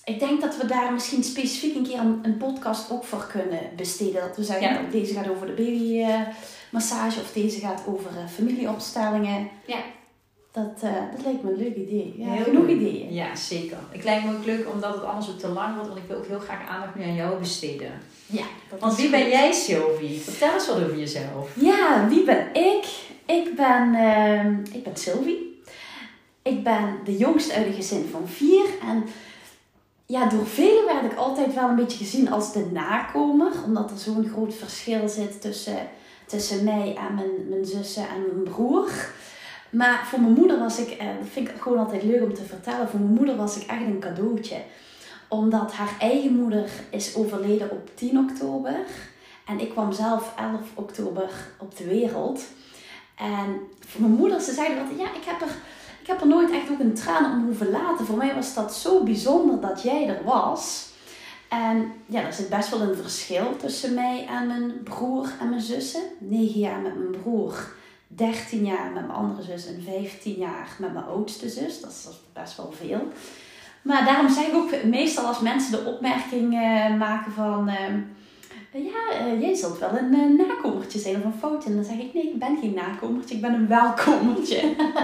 ik 0.05 0.18
denk 0.18 0.40
dat 0.40 0.57
we 0.57 0.66
daar 0.66 0.92
misschien 0.92 1.24
specifiek 1.24 1.76
een 1.76 1.87
keer 1.87 1.98
een, 1.98 2.18
een 2.22 2.37
podcast 2.37 2.90
ook 2.90 3.05
voor 3.05 3.26
kunnen 3.26 3.61
besteden. 3.76 4.20
Dat 4.20 4.37
we 4.37 4.44
zeggen, 4.44 4.66
Ja. 4.68 4.72
nou, 4.72 4.90
deze 4.90 5.14
gaat 5.14 5.29
over 5.29 5.46
de 5.46 5.52
babymassage 5.52 7.20
of 7.20 7.33
deze 7.33 7.61
gaat 7.61 7.83
over 7.87 8.11
eh, 8.16 8.26
familieopstellingen. 8.35 9.48
Ja. 9.66 9.79
Dat, 10.57 10.83
eh, 10.83 10.92
dat 11.16 11.25
lijkt 11.25 11.42
me 11.42 11.51
een 11.51 11.57
leuk 11.57 11.77
idee. 11.77 12.14
Ja, 12.16 12.27
Heel 12.31 12.45
genoeg 12.45 12.66
leuk. 12.66 12.77
ideeën. 12.81 13.12
Ja, 13.14 13.35
zeker. 13.35 13.77
Het 13.90 14.05
lijkt 14.05 14.25
me 14.25 14.37
ook 14.37 14.45
leuk 14.45 14.66
omdat 14.73 14.95
het 14.95 15.05
anders 15.05 15.29
ook 15.31 15.38
te 15.38 15.49
lang 15.49 15.75
wordt, 15.75 15.88
want 15.88 16.01
ik 16.01 16.09
wil 16.09 16.16
ook 16.16 16.27
heel 16.27 16.38
graag 16.38 16.69
aandacht 16.69 16.95
nu 16.95 17.03
aan 17.03 17.14
jou 17.14 17.38
besteden. 17.38 17.90
Ja, 18.27 18.45
Want 18.79 18.97
wie 18.97 19.11
ben 19.11 19.29
jij, 19.29 19.53
Sylvie? 19.53 20.21
Vertel 20.21 20.53
eens 20.53 20.66
wat 20.66 20.77
over 20.77 20.99
jezelf. 20.99 21.51
Ja, 21.55 22.09
wie 22.09 22.25
ben 22.25 22.47
ik? 22.55 22.85
Ik 23.27 23.57
ben, 23.57 23.95
ehm, 23.95 24.55
ik 24.73 24.83
ben 24.85 24.97
Sylvie. 24.97 25.61
Ik 26.42 26.64
ben 26.64 26.99
de 27.05 27.16
jongste 27.16 27.55
uit 27.55 27.66
een 27.66 27.73
gezin 27.73 28.09
van 28.11 28.29
vier. 28.29 28.64
En 28.83 29.05
ja, 30.07 30.29
door 30.29 30.47
velen 30.47 30.85
werd 30.87 31.12
ik 31.12 31.19
altijd 31.19 31.55
wel 31.55 31.69
een 31.69 31.77
beetje 31.77 31.99
gezien 31.99 32.31
als 32.33 32.53
de 32.53 32.66
nakomer. 32.73 33.53
Omdat 33.64 33.90
er 33.90 33.99
zo'n 33.99 34.29
groot 34.33 34.55
verschil 34.55 35.09
zit 35.09 35.40
tussen, 35.40 35.88
tussen 36.27 36.64
mij 36.64 36.97
en 37.09 37.14
mijn, 37.14 37.49
mijn 37.49 37.64
zussen 37.64 38.03
en 38.09 38.21
mijn 38.33 38.55
broer. 38.55 38.90
Maar 39.70 40.07
voor 40.07 40.20
mijn 40.20 40.33
moeder 40.33 40.59
was 40.59 40.79
ik, 40.79 40.90
eh, 40.90 41.07
dat 41.07 41.29
vind 41.33 41.48
ik 41.48 41.61
gewoon 41.61 41.79
altijd 41.79 42.02
leuk 42.02 42.22
om 42.22 42.35
te 42.35 42.44
vertellen. 42.44 42.88
Voor 42.88 43.00
mijn 43.00 43.12
moeder 43.12 43.37
was 43.37 43.57
ik 43.57 43.66
echt 43.66 43.81
een 43.81 44.00
cadeautje. 44.00 44.57
Omdat 45.29 45.72
haar 45.72 45.96
eigen 45.98 46.33
moeder 46.33 46.70
is 46.90 47.14
overleden 47.14 47.70
op 47.70 47.90
10 47.94 48.18
oktober. 48.18 48.76
En 49.46 49.61
ik 49.61 49.70
kwam 49.70 49.92
zelf 49.92 50.33
11 50.37 50.61
oktober 50.74 51.31
op 51.59 51.76
de 51.76 51.85
wereld. 51.85 52.44
En 53.14 53.61
voor 53.87 54.00
mijn 54.00 54.12
moeder, 54.12 54.40
ze 54.40 54.52
zeiden 54.52 54.79
altijd, 54.79 54.98
ja, 54.98 55.14
ik 55.14 55.24
heb, 55.24 55.40
er, 55.40 55.57
ik 56.00 56.07
heb 56.07 56.20
er 56.20 56.26
nooit 56.26 56.50
echt 56.50 56.70
ook 56.70 56.79
een 56.79 56.94
traan 56.94 57.33
om 57.33 57.44
hoeven 57.44 57.70
laten. 57.70 58.07
Voor 58.07 58.16
mij 58.16 58.35
was 58.35 58.55
dat 58.55 58.74
zo 58.74 59.02
bijzonder 59.02 59.61
dat 59.61 59.83
jij 59.83 60.09
er 60.09 60.24
was. 60.24 60.88
En 61.48 61.92
ja, 62.07 62.20
er 62.22 62.33
zit 62.33 62.48
best 62.48 62.70
wel 62.70 62.81
een 62.81 62.96
verschil 62.96 63.57
tussen 63.57 63.94
mij 63.94 64.26
en 64.29 64.46
mijn 64.46 64.83
broer 64.83 65.29
en 65.40 65.48
mijn 65.48 65.61
zussen. 65.61 66.02
9 66.18 66.61
jaar 66.61 66.81
met 66.81 66.96
mijn 66.98 67.22
broer, 67.22 67.74
13 68.07 68.64
jaar 68.64 68.90
met 68.92 69.07
mijn 69.07 69.19
andere 69.19 69.42
zus 69.42 69.66
en 69.66 69.83
15 69.83 70.35
jaar 70.35 70.77
met 70.79 70.92
mijn 70.92 71.05
oudste 71.05 71.49
zus. 71.49 71.81
Dat 71.81 71.90
is, 71.90 72.09
best 72.33 72.57
wel 72.57 72.73
veel. 72.73 73.01
Maar 73.83 74.05
daarom 74.05 74.29
zeg 74.29 74.47
ik 74.47 74.55
ook 74.55 74.85
meestal 74.85 75.27
als 75.27 75.40
mensen 75.40 75.71
de 75.71 75.90
opmerking 75.90 76.55
eh, 76.55 76.97
maken 76.97 77.33
van... 77.33 77.69
ehm, 77.69 78.01
ja, 78.73 79.19
eh, 79.19 79.40
jij 79.40 79.55
zult 79.55 79.79
wel 79.79 79.97
een 79.99 80.14
eh, 80.14 80.47
nakomertje 80.47 80.99
zijn 80.99 81.16
of 81.16 81.25
een 81.25 81.38
foutje. 81.38 81.69
En 81.69 81.75
dan 81.75 81.85
zeg 81.85 81.99
ik, 81.99 82.14
nee, 82.14 82.29
ik 82.29 82.38
ben 82.38 82.59
geen 82.61 82.75
nakomertje, 82.75 83.35
ik 83.35 83.40
ben 83.40 83.55
een 83.55 83.69
welkomertje. 83.69 84.61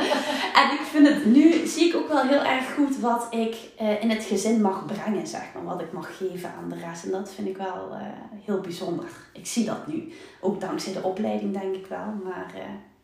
en 0.60 0.72
ik 0.72 0.82
vind 0.92 1.08
het, 1.08 1.24
nu 1.24 1.66
zie 1.66 1.88
ik 1.88 1.96
ook 1.96 2.08
wel 2.08 2.22
heel 2.22 2.42
erg 2.42 2.74
goed 2.74 2.98
wat 2.98 3.26
ik 3.30 3.56
eh, 3.78 4.02
in 4.02 4.10
het 4.10 4.24
gezin 4.24 4.60
mag 4.60 4.86
brengen, 4.86 5.26
zeg 5.26 5.44
maar. 5.54 5.64
Wat 5.64 5.80
ik 5.80 5.92
mag 5.92 6.16
geven 6.16 6.52
aan 6.58 6.68
de 6.68 6.76
rest. 6.76 7.04
En 7.04 7.10
dat 7.10 7.32
vind 7.32 7.48
ik 7.48 7.56
wel 7.56 7.88
eh, 7.92 8.00
heel 8.44 8.60
bijzonder. 8.60 9.08
Ik 9.32 9.46
zie 9.46 9.64
dat 9.64 9.86
nu. 9.86 10.12
Ook 10.40 10.60
dankzij 10.60 10.92
de 10.92 11.02
opleiding, 11.02 11.52
denk 11.52 11.74
ik 11.74 11.86
wel. 11.86 12.20
Maar 12.24 12.52
eh, 12.54 12.62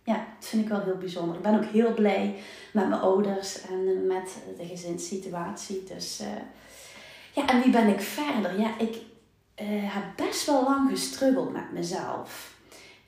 ja, 0.08 0.26
dat 0.38 0.48
vind 0.48 0.62
ik 0.62 0.68
wel 0.68 0.80
heel 0.80 0.96
bijzonder. 0.96 1.36
Ik 1.36 1.42
ben 1.42 1.54
ook 1.54 1.70
heel 1.70 1.94
blij 1.94 2.34
met 2.72 2.88
mijn 2.88 3.00
ouders 3.00 3.60
en 3.60 4.06
met 4.06 4.36
de 4.58 4.66
gezinssituatie. 4.66 5.84
Dus 5.84 6.20
eh, 6.20 6.26
ja, 7.32 7.46
en 7.46 7.62
wie 7.62 7.72
ben 7.72 7.88
ik 7.88 8.00
verder? 8.00 8.60
Ja, 8.60 8.78
ik 8.78 8.96
eh, 9.54 9.66
heb 9.68 10.04
best 10.16 10.46
wel 10.46 10.62
lang 10.64 10.90
gestruggeld 10.90 11.52
met 11.52 11.72
mezelf. 11.72 12.56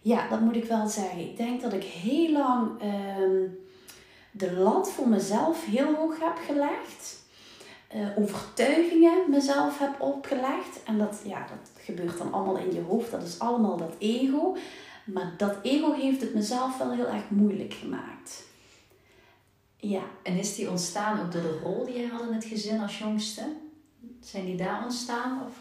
Ja, 0.00 0.28
dat 0.28 0.40
moet 0.40 0.56
ik 0.56 0.64
wel 0.64 0.88
zeggen. 0.88 1.18
Ik 1.18 1.36
denk 1.36 1.60
dat 1.60 1.72
ik 1.72 1.84
heel 1.84 2.32
lang 2.32 2.80
ehm, 2.80 3.46
de 4.30 4.52
lat 4.52 4.90
voor 4.90 5.08
mezelf 5.08 5.66
heel 5.66 5.94
hoog 5.94 6.18
heb 6.18 6.38
gelegd. 6.46 7.18
Eh, 7.88 8.18
overtuigingen 8.18 9.30
mezelf 9.30 9.78
heb 9.78 10.00
opgelegd. 10.00 10.82
En 10.84 10.98
dat, 10.98 11.20
ja, 11.24 11.38
dat 11.38 11.84
gebeurt 11.84 12.18
dan 12.18 12.32
allemaal 12.32 12.58
in 12.58 12.74
je 12.74 12.82
hoofd. 12.82 13.10
Dat 13.10 13.22
is 13.22 13.38
allemaal 13.38 13.76
dat 13.76 13.94
ego. 13.98 14.56
Maar 15.04 15.34
dat 15.36 15.56
ego 15.62 15.92
heeft 15.92 16.20
het 16.20 16.34
mezelf 16.34 16.78
wel 16.78 16.92
heel 16.92 17.08
erg 17.08 17.30
moeilijk 17.30 17.72
gemaakt. 17.72 18.42
Ja, 19.76 20.02
En 20.22 20.38
is 20.38 20.54
die 20.54 20.70
ontstaan 20.70 21.20
ook 21.20 21.32
door 21.32 21.42
de 21.42 21.58
rol 21.62 21.84
die 21.84 21.98
jij 21.98 22.06
had 22.06 22.22
in 22.22 22.34
het 22.34 22.44
gezin 22.44 22.80
als 22.80 22.98
jongste? 22.98 23.42
Zijn 24.20 24.44
die 24.44 24.56
daar 24.56 24.82
ontstaan? 24.84 25.42
Of? 25.46 25.52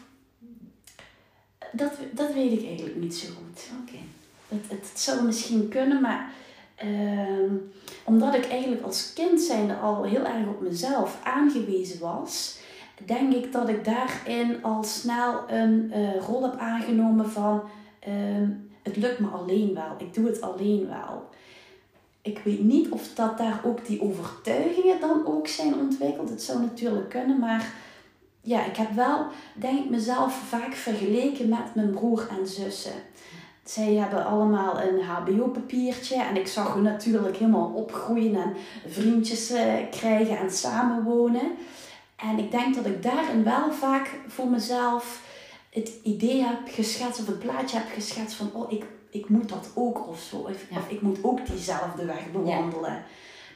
dat, 1.72 1.92
dat 2.12 2.32
weet 2.32 2.52
ik 2.52 2.66
eigenlijk 2.66 2.96
niet 2.96 3.14
zo 3.14 3.28
goed. 3.28 3.68
Oké. 3.82 3.98
Het, 4.48 4.70
het, 4.70 4.88
het 4.88 5.00
zou 5.00 5.24
misschien 5.24 5.68
kunnen, 5.68 6.00
maar 6.00 6.32
ehm, 6.74 7.54
omdat 8.04 8.34
ik 8.34 8.48
eigenlijk 8.48 8.82
als 8.82 9.12
kind 9.12 9.40
zijnde 9.40 9.74
al 9.74 10.02
heel 10.02 10.24
erg 10.24 10.46
op 10.46 10.60
mezelf 10.60 11.18
aangewezen 11.24 12.00
was, 12.00 12.58
denk 13.04 13.34
ik 13.34 13.52
dat 13.52 13.68
ik 13.68 13.84
daarin 13.84 14.62
al 14.62 14.84
snel 14.84 15.50
een 15.50 15.92
eh, 15.92 16.16
rol 16.26 16.42
heb 16.42 16.56
aangenomen 16.56 17.30
van 17.30 17.62
ehm, 17.98 18.50
het 18.90 19.02
lukt 19.02 19.18
me 19.18 19.28
alleen 19.28 19.74
wel, 19.74 19.94
ik 19.98 20.14
doe 20.14 20.26
het 20.26 20.40
alleen 20.40 20.88
wel. 20.88 21.28
Ik 22.22 22.40
weet 22.44 22.62
niet 22.62 22.88
of 22.88 23.14
dat 23.14 23.38
daar 23.38 23.60
ook 23.64 23.86
die 23.86 24.02
overtuigingen 24.02 25.00
dan 25.00 25.26
ook 25.26 25.46
zijn 25.48 25.74
ontwikkeld. 25.74 26.30
Het 26.30 26.42
zou 26.42 26.60
natuurlijk 26.60 27.08
kunnen, 27.08 27.38
maar 27.38 27.72
ja, 28.40 28.64
ik 28.64 28.76
heb 28.76 28.92
wel, 28.92 29.26
denk 29.54 29.78
ik, 29.78 29.90
mezelf 29.90 30.34
vaak 30.48 30.74
vergeleken 30.74 31.48
met 31.48 31.74
mijn 31.74 31.90
broer 31.90 32.28
en 32.38 32.46
zussen. 32.46 32.92
Zij 33.64 33.94
hebben 33.94 34.26
allemaal 34.26 34.80
een 34.80 35.02
HBO-papiertje 35.02 36.22
en 36.22 36.36
ik 36.36 36.46
zag 36.46 36.74
hun 36.74 36.82
natuurlijk 36.82 37.36
helemaal 37.36 37.72
opgroeien 37.74 38.34
en 38.34 38.54
vriendjes 38.86 39.50
eh, 39.50 39.74
krijgen 39.90 40.38
en 40.38 40.50
samenwonen. 40.50 41.50
En 42.16 42.38
ik 42.38 42.50
denk 42.50 42.74
dat 42.74 42.86
ik 42.86 43.02
daarin 43.02 43.44
wel 43.44 43.72
vaak 43.72 44.10
voor 44.26 44.48
mezelf 44.48 45.22
het 45.70 45.92
idee 46.02 46.42
heb 46.42 46.58
geschetst 46.66 47.20
of 47.20 47.26
het 47.26 47.38
plaatje 47.38 47.76
heb 47.78 47.86
geschetst 47.94 48.36
van 48.36 48.50
oh, 48.52 48.72
ik, 48.72 48.84
ik 49.10 49.28
moet 49.28 49.48
dat 49.48 49.70
ook 49.74 50.08
of 50.08 50.20
zo. 50.20 50.36
Of, 50.36 50.64
Ja. 50.70 50.76
of 50.76 50.88
ik 50.88 51.00
moet 51.00 51.18
ook 51.22 51.46
diezelfde 51.46 52.04
weg 52.04 52.30
bewandelen. 52.32 53.02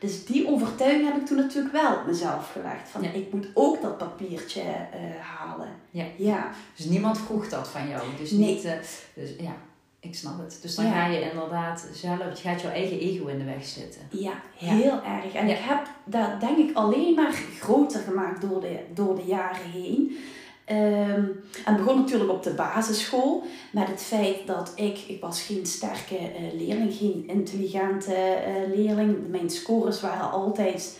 Dus 0.00 0.24
die 0.24 0.48
overtuiging 0.48 1.04
heb 1.06 1.16
ik 1.16 1.26
toen 1.26 1.36
natuurlijk 1.36 1.72
wel 1.72 1.94
op 1.94 2.06
mezelf 2.06 2.52
gelegd. 2.52 2.88
Van 2.88 3.02
Ja. 3.02 3.10
ik 3.10 3.32
moet 3.32 3.46
ook 3.54 3.82
dat 3.82 3.98
papiertje 3.98 4.60
eh, 4.60 5.00
halen. 5.20 5.68
Ja. 5.90 6.04
ja. 6.16 6.50
Dus 6.76 6.84
niemand 6.86 7.18
vroeg 7.18 7.48
dat 7.48 7.68
van 7.68 7.88
jou. 7.88 8.02
Dus 8.18 8.30
Nee. 8.30 8.54
niet, 8.54 8.64
eh, 8.64 8.72
dus 9.14 9.30
ja, 9.38 9.56
ik 10.00 10.14
snap 10.14 10.38
het. 10.38 10.58
Dus 10.62 10.74
dan 10.74 10.92
ga 10.92 11.06
je 11.06 11.30
inderdaad 11.30 11.86
zelf, 11.92 12.18
je 12.42 12.48
gaat 12.48 12.60
jouw 12.60 12.70
eigen 12.70 12.98
ego 12.98 13.26
in 13.26 13.38
de 13.38 13.44
weg 13.44 13.64
zitten. 13.64 14.00
Ja, 14.10 14.32
heel 14.56 15.02
erg. 15.02 15.32
En 15.34 15.48
ik 15.48 15.58
heb 15.60 15.86
dat 16.04 16.40
denk 16.40 16.58
ik 16.58 16.76
alleen 16.76 17.14
maar 17.14 17.32
groter 17.60 18.00
gemaakt 18.00 18.40
door 18.40 18.60
de, 18.60 18.78
door 18.94 19.14
de 19.16 19.24
jaren 19.26 19.70
heen. 19.70 20.16
Ehm, 20.64 21.24
en 21.64 21.76
begon 21.76 21.98
natuurlijk 22.00 22.30
op 22.30 22.42
de 22.42 22.50
basisschool 22.50 23.42
met 23.72 23.88
het 23.88 24.02
feit 24.02 24.46
dat 24.46 24.72
ik, 24.74 24.98
ik 24.98 25.20
was 25.20 25.42
geen 25.42 25.66
sterke 25.66 26.16
eh, 26.16 26.52
leerling, 26.52 26.94
geen 26.94 27.24
intelligente 27.26 28.14
eh, 28.14 28.74
leerling. 28.74 29.28
Mijn 29.28 29.50
scores 29.50 30.00
waren 30.00 30.30
altijd 30.30 30.98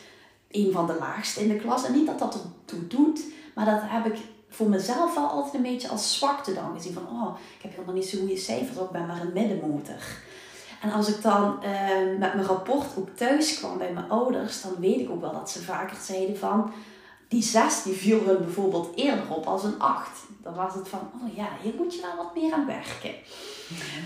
een 0.51 0.73
van 0.73 0.87
de 0.87 0.97
laagste 0.99 1.41
in 1.41 1.49
de 1.49 1.57
klas. 1.57 1.85
En 1.85 1.93
niet 1.93 2.07
dat 2.07 2.19
dat 2.19 2.35
ertoe 2.35 2.87
doet, 2.87 3.21
maar 3.55 3.65
dat 3.65 3.81
heb 3.83 4.07
ik 4.07 4.19
voor 4.49 4.69
mezelf 4.69 5.15
wel 5.15 5.27
altijd 5.27 5.55
een 5.55 5.73
beetje 5.73 5.89
als 5.89 6.19
zwakte 6.19 6.55
dan 6.55 6.75
gezien. 6.75 6.93
Van, 6.93 7.09
oh, 7.09 7.37
ik 7.57 7.63
heb 7.63 7.73
helemaal 7.73 7.95
niet 7.95 8.07
zo 8.07 8.19
goede 8.19 8.37
cijfers, 8.37 8.79
ook 8.79 8.91
ben 8.91 9.07
maar 9.07 9.21
een 9.21 9.33
middenmotor. 9.33 10.03
En 10.83 10.93
als 10.93 11.09
ik 11.09 11.23
dan 11.23 11.63
ehm, 11.63 12.19
met 12.19 12.35
mijn 12.35 12.47
rapport 12.47 12.87
ook 12.99 13.09
thuis 13.09 13.59
kwam 13.59 13.79
bij 13.79 13.93
mijn 13.93 14.11
ouders, 14.11 14.63
dan 14.63 14.73
weet 14.79 15.01
ik 15.01 15.11
ook 15.11 15.21
wel 15.21 15.33
dat 15.33 15.51
ze 15.51 15.63
vaker 15.63 15.97
zeiden 15.97 16.39
van, 16.39 16.73
die 17.35 17.43
zes 17.43 17.83
die 17.83 17.95
viel 17.95 18.21
hun 18.25 18.39
bijvoorbeeld 18.39 18.93
eerder 18.95 19.25
op 19.29 19.47
als 19.47 19.65
een 19.65 19.79
acht. 19.79 20.21
Dan 20.43 20.55
was 20.55 20.75
het 20.75 20.89
van, 20.89 20.99
oh 20.99 21.37
ja, 21.37 21.49
hier 21.63 21.73
moet 21.77 21.95
je 21.95 22.01
wel 22.01 22.17
wat 22.17 22.35
meer 22.35 22.53
aan 22.53 22.67
werken. 22.67 23.15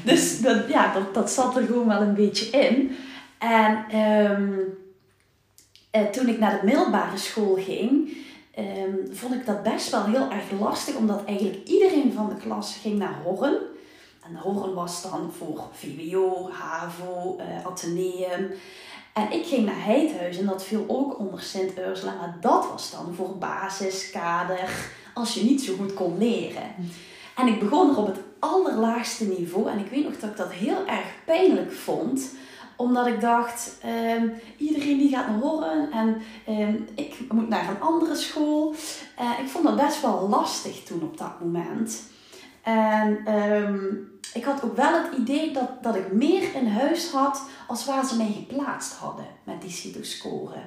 Dus 0.05 0.41
dat, 0.41 0.69
ja, 0.69 0.93
dat, 0.93 1.15
dat 1.15 1.31
zat 1.31 1.57
er 1.57 1.67
gewoon 1.67 1.89
wel 1.89 2.01
een 2.01 2.15
beetje 2.15 2.47
in. 2.47 2.97
En 3.39 3.85
ehm, 3.91 4.59
eh, 5.91 6.03
toen 6.03 6.29
ik 6.29 6.39
naar 6.39 6.61
de 6.61 6.67
middelbare 6.67 7.17
school 7.17 7.55
ging, 7.55 8.17
ehm, 8.55 8.95
vond 9.11 9.35
ik 9.35 9.47
dat 9.47 9.63
best 9.63 9.91
wel 9.91 10.05
heel 10.05 10.31
erg 10.31 10.61
lastig, 10.61 10.95
omdat 10.95 11.25
eigenlijk 11.25 11.69
iedereen 11.69 12.13
van 12.13 12.29
de 12.29 12.37
klas 12.37 12.77
ging 12.83 12.99
naar 12.99 13.21
Horren. 13.25 13.59
En 14.25 14.37
Horren 14.37 14.75
was 14.75 15.03
dan 15.03 15.33
voor 15.39 15.65
VWO, 15.73 16.51
HAVO, 16.51 17.37
uh, 17.41 17.67
Atheneum. 17.67 18.51
En 19.13 19.33
ik 19.33 19.47
ging 19.47 19.67
naar 19.67 19.85
Heidhuis 19.85 20.39
en 20.39 20.47
dat 20.47 20.65
viel 20.65 20.85
ook 20.89 21.19
onder 21.19 21.43
Sint 21.43 21.79
Ursula. 21.79 22.15
Maar 22.15 22.37
dat 22.41 22.69
was 22.71 22.91
dan 22.91 23.15
voor 23.15 23.39
basis, 23.39 24.11
kader, 24.11 24.71
als 25.15 25.35
je 25.35 25.45
niet 25.45 25.63
zo 25.63 25.75
goed 25.77 25.95
kon 25.95 26.19
leren. 26.19 26.75
En 27.37 27.47
ik 27.47 27.61
begon 27.61 27.91
er 27.91 27.99
op 27.99 28.07
het 28.07 28.21
allerlaagste 28.39 29.25
niveau. 29.25 29.71
En 29.71 29.79
ik 29.79 29.91
weet 29.91 30.05
nog 30.05 30.19
dat 30.19 30.31
ik 30.31 30.37
dat 30.37 30.53
heel 30.53 30.87
erg 30.87 31.07
pijnlijk 31.25 31.73
vond 31.73 32.31
omdat 32.79 33.07
ik 33.07 33.21
dacht, 33.21 33.77
ehm, 33.81 34.29
iedereen 34.57 34.99
die 34.99 35.09
gaat 35.09 35.29
naar 35.29 35.39
horen 35.39 35.91
en 35.93 36.23
ehm, 36.47 36.75
ik 36.95 37.15
moet 37.29 37.49
naar 37.49 37.69
een 37.69 37.81
andere 37.81 38.15
school. 38.15 38.75
Uh, 39.21 39.39
ik 39.39 39.49
vond 39.49 39.65
dat 39.65 39.77
best 39.77 40.03
wel 40.03 40.29
lastig 40.29 40.83
toen 40.83 41.03
op 41.03 41.19
dat 41.19 41.41
moment. 41.41 42.03
En 42.69 43.19
ehm, 43.25 43.87
ik 44.35 44.45
had 44.45 44.65
ook 44.65 44.77
wel 44.77 45.03
het 45.03 45.19
idee 45.19 45.53
dat, 45.53 45.83
dat 45.83 45.97
ik 45.97 46.13
meer 46.13 46.55
in 46.55 46.67
huis 46.67 47.11
had 47.11 47.43
als 47.67 47.85
waar 47.85 48.07
ze 48.07 48.17
mij 48.17 48.33
geplaatst 48.33 48.93
hadden 48.93 49.27
met 49.45 49.61
die 49.61 49.71
CITO-score. 49.71 50.61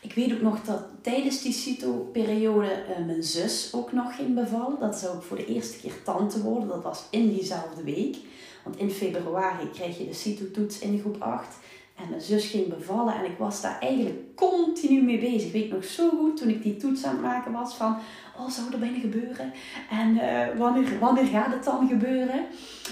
Ik 0.00 0.12
weet 0.12 0.32
ook 0.32 0.40
nog 0.40 0.62
dat 0.62 0.82
tijdens 1.02 1.42
die 1.42 1.52
CITO-periode 1.52 2.84
uh, 2.88 3.06
mijn 3.06 3.22
zus 3.22 3.70
ook 3.74 3.92
nog 3.92 4.16
ging 4.16 4.34
bevallen. 4.34 4.80
Dat 4.80 4.96
zou 4.96 5.16
ook 5.16 5.22
voor 5.22 5.36
de 5.36 5.46
eerste 5.46 5.78
keer 5.78 6.02
tante 6.04 6.42
worden. 6.42 6.68
Dat 6.68 6.82
was 6.82 7.04
in 7.10 7.28
diezelfde 7.28 7.82
week. 7.82 8.16
Want 8.64 8.76
in 8.76 8.90
februari 8.90 9.70
kreeg 9.70 9.98
je 9.98 10.06
de 10.06 10.14
CITO-toets 10.14 10.78
in 10.78 10.98
groep 11.00 11.22
8. 11.22 11.56
En 12.02 12.08
mijn 12.08 12.20
zus 12.20 12.46
ging 12.46 12.68
bevallen 12.68 13.14
en 13.14 13.24
ik 13.24 13.38
was 13.38 13.60
daar 13.60 13.78
eigenlijk 13.80 14.34
continu 14.34 15.02
mee 15.02 15.18
bezig. 15.18 15.46
Ik 15.46 15.52
weet 15.52 15.72
nog 15.72 15.84
zo 15.84 16.08
goed 16.08 16.36
toen 16.36 16.48
ik 16.48 16.62
die 16.62 16.76
toets 16.76 17.04
aan 17.04 17.12
het 17.12 17.22
maken 17.22 17.52
was 17.52 17.74
van... 17.74 17.96
Oh, 18.38 18.48
zou 18.48 18.72
er 18.72 18.78
bijna 18.78 18.98
gebeuren? 18.98 19.52
En 19.90 20.14
uh, 20.14 20.58
wanneer, 20.58 20.98
wanneer 20.98 21.26
gaat 21.26 21.52
het 21.52 21.64
dan 21.64 21.88
gebeuren? 21.88 22.44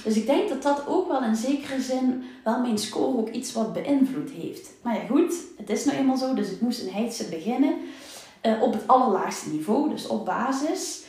Dus 0.05 0.17
ik 0.17 0.27
denk 0.27 0.49
dat 0.49 0.63
dat 0.63 0.87
ook 0.87 1.09
wel 1.09 1.25
in 1.25 1.37
zekere 1.37 1.81
zin 1.81 2.25
wel 2.45 2.61
mijn 2.61 2.79
score 2.79 3.19
ook 3.19 3.31
iets 3.31 3.53
wat 3.53 3.73
beïnvloed 3.73 4.31
heeft. 4.31 4.71
Maar 4.83 4.95
ja 4.95 5.07
goed, 5.07 5.35
het 5.57 5.71
is 5.71 5.85
nou 5.85 5.99
eenmaal 5.99 6.17
zo. 6.17 6.35
Dus 6.35 6.51
ik 6.51 6.61
moest 6.61 6.83
in 6.83 6.93
Heidse 6.93 7.29
beginnen. 7.29 7.75
Uh, 8.47 8.63
op 8.63 8.73
het 8.73 8.87
allerlaagste 8.87 9.51
niveau, 9.51 9.89
dus 9.89 10.07
op 10.07 10.25
basis. 10.25 11.03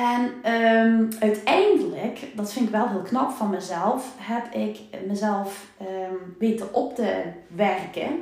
En 0.00 0.52
um, 0.54 1.08
uiteindelijk, 1.18 2.26
dat 2.34 2.52
vind 2.52 2.66
ik 2.66 2.72
wel 2.72 2.88
heel 2.88 3.02
knap 3.02 3.30
van 3.30 3.50
mezelf, 3.50 4.14
heb 4.18 4.54
ik 4.54 4.78
mezelf 5.06 5.66
um, 5.80 6.36
weten 6.38 6.74
op 6.74 6.94
te 6.94 7.22
werken. 7.46 8.20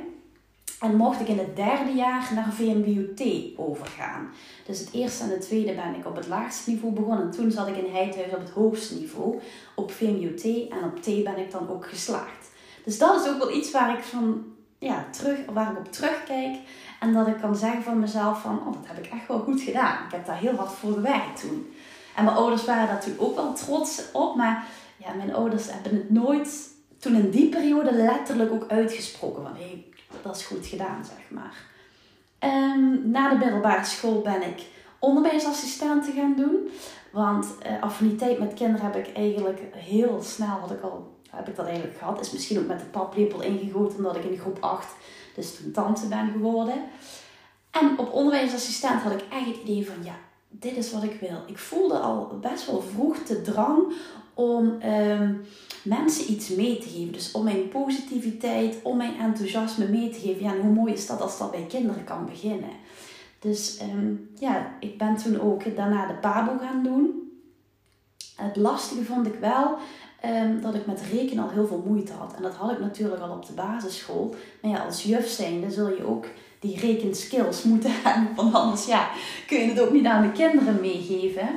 En 0.79 0.95
mocht 0.95 1.19
ik 1.19 1.27
in 1.27 1.37
het 1.37 1.55
derde 1.55 1.91
jaar 1.91 2.31
naar 2.33 2.53
VMBOT 2.53 3.21
overgaan. 3.55 4.29
Dus 4.65 4.79
het 4.79 4.89
eerste 4.93 5.23
en 5.23 5.29
het 5.29 5.41
tweede 5.41 5.73
ben 5.73 5.95
ik 5.95 6.05
op 6.05 6.15
het 6.15 6.27
laagste 6.27 6.69
niveau 6.69 6.93
begonnen. 6.93 7.25
En 7.25 7.31
toen 7.31 7.51
zat 7.51 7.67
ik 7.67 7.77
in 7.77 7.91
Heidhuis 7.91 8.33
op 8.33 8.39
het 8.39 8.49
hoogste 8.49 8.95
niveau. 8.95 9.39
Op 9.75 9.91
VMBOT 9.91 10.43
en 10.43 10.83
op 10.83 11.01
T 11.01 11.23
ben 11.23 11.37
ik 11.37 11.51
dan 11.51 11.69
ook 11.69 11.87
geslaagd. 11.87 12.51
Dus 12.83 12.97
dat 12.97 13.21
is 13.21 13.31
ook 13.31 13.37
wel 13.37 13.55
iets 13.55 13.71
waar 13.71 13.97
ik, 13.97 14.03
van, 14.03 14.43
ja, 14.79 15.05
terug, 15.11 15.37
waar 15.53 15.71
ik 15.71 15.77
op 15.77 15.91
terugkijk. 15.91 16.55
En 16.99 17.13
dat 17.13 17.27
ik 17.27 17.37
kan 17.41 17.55
zeggen 17.55 17.83
van 17.83 17.99
mezelf 17.99 18.41
van, 18.41 18.59
oh, 18.59 18.73
dat 18.73 18.87
heb 18.87 19.05
ik 19.05 19.11
echt 19.11 19.27
wel 19.27 19.39
goed 19.39 19.61
gedaan. 19.61 20.05
Ik 20.05 20.11
heb 20.11 20.25
daar 20.25 20.37
heel 20.37 20.55
hard 20.55 20.71
voor 20.71 20.93
gewerkt 20.93 21.39
toen. 21.39 21.73
En 22.15 22.23
mijn 22.23 22.37
ouders 22.37 22.65
waren 22.65 22.85
daar 22.85 22.95
natuurlijk 22.95 23.21
ook 23.21 23.35
wel 23.35 23.53
trots 23.53 24.11
op. 24.11 24.35
Maar 24.35 24.65
ja, 24.97 25.13
mijn 25.13 25.33
ouders 25.33 25.71
hebben 25.71 25.95
het 25.95 26.09
nooit 26.09 26.69
toen 26.99 27.15
in 27.15 27.29
die 27.29 27.49
periode 27.49 27.91
letterlijk 27.93 28.51
ook 28.51 28.65
uitgesproken. 28.67 29.43
Van, 29.43 29.55
hé, 29.55 29.61
hey, 29.61 29.85
dat 30.21 30.35
is 30.35 30.45
goed 30.45 30.65
gedaan, 30.65 31.05
zeg 31.05 31.29
maar. 31.29 31.67
Um, 32.39 33.09
na 33.09 33.29
de 33.29 33.37
middelbare 33.37 33.85
school 33.85 34.21
ben 34.21 34.41
ik 34.41 34.65
onderwijsassistenten 34.99 36.13
gaan 36.13 36.35
doen. 36.35 36.69
Want 37.11 37.45
uh, 37.65 37.83
affiniteit 37.83 38.39
met 38.39 38.53
kinderen 38.53 38.85
heb 38.85 38.95
ik 38.95 39.15
eigenlijk 39.15 39.59
heel 39.75 40.21
snel, 40.21 40.47
had 40.47 40.71
ik 40.71 40.81
al, 40.81 41.17
heb 41.29 41.47
ik 41.47 41.55
dat 41.55 41.65
eigenlijk 41.65 41.97
gehad. 41.97 42.19
Is 42.19 42.31
misschien 42.31 42.59
ook 42.59 42.67
met 42.67 42.79
de 42.79 42.85
paplepel 42.85 43.41
ingegoten 43.41 43.97
omdat 43.97 44.15
ik 44.15 44.23
in 44.23 44.37
groep 44.37 44.57
8 44.59 44.87
dus 45.39 45.55
toen 45.55 45.71
tante 45.71 46.07
ben 46.07 46.31
geworden. 46.31 46.83
En 47.71 47.97
op 47.97 48.13
onderwijsassistent 48.13 49.01
had 49.01 49.11
ik 49.11 49.23
echt 49.31 49.45
het 49.45 49.57
idee 49.63 49.85
van, 49.85 50.03
ja, 50.03 50.15
dit 50.49 50.77
is 50.77 50.91
wat 50.91 51.03
ik 51.03 51.19
wil. 51.19 51.43
Ik 51.47 51.57
voelde 51.57 51.97
al 51.97 52.37
best 52.41 52.65
wel 52.65 52.81
vroeg 52.81 53.23
de 53.23 53.41
drang 53.41 53.93
om 54.33 54.81
um, 54.83 55.45
mensen 55.83 56.31
iets 56.31 56.49
mee 56.49 56.77
te 56.79 56.89
geven. 56.89 57.13
Dus 57.13 57.31
om 57.31 57.43
mijn 57.43 57.69
positiviteit, 57.69 58.75
om 58.83 58.97
mijn 58.97 59.19
enthousiasme 59.19 59.87
mee 59.87 60.09
te 60.09 60.19
geven. 60.19 60.43
Ja, 60.43 60.53
en 60.53 60.61
hoe 60.61 60.73
mooi 60.73 60.93
is 60.93 61.07
dat 61.07 61.21
als 61.21 61.37
dat 61.37 61.51
bij 61.51 61.65
kinderen 61.69 62.03
kan 62.03 62.25
beginnen. 62.25 62.69
Dus 63.39 63.79
um, 63.81 64.29
ja, 64.39 64.75
ik 64.79 64.97
ben 64.97 65.15
toen 65.15 65.39
ook 65.39 65.75
daarna 65.75 66.07
de 66.07 66.13
PABO 66.13 66.57
gaan 66.57 66.83
doen. 66.83 67.31
Het 68.35 68.55
lastige 68.55 69.03
vond 69.03 69.27
ik 69.27 69.35
wel 69.39 69.77
um, 70.25 70.61
dat 70.61 70.75
ik 70.75 70.85
met 70.85 71.01
rekenen 71.11 71.43
al 71.43 71.49
heel 71.49 71.67
veel 71.67 71.83
moeite 71.85 72.13
had. 72.13 72.33
En 72.35 72.41
dat 72.41 72.53
had 72.53 72.71
ik 72.71 72.79
natuurlijk 72.79 73.21
al 73.21 73.31
op 73.31 73.45
de 73.45 73.53
basisschool. 73.53 74.35
Maar 74.61 74.71
ja, 74.71 74.77
als 74.77 75.03
juf 75.03 75.27
zijnde 75.27 75.71
zul 75.71 75.89
je 75.89 76.07
ook 76.07 76.25
die 76.59 76.79
rekenskills 76.79 77.63
moeten 77.63 77.91
hebben. 78.03 78.35
Want 78.35 78.53
anders 78.53 78.85
ja, 78.85 79.09
kun 79.47 79.59
je 79.59 79.69
het 79.69 79.79
ook 79.79 79.91
niet 79.91 80.05
aan 80.05 80.21
de 80.21 80.31
kinderen 80.31 80.81
meegeven. 80.81 81.47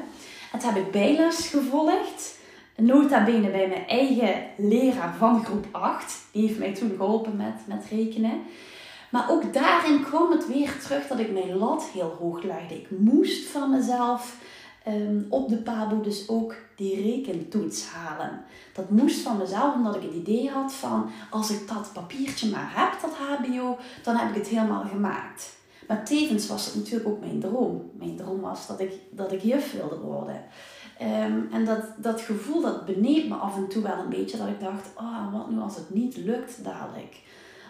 Het 0.50 0.64
heb 0.64 0.76
ik 0.76 0.90
bijles 0.90 1.48
gevolgd. 1.48 2.40
Nota 2.76 3.24
bene 3.24 3.50
bij 3.50 3.68
mijn 3.68 3.86
eigen 3.86 4.34
leraar 4.56 5.14
van 5.18 5.44
groep 5.44 5.66
8. 5.70 6.14
Die 6.32 6.46
heeft 6.46 6.58
mij 6.58 6.74
toen 6.74 6.94
geholpen 6.96 7.36
met, 7.36 7.54
met 7.66 7.84
rekenen. 7.90 8.40
Maar 9.10 9.30
ook 9.30 9.52
daarin 9.52 10.02
kwam 10.04 10.30
het 10.30 10.46
weer 10.46 10.78
terug 10.82 11.06
dat 11.06 11.18
ik 11.18 11.32
mijn 11.32 11.56
lat 11.56 11.84
heel 11.92 12.16
hoog 12.20 12.42
legde. 12.42 12.74
Ik 12.74 12.86
moest 12.90 13.48
van 13.48 13.70
mezelf 13.70 14.36
um, 14.88 15.26
op 15.28 15.48
de 15.48 15.56
PABO 15.56 16.00
dus 16.00 16.28
ook 16.28 16.54
die 16.76 17.02
rekentoets 17.02 17.86
halen. 17.86 18.44
Dat 18.74 18.90
moest 18.90 19.20
van 19.20 19.36
mezelf 19.36 19.74
omdat 19.74 19.96
ik 19.96 20.02
het 20.02 20.14
idee 20.14 20.50
had 20.50 20.72
van 20.72 21.10
als 21.30 21.50
ik 21.50 21.68
dat 21.68 21.90
papiertje 21.92 22.50
maar 22.50 22.72
heb, 22.74 23.00
dat 23.00 23.14
HBO, 23.14 23.78
dan 24.02 24.16
heb 24.16 24.28
ik 24.28 24.34
het 24.34 24.48
helemaal 24.48 24.84
gemaakt. 24.84 25.60
Maar 25.88 26.04
tevens 26.04 26.46
was 26.46 26.66
het 26.66 26.74
natuurlijk 26.74 27.08
ook 27.08 27.20
mijn 27.20 27.40
droom. 27.40 27.90
Mijn 27.92 28.16
droom 28.16 28.40
was 28.40 28.66
dat 28.66 28.80
ik, 28.80 28.92
dat 29.10 29.32
ik 29.32 29.42
juf 29.42 29.72
wilde 29.72 29.98
worden. 29.98 30.44
Um, 31.02 31.48
en 31.52 31.64
dat, 31.64 31.84
dat 31.96 32.20
gevoel 32.20 32.60
dat 32.60 32.86
me 32.86 33.34
af 33.34 33.56
en 33.56 33.68
toe 33.68 33.82
wel 33.82 33.98
een 33.98 34.08
beetje. 34.08 34.36
Dat 34.36 34.48
ik 34.48 34.60
dacht, 34.60 34.88
oh, 34.96 35.32
wat 35.32 35.50
nu 35.50 35.58
als 35.58 35.76
het 35.76 35.90
niet 35.90 36.16
lukt 36.16 36.64
dadelijk. 36.64 37.20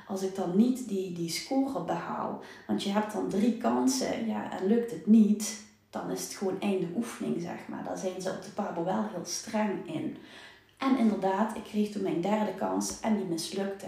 Als 0.07 0.23
ik 0.23 0.35
dan 0.35 0.57
niet 0.57 0.89
die, 0.89 1.13
die 1.13 1.31
score 1.31 1.85
behaal. 1.85 2.41
Want 2.67 2.83
je 2.83 2.91
hebt 2.91 3.13
dan 3.13 3.29
drie 3.29 3.57
kansen. 3.57 4.27
Ja, 4.27 4.59
en 4.59 4.67
lukt 4.67 4.91
het 4.91 5.07
niet, 5.07 5.63
dan 5.93 6.11
is 6.11 6.23
het 6.23 6.35
gewoon 6.35 6.61
einde 6.61 6.87
oefening, 6.97 7.41
zeg 7.41 7.69
maar. 7.69 7.85
Daar 7.85 7.97
zijn 7.97 8.21
ze 8.21 8.31
op 8.31 8.43
de 8.43 8.51
Pabo 8.51 8.85
wel 8.85 9.05
heel 9.13 9.25
streng 9.25 9.95
in. 9.95 10.17
En 10.79 10.99
inderdaad, 10.99 11.57
ik 11.57 11.65
kreeg 11.65 11.91
toen 11.91 12.03
mijn 12.03 12.21
derde 12.21 12.55
kans 12.55 13.01
en 13.01 13.17
die 13.17 13.25
mislukte. 13.25 13.87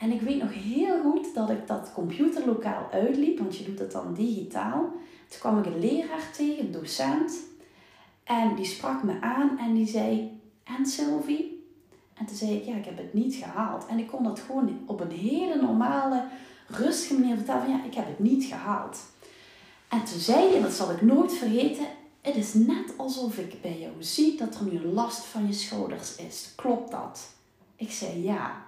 En 0.00 0.10
ik 0.10 0.20
weet 0.20 0.42
nog 0.42 0.52
heel 0.52 1.00
goed 1.00 1.34
dat 1.34 1.50
ik 1.50 1.66
dat 1.66 1.92
computerlokaal 1.92 2.88
uitliep, 2.90 3.38
want 3.38 3.56
je 3.56 3.64
doet 3.64 3.78
het 3.78 3.92
dan 3.92 4.14
digitaal. 4.14 4.80
Toen 5.28 5.40
kwam 5.40 5.58
ik 5.58 5.66
een 5.66 5.78
leraar 5.78 6.30
tegen, 6.36 6.64
een 6.64 6.72
docent. 6.72 7.32
En 8.24 8.54
die 8.54 8.64
sprak 8.64 9.02
me 9.02 9.20
aan 9.20 9.58
en 9.58 9.74
die 9.74 9.86
zei: 9.86 10.40
En 10.64 10.86
Sylvie? 10.86 11.66
En 12.14 12.26
toen 12.26 12.36
zei 12.36 12.56
ik: 12.56 12.64
Ja, 12.64 12.76
ik 12.76 12.84
heb 12.84 12.96
het 12.96 13.14
niet 13.14 13.34
gehaald. 13.34 13.86
En 13.86 13.98
ik 13.98 14.06
kon 14.06 14.24
dat 14.24 14.40
gewoon 14.40 14.78
op 14.86 15.00
een 15.00 15.10
hele 15.10 15.62
normale, 15.62 16.24
rustige 16.66 17.20
manier 17.20 17.36
vertellen: 17.36 17.62
van, 17.62 17.70
Ja, 17.70 17.84
ik 17.84 17.94
heb 17.94 18.06
het 18.06 18.18
niet 18.18 18.44
gehaald. 18.44 18.98
En 19.92 20.04
toen 20.04 20.20
zei 20.20 20.54
en 20.54 20.62
dat 20.62 20.72
zal 20.72 20.90
ik 20.90 21.02
nooit 21.02 21.32
vergeten: 21.32 21.86
Het 22.20 22.36
is 22.36 22.54
net 22.54 22.94
alsof 22.96 23.38
ik 23.38 23.60
bij 23.60 23.78
jou 23.78 23.92
zie 23.98 24.36
dat 24.36 24.54
er 24.54 24.64
nu 24.64 24.84
last 24.84 25.24
van 25.24 25.46
je 25.46 25.52
schouders 25.52 26.16
is. 26.16 26.52
Klopt 26.56 26.90
dat? 26.90 27.30
Ik 27.76 27.90
zei 27.90 28.22
ja. 28.22 28.62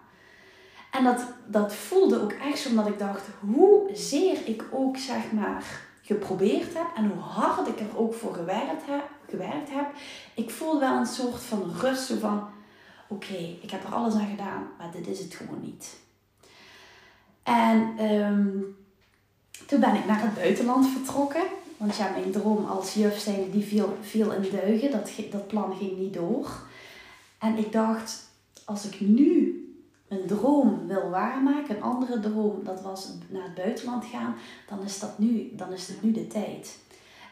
En 0.90 1.04
dat, 1.04 1.26
dat 1.46 1.74
voelde 1.74 2.22
ook 2.22 2.32
echt 2.32 2.66
omdat 2.66 2.86
ik 2.86 2.98
dacht: 2.98 3.26
hoe 3.40 3.90
zeer 3.92 4.48
ik 4.48 4.64
ook 4.70 4.96
zeg 4.96 5.32
maar 5.32 5.64
geprobeerd 6.02 6.74
heb 6.74 6.86
en 6.96 7.10
hoe 7.10 7.22
hard 7.22 7.68
ik 7.68 7.80
er 7.80 7.98
ook 7.98 8.14
voor 8.14 8.34
gewerkt 8.34 8.86
heb, 8.86 9.08
gewerkt 9.28 9.70
heb, 9.70 9.86
ik 10.34 10.50
voel 10.50 10.80
wel 10.80 10.96
een 10.96 11.06
soort 11.06 11.42
van 11.42 11.72
rust. 11.80 12.06
Zo 12.06 12.18
van, 12.18 12.48
oké, 13.08 13.56
ik 13.62 13.70
heb 13.70 13.84
er 13.84 13.94
alles 13.94 14.14
aan 14.14 14.30
gedaan, 14.30 14.66
maar 14.78 14.90
dit 14.90 15.06
is 15.06 15.18
het 15.18 15.34
gewoon 15.34 15.60
niet. 15.60 15.96
En 17.42 18.04
um, 18.04 18.76
toen 19.66 19.80
ben 19.80 19.94
ik 19.94 20.06
naar 20.06 20.22
het 20.22 20.34
buitenland 20.34 20.86
vertrokken. 20.88 21.42
Want 21.76 21.96
ja, 21.96 22.10
mijn 22.10 22.30
droom 22.30 22.66
als 22.66 22.94
juf 22.94 23.18
zijn, 23.18 23.50
die 23.50 23.64
viel, 23.64 23.96
viel 24.00 24.32
in 24.32 24.50
duigen. 24.50 24.90
Dat, 24.90 25.10
dat 25.30 25.46
plan 25.46 25.76
ging 25.76 25.98
niet 25.98 26.14
door. 26.14 26.50
En 27.38 27.58
ik 27.58 27.72
dacht, 27.72 28.28
als 28.64 28.86
ik 28.86 29.00
nu 29.00 29.58
een 30.08 30.26
droom 30.26 30.86
wil 30.86 31.10
waarmaken, 31.10 31.76
een 31.76 31.82
andere 31.82 32.20
droom, 32.20 32.64
dat 32.64 32.82
was 32.82 33.12
naar 33.28 33.42
het 33.42 33.54
buitenland 33.54 34.04
gaan, 34.04 34.34
dan 34.68 34.82
is, 34.82 34.98
dat 34.98 35.18
nu, 35.18 35.50
dan 35.52 35.72
is 35.72 35.88
het 35.88 36.02
nu 36.02 36.12
de 36.12 36.26
tijd. 36.26 36.78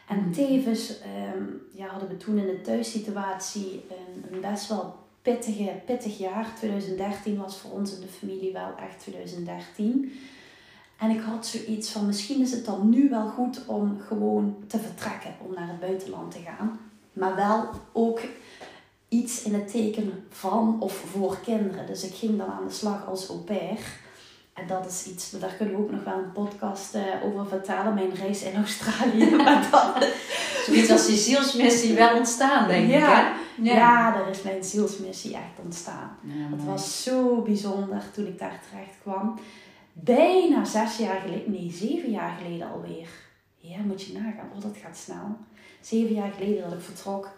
En 0.07 0.19
hmm. 0.19 0.31
tevens 0.31 0.89
um, 1.35 1.61
ja, 1.71 1.87
hadden 1.87 2.09
we 2.09 2.17
toen 2.17 2.37
in 2.37 2.45
de 2.45 2.61
thuissituatie 2.61 3.83
een, 3.89 4.33
een 4.33 4.41
best 4.41 4.67
wel 4.67 4.95
pittige, 5.21 5.81
pittig 5.85 6.17
jaar. 6.17 6.53
2013 6.55 7.37
was 7.37 7.57
voor 7.57 7.71
ons 7.71 7.95
in 7.95 8.01
de 8.01 8.07
familie 8.07 8.53
wel 8.53 8.75
echt 8.77 8.99
2013. 8.99 10.11
En 10.97 11.09
ik 11.09 11.21
had 11.21 11.45
zoiets 11.45 11.89
van, 11.89 12.05
misschien 12.05 12.41
is 12.41 12.51
het 12.51 12.65
dan 12.65 12.89
nu 12.89 13.09
wel 13.09 13.27
goed 13.27 13.65
om 13.65 13.99
gewoon 14.07 14.55
te 14.67 14.79
vertrekken, 14.79 15.35
om 15.47 15.53
naar 15.53 15.67
het 15.67 15.79
buitenland 15.79 16.31
te 16.31 16.39
gaan. 16.45 16.79
Maar 17.13 17.35
wel 17.35 17.69
ook 17.91 18.21
iets 19.09 19.41
in 19.41 19.53
het 19.53 19.71
teken 19.71 20.25
van 20.29 20.77
of 20.79 20.93
voor 21.11 21.37
kinderen. 21.43 21.85
Dus 21.85 22.03
ik 22.03 22.13
ging 22.13 22.37
dan 22.37 22.47
aan 22.47 22.67
de 22.67 22.73
slag 22.73 23.07
als 23.07 23.27
au 23.27 23.39
pair. 23.39 23.79
En 24.53 24.67
dat 24.67 24.85
is 24.85 25.05
iets, 25.05 25.31
daar 25.31 25.53
kunnen 25.57 25.75
we 25.75 25.81
ook 25.81 25.91
nog 25.91 26.03
wel 26.03 26.17
een 26.17 26.31
podcast 26.31 26.95
uh, 26.95 27.01
over 27.25 27.47
vertellen. 27.47 27.93
Mijn 27.93 28.15
reis 28.15 28.43
in 28.43 28.55
Australië. 28.55 29.35
maar 29.43 29.67
dat... 29.71 30.07
Zoiets 30.65 30.91
als 30.91 31.05
die 31.07 31.17
zielsmissie 31.17 31.95
wel 31.95 32.17
ontstaan, 32.17 32.67
denk 32.67 32.87
ik. 32.87 32.93
Hè? 32.93 32.99
Ja. 32.99 33.33
ja, 33.55 34.11
daar 34.11 34.29
is 34.29 34.41
mijn 34.41 34.63
zielsmissie 34.63 35.33
echt 35.33 35.65
ontstaan. 35.65 36.17
het 36.27 36.65
was 36.65 37.03
zo 37.03 37.41
bijzonder 37.41 38.01
toen 38.13 38.27
ik 38.27 38.39
daar 38.39 38.61
terecht 38.69 38.95
kwam. 39.01 39.39
Bijna 39.93 40.65
zes 40.65 40.97
jaar 40.97 41.21
geleden, 41.21 41.51
nee, 41.51 41.71
zeven 41.71 42.11
jaar 42.11 42.37
geleden 42.37 42.71
alweer. 42.71 43.07
Ja, 43.57 43.77
moet 43.79 44.03
je 44.03 44.13
nagaan. 44.13 44.49
Oh, 44.55 44.61
dat 44.61 44.77
gaat 44.77 44.97
snel. 44.97 45.37
Zeven 45.81 46.15
jaar 46.15 46.31
geleden 46.31 46.63
dat 46.63 46.73
ik 46.73 46.85
vertrok 46.85 47.31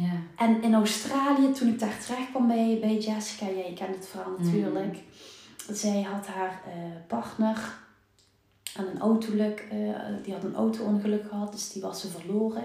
ja. 0.00 0.44
En 0.44 0.62
in 0.62 0.74
Australië, 0.74 1.52
toen 1.52 1.68
ik 1.68 1.78
daar 1.78 1.98
terecht 1.98 2.30
kwam 2.30 2.46
bij, 2.46 2.78
bij 2.80 2.96
Jessica, 2.96 3.46
jij 3.46 3.72
kent 3.74 3.94
het 3.94 4.06
verhaal 4.06 4.32
mhm. 4.32 4.44
natuurlijk. 4.44 4.96
Zij 5.70 6.02
had 6.02 6.26
haar 6.26 6.62
uh, 6.66 6.72
partner 7.06 7.76
aan 8.76 8.86
een 8.86 9.00
autoluk, 9.00 9.64
uh, 9.72 9.96
die 10.22 10.32
had 10.32 10.44
een 10.44 10.54
auto-ongeluk 10.54 11.28
gehad, 11.28 11.52
dus 11.52 11.72
die 11.72 11.82
was 11.82 12.00
ze 12.00 12.08
verloren. 12.08 12.64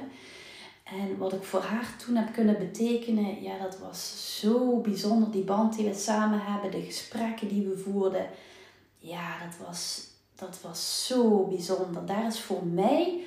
En 0.83 1.17
wat 1.17 1.33
ik 1.33 1.43
voor 1.43 1.61
haar 1.61 1.95
toen 2.05 2.15
heb 2.15 2.33
kunnen 2.33 2.57
betekenen, 2.57 3.43
ja, 3.43 3.57
dat 3.57 3.79
was 3.79 4.39
zo 4.39 4.77
bijzonder. 4.77 5.31
Die 5.31 5.43
band 5.43 5.75
die 5.75 5.85
we 5.85 5.93
samen 5.93 6.39
hebben, 6.43 6.71
de 6.71 6.85
gesprekken 6.85 7.47
die 7.47 7.67
we 7.67 7.77
voerden. 7.77 8.25
Ja, 9.03 9.37
dat 9.45 9.67
was, 9.67 10.07
dat 10.35 10.57
was 10.61 11.05
zo 11.07 11.45
bijzonder. 11.47 12.05
Daar 12.05 12.27
is 12.27 12.39
voor 12.39 12.65
mij 12.65 13.23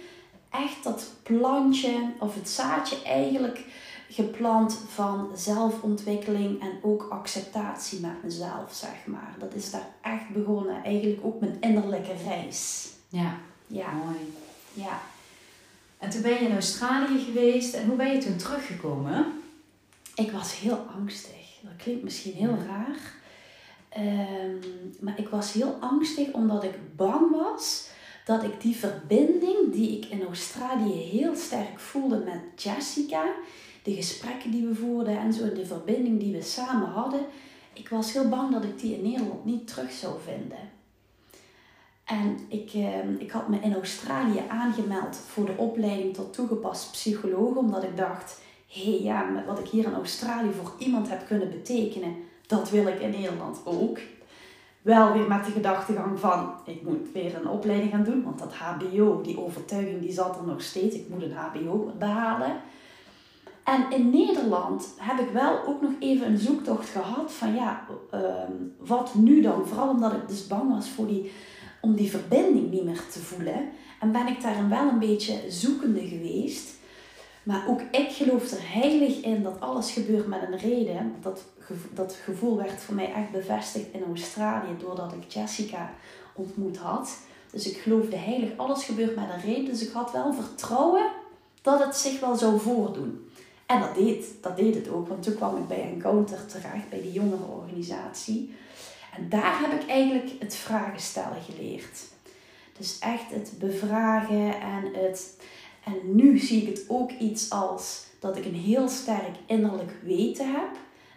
echt 0.50 0.84
dat 0.84 1.10
plantje 1.22 2.12
of 2.18 2.34
het 2.34 2.48
zaadje 2.48 3.02
eigenlijk 3.02 3.64
geplant 4.08 4.78
van 4.88 5.30
zelfontwikkeling 5.34 6.60
en 6.60 6.78
ook 6.82 7.06
acceptatie 7.10 8.00
met 8.00 8.22
mezelf, 8.22 8.74
zeg 8.74 9.06
maar. 9.06 9.34
Dat 9.38 9.54
is 9.54 9.70
daar 9.70 9.88
echt 10.02 10.28
begonnen. 10.28 10.84
Eigenlijk 10.84 11.24
ook 11.24 11.40
mijn 11.40 11.56
innerlijke 11.60 12.14
reis. 12.24 12.88
Ja, 13.08 13.36
ja. 13.66 13.92
mooi. 13.92 14.34
Ja. 14.72 15.00
En 15.98 16.10
toen 16.10 16.22
ben 16.22 16.32
je 16.32 16.38
in 16.38 16.52
Australië 16.52 17.24
geweest 17.24 17.74
en 17.74 17.86
hoe 17.86 17.96
ben 17.96 18.12
je 18.12 18.18
toen 18.18 18.36
teruggekomen? 18.36 19.42
Ik 20.14 20.32
was 20.32 20.58
heel 20.58 20.86
angstig. 20.98 21.58
Dat 21.62 21.76
klinkt 21.76 22.02
misschien 22.02 22.34
heel 22.34 22.56
raar. 22.66 23.15
Ehm, 23.96 24.56
maar 25.00 25.18
ik 25.18 25.28
was 25.28 25.52
heel 25.52 25.76
angstig 25.80 26.32
omdat 26.32 26.64
ik 26.64 26.96
bang 26.96 27.30
was 27.30 27.88
dat 28.24 28.42
ik 28.42 28.60
die 28.60 28.76
verbinding 28.76 29.72
die 29.72 29.96
ik 29.96 30.04
in 30.04 30.26
Australië 30.26 30.92
heel 30.92 31.34
sterk 31.34 31.78
voelde 31.78 32.18
met 32.18 32.62
Jessica, 32.62 33.24
de 33.82 33.94
gesprekken 33.94 34.50
die 34.50 34.66
we 34.66 34.74
voerden 34.74 35.18
en 35.18 35.32
zo, 35.32 35.52
de 35.52 35.66
verbinding 35.66 36.20
die 36.20 36.32
we 36.32 36.42
samen 36.42 36.88
hadden. 36.88 37.20
Ik 37.72 37.88
was 37.88 38.12
heel 38.12 38.28
bang 38.28 38.52
dat 38.52 38.64
ik 38.64 38.78
die 38.78 38.94
in 38.94 39.10
Nederland 39.10 39.44
niet 39.44 39.66
terug 39.66 39.92
zou 39.92 40.14
vinden. 40.24 40.70
En 42.04 42.38
ik, 42.48 42.70
eh, 42.74 43.10
ik 43.18 43.30
had 43.30 43.48
me 43.48 43.60
in 43.60 43.74
Australië 43.74 44.42
aangemeld 44.48 45.16
voor 45.16 45.46
de 45.46 45.56
opleiding 45.56 46.14
tot 46.14 46.32
toegepast 46.32 46.92
psycholoog, 46.92 47.56
omdat 47.56 47.82
ik 47.82 47.96
dacht: 47.96 48.40
hé 48.66 48.90
hey, 48.90 49.02
ja, 49.02 49.44
wat 49.46 49.58
ik 49.58 49.66
hier 49.66 49.84
in 49.84 49.94
Australië 49.94 50.52
voor 50.52 50.72
iemand 50.78 51.08
heb 51.08 51.26
kunnen 51.26 51.50
betekenen, 51.50 52.14
dat 52.46 52.70
wil 52.70 52.86
ik 52.86 53.00
in 53.00 53.10
Nederland 53.10 53.60
ook. 53.64 53.98
Wel 54.82 55.12
weer 55.12 55.28
met 55.28 55.44
de 55.44 55.50
gedachtegang 55.50 56.20
van, 56.20 56.54
ik 56.64 56.82
moet 56.82 57.12
weer 57.12 57.36
een 57.36 57.48
opleiding 57.48 57.90
gaan 57.90 58.04
doen, 58.04 58.22
want 58.22 58.38
dat 58.38 58.54
HBO, 58.54 59.20
die 59.20 59.40
overtuiging, 59.40 60.00
die 60.00 60.12
zat 60.12 60.36
er 60.36 60.46
nog 60.46 60.62
steeds. 60.62 60.96
Ik 60.96 61.08
moet 61.08 61.22
een 61.22 61.32
HBO 61.32 61.92
behalen. 61.98 62.56
En 63.64 63.90
in 63.90 64.10
Nederland 64.10 64.94
heb 64.98 65.18
ik 65.18 65.32
wel 65.32 65.66
ook 65.66 65.82
nog 65.82 65.90
even 65.98 66.26
een 66.26 66.38
zoektocht 66.38 66.88
gehad 66.88 67.32
van 67.32 67.54
ja, 67.54 67.86
ehm, 68.10 68.52
wat 68.78 69.14
nu 69.14 69.40
dan? 69.40 69.66
Vooral 69.66 69.88
omdat 69.88 70.12
ik 70.12 70.28
dus 70.28 70.46
bang 70.46 70.74
was 70.74 70.88
voor 70.88 71.06
die, 71.06 71.32
om 71.80 71.94
die 71.94 72.10
verbinding 72.10 72.70
niet 72.70 72.84
meer 72.84 73.02
te 73.10 73.18
voelen. 73.18 73.68
En 74.00 74.12
ben 74.12 74.26
ik 74.26 74.42
daarin 74.42 74.68
wel 74.68 74.88
een 74.88 74.98
beetje 74.98 75.40
zoekende 75.48 76.06
geweest. 76.06 76.75
Maar 77.46 77.68
ook 77.68 77.80
ik 77.90 78.10
geloof 78.10 78.50
er 78.50 78.72
heilig 78.72 79.20
in 79.20 79.42
dat 79.42 79.60
alles 79.60 79.90
gebeurt 79.90 80.26
met 80.26 80.42
een 80.42 80.58
reden. 80.58 81.14
Dat, 81.20 81.44
dat 81.94 82.18
gevoel 82.24 82.56
werd 82.56 82.80
voor 82.80 82.94
mij 82.94 83.12
echt 83.12 83.30
bevestigd 83.30 83.86
in 83.92 84.04
Australië 84.04 84.76
doordat 84.78 85.12
ik 85.12 85.32
Jessica 85.32 85.94
ontmoet 86.34 86.76
had. 86.76 87.18
Dus 87.50 87.70
ik 87.70 87.76
geloofde 87.76 88.16
heilig, 88.16 88.50
alles 88.56 88.84
gebeurt 88.84 89.16
met 89.16 89.24
een 89.32 89.40
reden. 89.40 89.64
Dus 89.64 89.86
ik 89.86 89.92
had 89.92 90.12
wel 90.12 90.32
vertrouwen 90.32 91.06
dat 91.62 91.84
het 91.84 91.96
zich 91.96 92.20
wel 92.20 92.36
zou 92.36 92.60
voordoen. 92.60 93.30
En 93.66 93.80
dat 93.80 93.94
deed, 93.94 94.26
dat 94.40 94.56
deed 94.56 94.74
het 94.74 94.88
ook, 94.88 95.08
want 95.08 95.22
toen 95.22 95.36
kwam 95.36 95.56
ik 95.56 95.68
bij 95.68 95.82
Encounter 95.82 96.46
terecht, 96.46 96.88
bij 96.90 97.02
die 97.02 97.20
organisatie. 97.48 98.54
En 99.16 99.28
daar 99.28 99.60
heb 99.60 99.82
ik 99.82 99.88
eigenlijk 99.88 100.30
het 100.38 100.54
vragen 100.54 101.00
stellen 101.00 101.42
geleerd. 101.42 101.98
Dus 102.78 102.98
echt 102.98 103.30
het 103.30 103.52
bevragen 103.58 104.60
en 104.60 104.94
het. 104.94 105.36
En 105.86 106.14
nu 106.14 106.38
zie 106.38 106.62
ik 106.62 106.68
het 106.68 106.84
ook 106.88 107.10
iets 107.10 107.50
als 107.50 108.06
dat 108.20 108.36
ik 108.36 108.44
een 108.44 108.54
heel 108.54 108.88
sterk 108.88 109.36
innerlijk 109.46 109.92
weten 110.02 110.52
heb. 110.52 110.68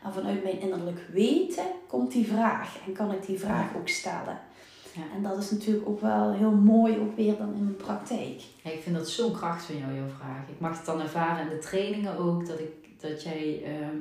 En 0.04 0.14
vanuit 0.14 0.44
mijn 0.44 0.62
innerlijk 0.62 1.00
weten 1.12 1.66
komt 1.88 2.12
die 2.12 2.28
vraag 2.28 2.78
en 2.88 2.94
kan 2.94 3.12
ik 3.12 3.26
die 3.26 3.40
vraag 3.40 3.76
ook 3.76 3.88
stellen. 3.88 4.40
Ja. 4.94 5.02
En 5.16 5.24
dat 5.24 5.38
is 5.38 5.52
natuurlijk 5.52 5.88
ook 5.88 6.02
wel 6.02 6.34
heel 6.34 6.52
mooi, 6.52 6.98
ook 6.98 7.16
weer 7.16 7.38
dan 7.38 7.54
in 7.54 7.64
mijn 7.64 7.76
praktijk. 7.76 8.42
Ja, 8.64 8.72
ik 8.72 8.82
vind 8.82 8.96
dat 8.96 9.10
zo'n 9.10 9.34
kracht 9.34 9.66
van 9.66 9.78
jou, 9.78 9.96
jouw 9.96 10.10
vraag. 10.18 10.50
Ik 10.50 10.60
mag 10.60 10.78
het 10.78 10.86
dan 10.86 11.02
ervaren 11.02 11.50
in 11.50 11.56
de 11.56 11.62
trainingen 11.62 12.18
ook, 12.18 12.48
dat, 12.48 12.60
ik, 12.60 13.02
dat 13.02 13.24
jij 13.24 13.64
ehm, 13.64 13.98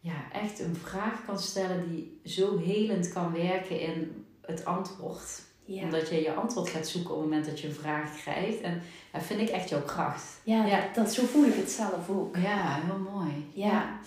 ja, 0.00 0.32
echt 0.32 0.60
een 0.60 0.76
vraag 0.76 1.24
kan 1.26 1.38
stellen 1.38 1.88
die 1.88 2.20
zo 2.24 2.58
helend 2.58 3.12
kan 3.12 3.32
werken 3.32 3.80
in 3.80 4.26
het 4.40 4.64
antwoord. 4.64 5.42
Ja. 5.74 5.82
Omdat 5.82 6.08
je 6.08 6.22
je 6.22 6.32
antwoord 6.32 6.68
gaat 6.68 6.88
zoeken 6.88 7.14
op 7.14 7.20
het 7.20 7.28
moment 7.28 7.46
dat 7.46 7.60
je 7.60 7.68
een 7.68 7.74
vraag 7.74 8.16
krijgt. 8.22 8.60
En 8.60 8.82
dat 9.12 9.22
vind 9.22 9.40
ik 9.40 9.48
echt 9.48 9.68
jouw 9.68 9.82
kracht. 9.82 10.24
Ja, 10.42 10.64
ja. 10.66 10.80
Dat, 10.94 11.12
zo 11.12 11.26
voel 11.26 11.44
ik 11.44 11.54
het 11.54 11.70
zelf 11.70 12.08
ook. 12.08 12.36
Ja, 12.36 12.78
heel 12.84 13.12
mooi. 13.12 13.50
Ja. 13.52 13.98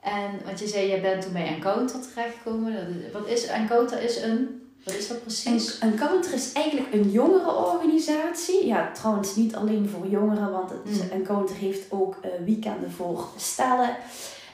En 0.00 0.40
wat 0.44 0.58
je 0.58 0.66
zei, 0.66 0.88
jij 0.88 1.00
bent 1.00 1.22
toen 1.22 1.32
bij 1.32 1.46
Encounter 1.46 2.00
terechtgekomen. 2.00 3.02
Wat 3.12 3.26
is 3.26 3.46
Encounter? 3.46 4.02
Is 4.02 4.16
een 4.16 4.62
wat 4.84 4.94
is 4.94 5.08
dat 5.08 5.22
precies? 5.22 5.80
Een, 5.80 5.92
Encounter 5.92 6.32
is 6.32 6.52
eigenlijk 6.52 6.92
een 6.92 7.10
jongerenorganisatie. 7.10 8.66
Ja, 8.66 8.90
trouwens 8.92 9.36
niet 9.36 9.54
alleen 9.54 9.88
voor 9.88 10.06
jongeren, 10.06 10.50
want 10.50 10.70
het, 10.70 10.84
mm. 10.84 11.10
Encounter 11.10 11.56
heeft 11.56 11.82
ook 11.88 12.16
uh, 12.24 12.30
weekenden 12.44 12.90
voor 12.90 13.28
stellen. 13.36 13.96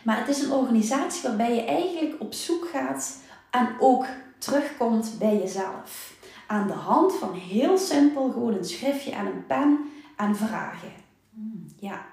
Maar 0.02 0.18
het 0.18 0.28
is 0.28 0.42
een 0.42 0.52
organisatie 0.52 1.22
waarbij 1.22 1.54
je 1.54 1.64
eigenlijk 1.64 2.14
op 2.20 2.34
zoek 2.34 2.68
gaat 2.72 3.16
en 3.50 3.68
ook 3.80 4.06
terugkomt 4.38 5.14
bij 5.18 5.36
jezelf. 5.36 6.16
Aan 6.48 6.66
de 6.66 6.72
hand 6.72 7.14
van 7.14 7.34
heel 7.34 7.78
simpel 7.78 8.30
gewoon 8.30 8.54
een 8.54 8.64
schriftje 8.64 9.10
en 9.10 9.26
een 9.26 9.46
pen 9.46 9.90
en 10.16 10.36
vragen. 10.36 10.92
Mm. 11.30 11.66
Ja. 11.76 12.06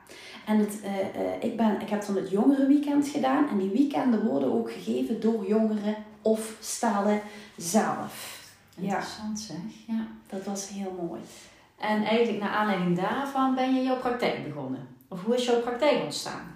En 0.45 0.57
het, 0.57 0.79
uh, 0.83 1.21
uh, 1.23 1.43
ik, 1.43 1.57
ben, 1.57 1.81
ik 1.81 1.89
heb 1.89 2.05
dan 2.05 2.15
het 2.15 2.29
jongerenweekend 2.29 3.07
gedaan. 3.07 3.47
En 3.49 3.57
die 3.57 3.69
weekenden 3.69 4.25
worden 4.25 4.53
ook 4.53 4.71
gegeven 4.71 5.21
door 5.21 5.47
jongeren 5.47 5.95
of 6.21 6.57
stellen 6.59 7.21
zelf. 7.57 8.43
Interessant 8.77 9.39
zeg, 9.39 9.57
ja. 9.87 10.07
Dat 10.27 10.43
was 10.43 10.69
heel 10.69 11.05
mooi. 11.07 11.21
En 11.77 12.03
eigenlijk 12.03 12.43
naar 12.43 12.53
aanleiding 12.53 12.97
daarvan 12.97 13.55
ben 13.55 13.75
je 13.75 13.83
jouw 13.83 13.99
praktijk 13.99 14.43
begonnen. 14.43 14.87
Of 15.07 15.23
hoe 15.23 15.35
is 15.35 15.45
jouw 15.45 15.61
praktijk 15.61 16.03
ontstaan? 16.03 16.55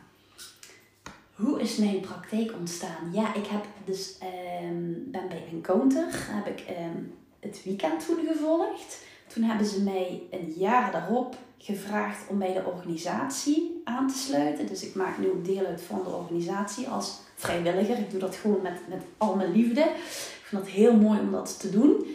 Hoe 1.36 1.62
is 1.62 1.78
mijn 1.78 2.00
praktijk 2.00 2.54
ontstaan? 2.60 3.10
Ja, 3.12 3.34
ik 3.34 3.46
heb 3.46 3.66
dus 3.86 4.18
um, 4.64 5.08
ben 5.12 5.28
bij 5.28 5.44
Encounter 5.52 6.06
heb 6.12 6.48
ik 6.48 6.60
ehm, 6.60 7.04
het 7.40 7.62
weekend 7.64 8.06
toen 8.06 8.26
gevolgd. 8.28 9.04
Toen 9.28 9.44
hebben 9.44 9.66
ze 9.66 9.84
mij 9.84 10.22
een 10.32 10.54
jaar 10.58 10.92
daarop 10.92 11.36
gevraagd 11.58 12.28
om 12.30 12.40
bij 12.40 12.54
de 12.54 12.66
organisatie 12.66 13.82
aan 13.84 14.08
te 14.08 14.18
sluiten. 14.18 14.68
Dus 14.68 14.84
ik 14.84 14.96
maak 14.96 15.18
nu 15.18 15.30
ook 15.30 15.46
deel 15.46 15.66
uit 15.66 15.82
van 15.82 16.04
de 16.04 16.10
organisatie 16.10 16.88
als 16.88 17.20
vrijwilliger. 17.36 17.98
Ik 17.98 18.12
doe 18.12 18.20
dat 18.20 18.36
gewoon 18.36 18.62
met, 18.62 18.82
met 18.88 19.02
al 19.18 19.36
mijn 19.36 19.52
liefde. 19.52 19.82
Ik 19.82 20.46
vind 20.46 20.62
het 20.62 20.72
heel 20.72 20.96
mooi 20.96 21.20
om 21.20 21.32
dat 21.32 21.60
te 21.60 21.70
doen. 21.70 22.06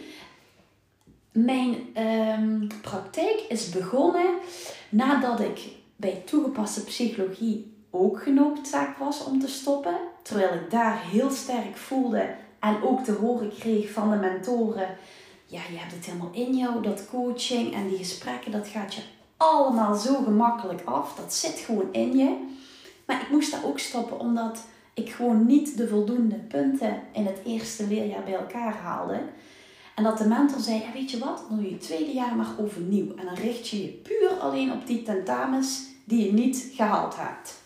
Mijn 1.31 1.75
ehm, 1.93 2.67
praktijk 2.81 3.45
is 3.49 3.69
begonnen 3.69 4.33
nadat 4.89 5.39
ik 5.39 5.59
bij 5.95 6.21
toegepaste 6.25 6.83
psychologie 6.83 7.73
ook 7.89 8.23
genoodzaakt 8.23 8.99
was 8.99 9.23
om 9.23 9.39
te 9.39 9.47
stoppen. 9.47 9.97
Terwijl 10.21 10.53
ik 10.53 10.71
daar 10.71 11.01
heel 11.01 11.29
sterk 11.29 11.77
voelde 11.77 12.35
en 12.65 12.83
ook 12.83 13.03
te 13.03 13.11
horen 13.11 13.51
kreeg 13.59 13.91
van 13.91 14.11
de 14.11 14.15
mentoren. 14.15 14.97
Ja, 15.45 15.61
je 15.71 15.77
hebt 15.77 15.91
het 15.91 16.05
helemaal 16.05 16.31
in 16.31 16.55
jou, 16.57 16.81
dat 16.81 17.07
coaching 17.09 17.73
en 17.73 17.87
die 17.87 17.97
gesprekken, 17.97 18.51
dat 18.51 18.67
gaat 18.67 18.93
je 18.93 19.01
allemaal 19.37 19.95
zo 19.95 20.23
gemakkelijk 20.23 20.81
af. 20.85 21.15
Dat 21.15 21.33
zit 21.33 21.59
gewoon 21.59 21.87
in 21.91 22.17
je. 22.17 22.47
Maar 23.05 23.21
ik 23.21 23.29
moest 23.29 23.51
daar 23.51 23.65
ook 23.65 23.79
stoppen 23.79 24.19
omdat 24.19 24.63
ik 24.93 25.09
gewoon 25.09 25.45
niet 25.45 25.77
de 25.77 25.87
voldoende 25.87 26.35
punten 26.35 27.01
in 27.11 27.25
het 27.25 27.39
eerste 27.45 27.87
leerjaar 27.87 28.23
bij 28.23 28.33
elkaar 28.33 28.73
haalde. 28.73 29.21
En 29.95 30.03
dat 30.03 30.17
de 30.17 30.27
mentor 30.27 30.59
zei, 30.59 30.83
weet 30.93 31.11
je 31.11 31.19
wat, 31.19 31.45
dan 31.49 31.57
doe 31.57 31.65
je 31.65 31.73
het 31.73 31.81
tweede 31.81 32.13
jaar 32.13 32.35
maar 32.35 32.55
overnieuw. 32.59 33.15
En 33.15 33.25
dan 33.25 33.35
richt 33.35 33.69
je 33.69 33.83
je 33.83 33.89
puur 33.89 34.29
alleen 34.39 34.71
op 34.71 34.87
die 34.87 35.03
tentamens 35.03 35.83
die 36.05 36.25
je 36.25 36.33
niet 36.33 36.69
gehaald 36.73 37.15
hebt. 37.17 37.61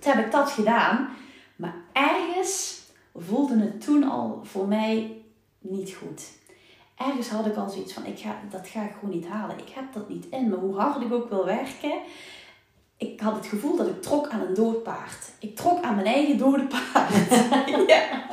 Toen 0.00 0.12
heb 0.12 0.24
ik 0.24 0.32
dat 0.32 0.50
gedaan. 0.50 1.08
Maar 1.56 1.74
ergens 1.92 2.83
voelde 3.14 3.58
het 3.58 3.80
toen 3.84 4.10
al 4.10 4.40
voor 4.42 4.68
mij 4.68 5.22
niet 5.58 5.94
goed. 5.94 6.22
Ergens 6.96 7.28
had 7.28 7.46
ik 7.46 7.56
al 7.56 7.70
zoiets 7.70 7.92
van, 7.92 8.06
ik 8.06 8.18
ga, 8.18 8.40
dat 8.50 8.68
ga 8.68 8.82
ik 8.82 8.92
gewoon 8.98 9.14
niet 9.14 9.26
halen. 9.26 9.58
Ik 9.58 9.68
heb 9.68 9.92
dat 9.92 10.08
niet 10.08 10.26
in 10.30 10.48
me. 10.48 10.56
Hoe 10.56 10.76
hard 10.76 11.02
ik 11.02 11.12
ook 11.12 11.28
wil 11.28 11.44
werken, 11.44 11.92
ik 12.96 13.20
had 13.20 13.36
het 13.36 13.46
gevoel 13.46 13.76
dat 13.76 13.86
ik 13.86 14.02
trok 14.02 14.28
aan 14.28 14.40
een 14.40 14.54
dood 14.54 14.82
paard. 14.82 15.30
Ik 15.38 15.56
trok 15.56 15.82
aan 15.82 15.94
mijn 15.94 16.06
eigen 16.06 16.38
dode 16.38 16.66
paard. 16.66 17.30
ja. 17.92 18.26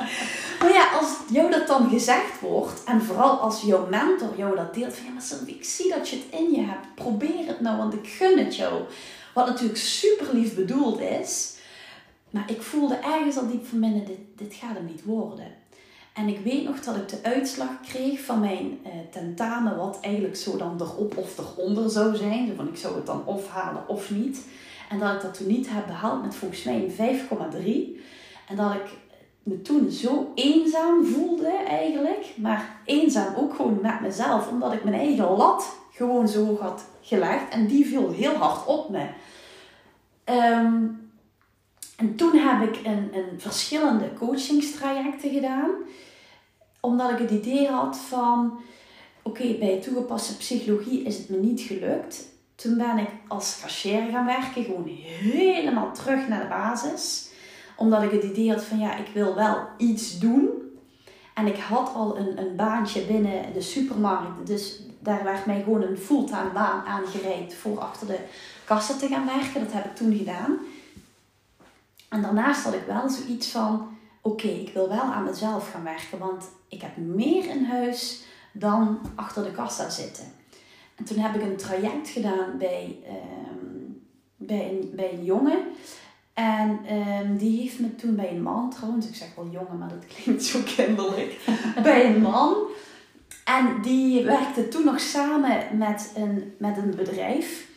Maar 0.60 0.72
ja, 0.72 0.98
als 0.98 1.08
jou 1.28 1.50
dat 1.50 1.66
dan 1.66 1.88
gezegd 1.88 2.40
wordt, 2.40 2.84
en 2.84 3.02
vooral 3.02 3.38
als 3.38 3.62
jouw 3.62 3.86
mentor 3.86 4.36
jou 4.36 4.56
dat 4.56 4.74
deelt, 4.74 4.94
van 4.94 5.04
ja, 5.04 5.12
maar 5.12 5.22
Sylvie, 5.22 5.54
ik 5.54 5.64
zie 5.64 5.90
dat 5.90 6.08
je 6.08 6.16
het 6.16 6.40
in 6.40 6.50
je 6.50 6.60
hebt. 6.60 6.94
Probeer 6.94 7.46
het 7.46 7.60
nou, 7.60 7.76
want 7.76 7.94
ik 7.94 8.08
gun 8.08 8.38
het 8.38 8.56
jou. 8.56 8.82
Wat 9.34 9.46
natuurlijk 9.46 9.78
super 9.78 10.34
lief 10.34 10.54
bedoeld 10.54 11.00
is. 11.00 11.51
Maar 12.32 12.50
ik 12.50 12.62
voelde 12.62 12.94
ergens 12.94 13.36
al 13.36 13.46
diep 13.46 13.66
van 13.66 13.80
binnen, 13.80 14.04
dit, 14.04 14.18
dit 14.36 14.54
gaat 14.54 14.74
hem 14.74 14.84
niet 14.84 15.04
worden. 15.04 15.46
En 16.12 16.28
ik 16.28 16.38
weet 16.38 16.64
nog 16.64 16.80
dat 16.80 16.96
ik 16.96 17.08
de 17.08 17.18
uitslag 17.22 17.80
kreeg 17.80 18.20
van 18.20 18.40
mijn 18.40 18.78
uh, 18.86 18.92
tentamen, 19.10 19.76
wat 19.76 19.98
eigenlijk 20.00 20.36
zo 20.36 20.56
dan 20.56 20.80
erop 20.80 21.16
of 21.16 21.38
eronder 21.38 21.90
zou 21.90 22.16
zijn. 22.16 22.68
Ik 22.72 22.76
zou 22.76 22.94
het 22.94 23.06
dan 23.06 23.24
of 23.24 23.48
halen 23.48 23.88
of 23.88 24.10
niet. 24.10 24.46
En 24.88 24.98
dat 24.98 25.14
ik 25.14 25.20
dat 25.20 25.34
toen 25.34 25.46
niet 25.46 25.68
heb 25.70 25.86
behaald 25.86 26.22
met 26.22 26.34
volgens 26.34 26.62
mij 26.62 26.74
een 26.98 27.18
5,3. 27.96 28.02
En 28.48 28.56
dat 28.56 28.74
ik 28.74 28.96
me 29.42 29.62
toen 29.62 29.90
zo 29.90 30.32
eenzaam 30.34 31.04
voelde 31.04 31.50
eigenlijk. 31.68 32.34
Maar 32.36 32.80
eenzaam 32.84 33.34
ook 33.34 33.54
gewoon 33.54 33.78
met 33.82 34.00
mezelf. 34.00 34.48
Omdat 34.48 34.72
ik 34.72 34.84
mijn 34.84 34.96
eigen 34.96 35.36
lat 35.36 35.76
gewoon 35.92 36.28
zo 36.28 36.56
had 36.60 36.84
gelegd. 37.00 37.48
En 37.50 37.66
die 37.66 37.86
viel 37.86 38.10
heel 38.10 38.34
hard 38.34 38.66
op 38.66 38.88
me. 38.90 39.06
Ehm, 40.24 40.84
en 41.96 42.16
toen 42.16 42.36
heb 42.36 42.74
ik 42.74 42.86
een, 42.86 43.10
een 43.12 43.40
verschillende 43.40 44.12
coachingstrajecten 44.18 45.30
gedaan. 45.30 45.70
Omdat 46.80 47.10
ik 47.10 47.18
het 47.18 47.30
idee 47.30 47.68
had 47.68 47.96
van... 47.96 48.60
Oké, 49.22 49.54
bij 49.58 49.80
toegepaste 49.80 50.36
psychologie 50.36 51.02
is 51.02 51.18
het 51.18 51.28
me 51.28 51.36
niet 51.36 51.60
gelukt. 51.60 52.24
Toen 52.54 52.76
ben 52.76 52.98
ik 52.98 53.08
als 53.28 53.58
cashier 53.62 54.02
gaan 54.10 54.26
werken. 54.26 54.64
Gewoon 54.64 54.86
helemaal 54.86 55.92
terug 55.92 56.28
naar 56.28 56.40
de 56.40 56.48
basis. 56.48 57.30
Omdat 57.76 58.02
ik 58.02 58.10
het 58.10 58.24
idee 58.24 58.50
had 58.50 58.64
van... 58.64 58.78
Ja, 58.78 58.96
ik 58.96 59.08
wil 59.14 59.34
wel 59.34 59.68
iets 59.76 60.18
doen. 60.18 60.50
En 61.34 61.46
ik 61.46 61.56
had 61.56 61.94
al 61.94 62.18
een, 62.18 62.38
een 62.38 62.56
baantje 62.56 63.00
binnen 63.00 63.52
de 63.52 63.60
supermarkt. 63.60 64.46
Dus 64.46 64.80
daar 64.98 65.24
werd 65.24 65.46
mij 65.46 65.62
gewoon 65.62 65.82
een 65.82 65.98
fulltime 65.98 66.50
baan 66.52 66.84
aangereikt 66.84 67.54
voor 67.54 67.78
achter 67.78 68.06
de 68.06 68.18
kassen 68.64 68.98
te 68.98 69.08
gaan 69.08 69.26
werken. 69.26 69.64
Dat 69.64 69.72
heb 69.72 69.84
ik 69.84 69.96
toen 69.96 70.16
gedaan. 70.16 70.58
En 72.12 72.22
daarnaast 72.22 72.64
had 72.64 72.74
ik 72.74 72.86
wel 72.86 73.08
zoiets 73.08 73.48
van: 73.48 73.88
oké, 74.20 74.48
ik 74.48 74.72
wil 74.74 74.88
wel 74.88 75.02
aan 75.02 75.24
mezelf 75.24 75.70
gaan 75.70 75.82
werken, 75.82 76.18
want 76.18 76.44
ik 76.68 76.80
heb 76.82 76.96
meer 76.96 77.50
in 77.50 77.64
huis 77.64 78.22
dan 78.52 79.00
achter 79.14 79.44
de 79.44 79.50
kassa 79.50 79.88
zitten. 79.90 80.24
En 80.94 81.04
toen 81.04 81.18
heb 81.18 81.34
ik 81.34 81.42
een 81.42 81.56
traject 81.56 82.08
gedaan 82.08 82.58
bij, 82.58 82.98
um, 83.06 84.02
bij, 84.36 84.70
een, 84.70 84.92
bij 84.94 85.12
een 85.12 85.24
jongen. 85.24 85.58
En 86.34 86.94
um, 86.96 87.36
die 87.36 87.60
heeft 87.60 87.78
me 87.78 87.94
toen 87.94 88.16
bij 88.16 88.30
een 88.30 88.42
man, 88.42 88.70
trouwens, 88.70 89.08
ik 89.08 89.14
zeg 89.14 89.28
wel 89.36 89.48
jongen, 89.50 89.78
maar 89.78 89.88
dat 89.88 90.06
klinkt 90.14 90.44
zo 90.44 90.60
kinderlijk, 90.64 91.38
bij 91.82 92.06
een 92.06 92.20
man. 92.20 92.54
En 93.44 93.82
die 93.82 94.24
werkte 94.24 94.68
toen 94.68 94.84
nog 94.84 95.00
samen 95.00 95.78
met 95.78 96.12
een, 96.16 96.54
met 96.58 96.76
een 96.76 96.94
bedrijf. 96.96 97.70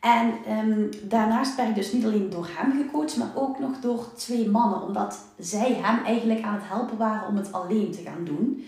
En 0.00 0.34
um, 0.58 0.90
daarnaast 1.02 1.56
ben 1.56 1.68
ik 1.68 1.74
dus 1.74 1.92
niet 1.92 2.04
alleen 2.04 2.30
door 2.30 2.48
hem 2.50 2.72
gecoacht, 2.82 3.16
maar 3.16 3.32
ook 3.34 3.58
nog 3.58 3.80
door 3.80 4.14
twee 4.14 4.48
mannen. 4.48 4.82
Omdat 4.82 5.18
zij 5.38 5.72
hem 5.82 6.04
eigenlijk 6.04 6.42
aan 6.42 6.54
het 6.54 6.68
helpen 6.68 6.96
waren 6.96 7.28
om 7.28 7.36
het 7.36 7.52
alleen 7.52 7.90
te 7.90 8.02
gaan 8.02 8.24
doen. 8.24 8.64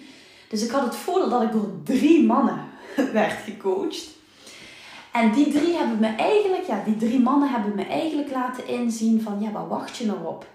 Dus 0.49 0.65
ik 0.65 0.71
had 0.71 0.85
het 0.85 0.97
voordeel 0.97 1.29
dat 1.29 1.43
ik 1.43 1.53
door 1.53 1.71
drie 1.85 2.27
mannen 2.27 2.65
werd 3.13 3.43
gecoacht. 3.45 4.09
En 5.13 5.33
die 5.33 5.51
drie 5.53 5.77
hebben 5.77 5.99
me 5.99 6.07
eigenlijk, 6.07 6.67
ja, 6.67 6.83
die 6.85 6.97
drie 6.97 7.21
mannen 7.21 7.51
hebben 7.51 7.75
me 7.75 7.85
eigenlijk 7.85 8.31
laten 8.31 8.67
inzien 8.67 9.23
van, 9.23 9.41
ja, 9.41 9.51
waar 9.51 9.69
wacht 9.69 9.97
je 9.97 10.07
nou 10.07 10.27
op? 10.27 10.47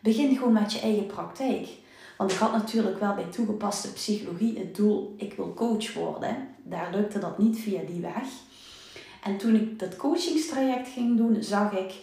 Begin 0.00 0.36
gewoon 0.36 0.52
met 0.52 0.72
je 0.72 0.80
eigen 0.80 1.06
praktijk. 1.06 1.68
Want 2.16 2.32
ik 2.32 2.38
had 2.38 2.52
natuurlijk 2.52 3.00
wel 3.00 3.14
bij 3.14 3.24
toegepaste 3.24 3.92
psychologie 3.92 4.58
het 4.58 4.76
doel, 4.76 5.14
ik 5.16 5.32
wil 5.32 5.54
coach 5.54 5.94
worden. 5.94 6.48
Daar 6.62 6.88
lukte 6.92 7.18
dat 7.18 7.38
niet 7.38 7.58
via 7.58 7.80
die 7.86 8.00
weg. 8.00 8.24
En 9.22 9.38
toen 9.38 9.54
ik 9.54 9.78
dat 9.78 9.96
coachingstraject 9.96 10.88
ging 10.88 11.16
doen, 11.16 11.42
zag 11.42 11.72
ik: 11.72 11.94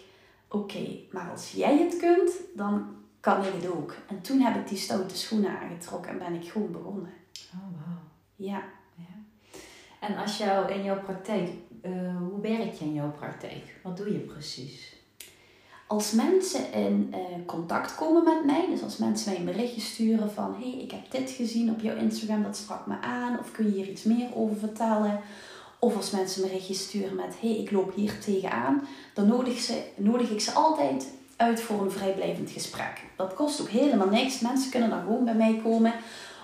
oké, 0.48 1.00
maar 1.12 1.30
als 1.32 1.52
jij 1.52 1.78
het 1.78 1.98
kunt, 1.98 2.32
dan 2.56 2.96
kan 3.20 3.44
ik 3.46 3.54
het 3.54 3.72
ook. 3.72 3.96
En 4.08 4.22
toen 4.22 4.40
heb 4.40 4.56
ik 4.56 4.68
die 4.68 4.78
stoute 4.78 5.18
schoenen 5.18 5.60
aangetrokken 5.60 6.12
en 6.12 6.18
ben 6.18 6.34
ik 6.34 6.48
gewoon 6.48 6.72
begonnen. 6.72 7.14
Oh, 7.54 7.62
wow. 7.62 7.98
Ja. 8.36 8.64
ja. 8.96 9.56
En 10.00 10.18
als 10.18 10.38
jou 10.38 10.72
in 10.72 10.84
jouw 10.84 11.02
praktijk, 11.02 11.50
uh, 11.82 12.18
hoe 12.18 12.42
werk 12.42 12.74
je 12.74 12.86
in 12.86 12.94
jouw 12.94 13.12
praktijk? 13.12 13.80
Wat 13.84 13.98
doe 13.98 14.12
je 14.12 14.20
precies? 14.20 14.96
Als 15.88 16.12
mensen 16.12 16.72
in 16.72 17.14
uh, 17.14 17.46
contact 17.46 17.96
komen 17.96 18.24
met 18.24 18.46
mij, 18.46 18.68
dus 18.70 18.84
als 18.84 18.98
mensen 18.98 19.32
mij 19.32 19.40
een 19.40 19.46
berichtje 19.46 19.82
sturen 19.82 20.32
van 20.32 20.56
hé, 20.60 20.70
hey, 20.70 20.82
ik 20.82 20.92
heb 20.92 21.12
dit 21.12 21.30
gezien 21.30 21.72
op 21.72 21.80
jouw 21.80 21.96
Instagram, 21.96 22.44
dat 22.44 22.58
sprak 22.58 22.86
me 22.88 23.00
aan, 23.00 23.40
of 23.40 23.52
kun 23.52 23.66
je 23.66 23.72
hier 23.72 23.90
iets 23.90 24.04
meer 24.04 24.36
over 24.36 24.58
vertellen? 24.58 25.20
Of 25.80 25.96
als 25.96 26.12
mensen 26.12 26.44
een 26.44 26.48
berichtje 26.48 26.74
sturen 26.74 27.16
met 27.16 27.36
hé, 27.40 27.50
hey, 27.50 27.58
ik 27.58 27.72
loop 27.72 27.96
hier 27.96 28.20
tegenaan, 28.20 28.88
dan 29.14 29.28
nodig, 29.28 29.60
ze, 29.60 29.84
nodig 29.96 30.30
ik 30.30 30.42
ze 30.42 30.52
altijd 30.52 31.08
uit 31.36 31.62
voor 31.62 31.82
een 31.82 31.92
vrijblijvend 31.92 32.52
gesprek. 32.52 33.02
Dat 33.16 33.34
kost 33.34 33.62
ook 33.62 33.70
helemaal 33.70 34.10
niks. 34.10 34.40
Mensen 34.40 34.72
kunnen 34.72 34.90
dan 34.90 35.02
gewoon 35.02 35.26
bij 35.26 35.36
mij 35.36 35.60
komen, 35.64 35.94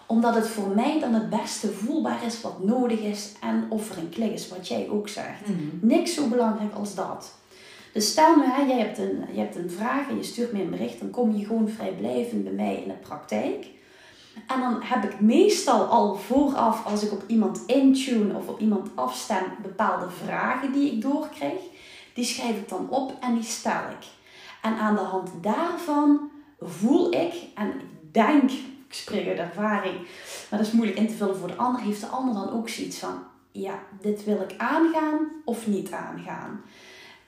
omdat 0.06 0.36
het 0.36 0.48
voor 0.48 0.68
mij 0.68 1.00
dan 1.00 1.14
het 1.14 1.30
beste 1.30 1.72
voelbaar 1.72 2.26
is 2.26 2.42
wat 2.42 2.64
nodig 2.64 3.00
is 3.00 3.32
en 3.42 3.66
of 3.70 3.90
er 3.90 3.98
een 3.98 4.10
klik 4.10 4.34
is, 4.34 4.50
wat 4.50 4.68
jij 4.68 4.90
ook 4.90 5.10
zegt. 5.10 5.48
Mhm. 5.48 5.88
Niks 5.88 6.14
zo 6.14 6.28
belangrijk 6.28 6.74
als 6.74 6.96
dat. 6.96 7.34
Dus 7.94 8.10
stel 8.10 8.36
nu, 8.36 8.44
hè, 8.46 8.62
jij 8.62 8.80
hebt 8.80 8.98
een, 8.98 9.26
je 9.32 9.40
hebt 9.40 9.56
een 9.56 9.70
vraag 9.70 10.10
en 10.10 10.16
je 10.16 10.24
stuurt 10.24 10.52
me 10.52 10.62
een 10.62 10.70
bericht, 10.70 11.00
dan 11.00 11.10
kom 11.10 11.36
je 11.36 11.46
gewoon 11.46 11.70
vrijblijvend 11.70 12.44
bij 12.44 12.54
mij 12.54 12.76
in 12.76 12.88
de 12.88 12.94
praktijk. 12.94 13.66
En 14.48 14.60
dan 14.60 14.82
heb 14.82 15.04
ik 15.04 15.20
meestal 15.20 15.86
al 15.86 16.16
vooraf, 16.16 16.86
als 16.86 17.04
ik 17.04 17.12
op 17.12 17.24
iemand 17.28 17.62
intune 17.66 18.36
of 18.36 18.48
op 18.48 18.60
iemand 18.60 18.90
afstem, 18.96 19.44
bepaalde 19.62 20.10
vragen 20.10 20.72
die 20.72 20.92
ik 20.92 21.02
doorkrijg. 21.02 21.60
Die 22.14 22.26
schrijf 22.26 22.58
ik 22.58 22.70
dan 22.70 22.90
op 22.90 23.14
en 23.20 23.34
die 23.34 23.44
stel 23.44 23.82
ik. 24.00 24.08
En 24.62 24.76
aan 24.76 24.96
de 24.96 25.02
hand 25.02 25.30
daarvan 25.42 26.32
voel 26.60 27.14
ik, 27.14 27.34
en 27.56 27.68
ik 27.68 28.14
denk, 28.14 28.52
ik 28.52 28.94
spreek 28.94 29.28
uit 29.28 29.38
ervaring, 29.38 29.96
maar 30.50 30.60
dat 30.60 30.68
is 30.68 30.72
moeilijk 30.72 31.00
in 31.00 31.08
te 31.08 31.14
vullen 31.14 31.38
voor 31.38 31.48
de 31.48 31.56
ander, 31.56 31.82
heeft 31.82 32.02
de 32.02 32.08
ander 32.08 32.34
dan 32.34 32.52
ook 32.52 32.70
zoiets 32.70 32.98
van, 32.98 33.24
ja, 33.52 33.80
dit 34.02 34.24
wil 34.24 34.42
ik 34.42 34.56
aangaan 34.58 35.32
of 35.46 35.68
niet 35.68 35.92
aangaan. 35.92 36.62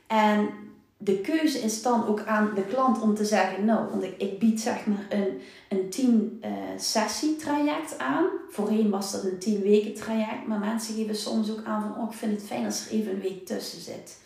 En 0.07 0.49
de 0.97 1.19
keuze 1.19 1.59
is 1.59 1.81
dan 1.81 2.07
ook 2.07 2.25
aan 2.25 2.51
de 2.55 2.63
klant 2.63 3.01
om 3.01 3.15
te 3.15 3.25
zeggen, 3.25 3.65
nou, 3.65 3.89
want 3.89 4.03
ik, 4.03 4.17
ik 4.17 4.39
bied 4.39 4.61
zeg 4.61 4.85
maar 4.85 5.05
een, 5.09 5.41
een 5.69 5.89
10 5.89 6.41
uh, 6.43 6.49
sessie 6.79 7.35
traject 7.35 7.97
aan. 7.97 8.25
Voorheen 8.49 8.89
was 8.89 9.11
dat 9.11 9.23
een 9.23 9.39
10 9.39 9.61
weken 9.61 9.93
traject, 9.93 10.47
maar 10.47 10.59
mensen 10.59 10.95
geven 10.95 11.15
soms 11.15 11.51
ook 11.51 11.63
aan 11.63 11.81
van, 11.81 12.03
oh, 12.03 12.11
ik 12.11 12.17
vind 12.17 12.31
het 12.31 12.47
fijn 12.47 12.65
als 12.65 12.85
er 12.85 12.91
even 12.91 13.11
een 13.11 13.21
week 13.21 13.45
tussen 13.45 13.81
zit. 13.81 14.23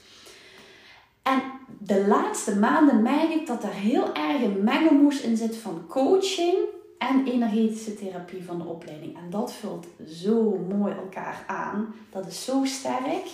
En 1.23 1.41
de 1.79 2.07
laatste 2.07 2.55
maanden 2.55 3.01
merk 3.01 3.29
ik 3.29 3.47
dat 3.47 3.63
er 3.63 3.73
heel 3.73 4.13
erg 4.13 4.41
een 4.41 4.63
mengelmoes 4.63 5.21
in 5.21 5.37
zit 5.37 5.55
van 5.55 5.85
coaching 5.87 6.57
en 6.97 7.25
energetische 7.25 7.93
therapie 7.93 8.43
van 8.43 8.57
de 8.57 8.63
opleiding. 8.63 9.17
En 9.17 9.29
dat 9.29 9.53
vult 9.53 9.87
zo 10.07 10.65
mooi 10.69 10.93
elkaar 10.93 11.43
aan. 11.47 11.93
Dat 12.09 12.27
is 12.27 12.45
zo 12.45 12.65
sterk. 12.65 13.27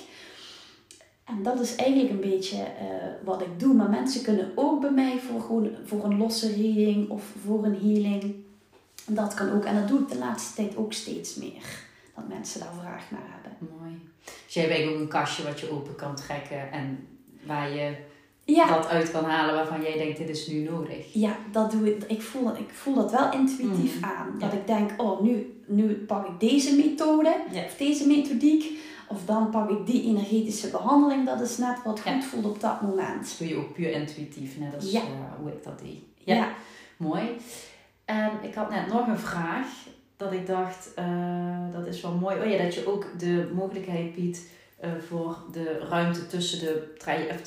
En 1.26 1.44
dat 1.44 1.60
is 1.60 1.76
eigenlijk 1.76 2.10
een 2.10 2.30
beetje 2.30 2.58
uh, 2.58 2.64
wat 3.24 3.42
ik 3.42 3.60
doe. 3.60 3.74
Maar 3.74 3.90
mensen 3.90 4.24
kunnen 4.24 4.52
ook 4.56 4.82
bij 4.82 4.92
mij 4.92 5.20
voor, 5.20 5.70
voor 5.86 6.04
een 6.04 6.18
losse 6.18 6.48
reading 6.48 7.10
of 7.10 7.24
voor 7.46 7.66
een 7.66 7.80
healing. 7.80 8.45
Dat 9.08 9.34
kan 9.34 9.52
ook. 9.52 9.64
En 9.66 9.76
dat 9.76 9.88
doe 9.88 10.00
ik 10.00 10.10
de 10.10 10.18
laatste 10.18 10.56
tijd 10.56 10.78
ook 10.78 10.94
steeds 10.94 11.36
meer. 11.36 11.84
dat 12.16 12.28
mensen 12.28 12.60
daar 12.60 12.74
vraag 12.82 13.12
naar 13.12 13.28
hebben. 13.34 13.76
Mooi. 13.80 14.02
Dus 14.46 14.54
jij 14.54 14.64
hebt 14.68 14.90
ook 14.90 15.00
een 15.00 15.08
kastje 15.08 15.44
wat 15.44 15.60
je 15.60 15.72
open 15.72 15.96
kan 15.96 16.16
trekken 16.16 16.72
en 16.72 17.08
waar 17.44 17.70
je 17.74 17.96
Ja, 18.46 18.68
dat 18.76 18.88
uit 18.88 19.12
kan 19.12 19.24
halen 19.24 19.56
waarvan 19.56 19.82
jij 19.82 19.98
denkt, 19.98 20.18
dit 20.18 20.30
is 20.30 20.48
nu 20.48 20.60
nodig. 20.60 21.14
ja 21.14 21.36
dat 21.52 21.72
doe 21.72 21.96
ik. 21.96 22.04
Ik 22.04 22.22
voel, 22.22 22.58
ik 22.58 22.70
voel 22.74 22.94
dat 22.96 23.12
wel 23.12 23.32
intuïtief 23.34 23.96
Mhm. 24.00 24.06
aan. 24.06 24.36
Dat 24.40 24.52
Ja. 24.52 24.58
ik 24.58 24.68
denk, 24.68 25.02
oh, 25.02 25.22
nu, 25.22 25.62
nu 25.66 25.94
pak 25.94 26.28
ik 26.28 26.40
deze 26.50 26.76
methode 26.76 27.36
Ja. 27.52 27.64
of 27.64 27.76
deze 27.78 28.08
methodiek. 28.08 28.66
Of 29.08 29.26
dan 29.26 29.50
pak 29.50 29.70
ik 29.70 29.86
die 29.86 30.04
energetische 30.04 30.70
behandeling. 30.70 31.26
Dat 31.26 31.42
is 31.42 31.58
net 31.58 31.78
wat 31.84 32.00
goed 32.02 32.26
voelt 32.26 32.46
op 32.46 32.60
dat 32.62 32.82
moment. 32.82 33.22
Dat 33.30 33.36
doe 33.38 33.48
je 33.48 33.56
ook 33.56 33.74
puur 33.74 33.92
intuïtief, 33.92 34.58
net 34.60 34.76
als 34.76 34.92
Ja. 34.92 35.00
eh, 35.02 35.06
hoe 35.40 35.50
ik 35.52 35.64
dat 35.64 35.80
deed. 35.80 36.00
Ja. 36.24 36.54
Mooi. 36.98 37.30
En 38.06 38.32
ik 38.42 38.54
had 38.54 38.70
net 38.70 38.88
nog 38.88 39.08
een 39.08 39.20
vraag 39.20 39.68
dat 40.18 40.32
ik 40.32 40.48
dacht, 40.48 40.94
eh, 40.94 41.06
dat 41.72 41.88
is 41.88 42.02
wel 42.02 42.12
mooi. 42.12 42.40
Oh 42.40 42.50
ja, 42.50 42.64
dat 42.64 42.74
je 42.74 42.88
ook 42.88 43.06
de 43.20 43.50
mogelijkheid 43.54 44.16
biedt 44.16 44.40
eh, 44.80 44.90
voor 45.08 45.38
de 45.52 45.86
ruimte 45.90 46.28
tussen 46.28 46.60
de 46.60 46.94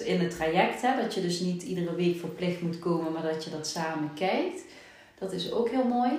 in 0.04 0.20
het 0.20 0.30
traject. 0.30 0.82
Hè? 0.82 1.02
Dat 1.02 1.14
je 1.14 1.20
dus 1.20 1.40
niet 1.40 1.62
iedere 1.62 1.94
week 1.94 2.18
verplicht 2.18 2.60
moet 2.60 2.78
komen, 2.78 3.12
maar 3.12 3.22
dat 3.22 3.44
je 3.44 3.50
dat 3.50 3.66
samen 3.66 4.10
kijkt. 4.14 4.64
Dat 5.18 5.32
is 5.32 5.52
ook 5.52 5.68
heel 5.68 5.84
mooi. 5.84 6.10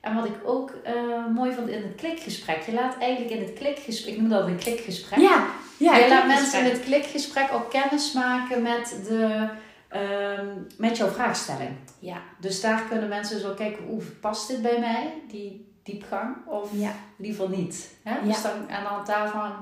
En 0.00 0.14
wat 0.14 0.24
ik 0.24 0.34
ook 0.44 0.70
eh, 0.82 0.94
mooi 1.34 1.52
vond 1.52 1.68
in 1.68 1.82
het 1.82 1.94
klikgesprek. 1.96 2.62
Je 2.62 2.72
laat 2.72 2.98
eigenlijk 2.98 3.34
in 3.34 3.42
het 3.42 3.52
klikgesprek, 3.52 4.14
ik 4.14 4.20
noem 4.20 4.30
dat 4.30 4.46
een 4.46 4.56
klikgesprek. 4.56 5.18
Ja, 5.18 5.46
ja. 5.76 5.96
je 5.96 6.08
laat 6.08 6.26
mensen 6.26 6.64
in 6.64 6.70
het 6.70 6.80
klikgesprek 6.80 7.52
ook 7.52 7.70
kennis 7.70 8.12
maken 8.12 8.62
met, 8.62 8.96
de, 9.08 9.48
ehm, 9.88 10.46
met 10.78 10.96
jouw 10.96 11.08
vraagstelling. 11.08 11.70
Ja, 11.98 12.22
Dus 12.40 12.60
daar 12.60 12.82
kunnen 12.88 13.08
mensen 13.08 13.40
zo 13.40 13.54
kijken, 13.54 13.84
oeh, 13.90 14.04
past 14.20 14.48
dit 14.48 14.62
bij 14.62 14.80
mij, 14.80 15.12
die 15.30 15.74
diepgang, 15.82 16.36
of 16.46 16.70
ja, 16.72 16.92
liever 17.16 17.48
niet. 17.48 17.90
Hè? 18.02 18.26
Dus 18.26 18.42
dan, 18.42 18.68
en 18.68 18.84
dan 18.84 19.04
daarvan 19.04 19.52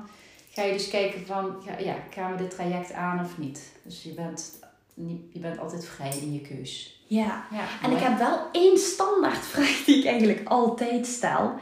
ga 0.51 0.61
je 0.61 0.73
dus 0.73 0.87
kijken 0.87 1.25
van, 1.25 1.55
ja, 1.65 1.77
ja, 1.77 1.95
gaan 2.09 2.31
we 2.31 2.37
dit 2.37 2.51
traject 2.51 2.93
aan 2.93 3.19
of 3.19 3.37
niet? 3.37 3.71
Dus 3.83 4.03
je 4.03 4.13
bent, 4.13 4.59
je 5.31 5.39
bent 5.39 5.59
altijd 5.59 5.85
vrij 5.85 6.17
in 6.17 6.33
je 6.33 6.41
keus. 6.41 7.03
ja. 7.51 7.65
En 7.83 7.91
ik 7.91 7.99
heb 7.99 8.17
wel 8.17 8.39
één 8.51 8.77
standaardvraag 8.77 9.83
die 9.85 9.97
ik 9.97 10.05
eigenlijk 10.05 10.47
altijd 10.47 11.07
stel. 11.07 11.53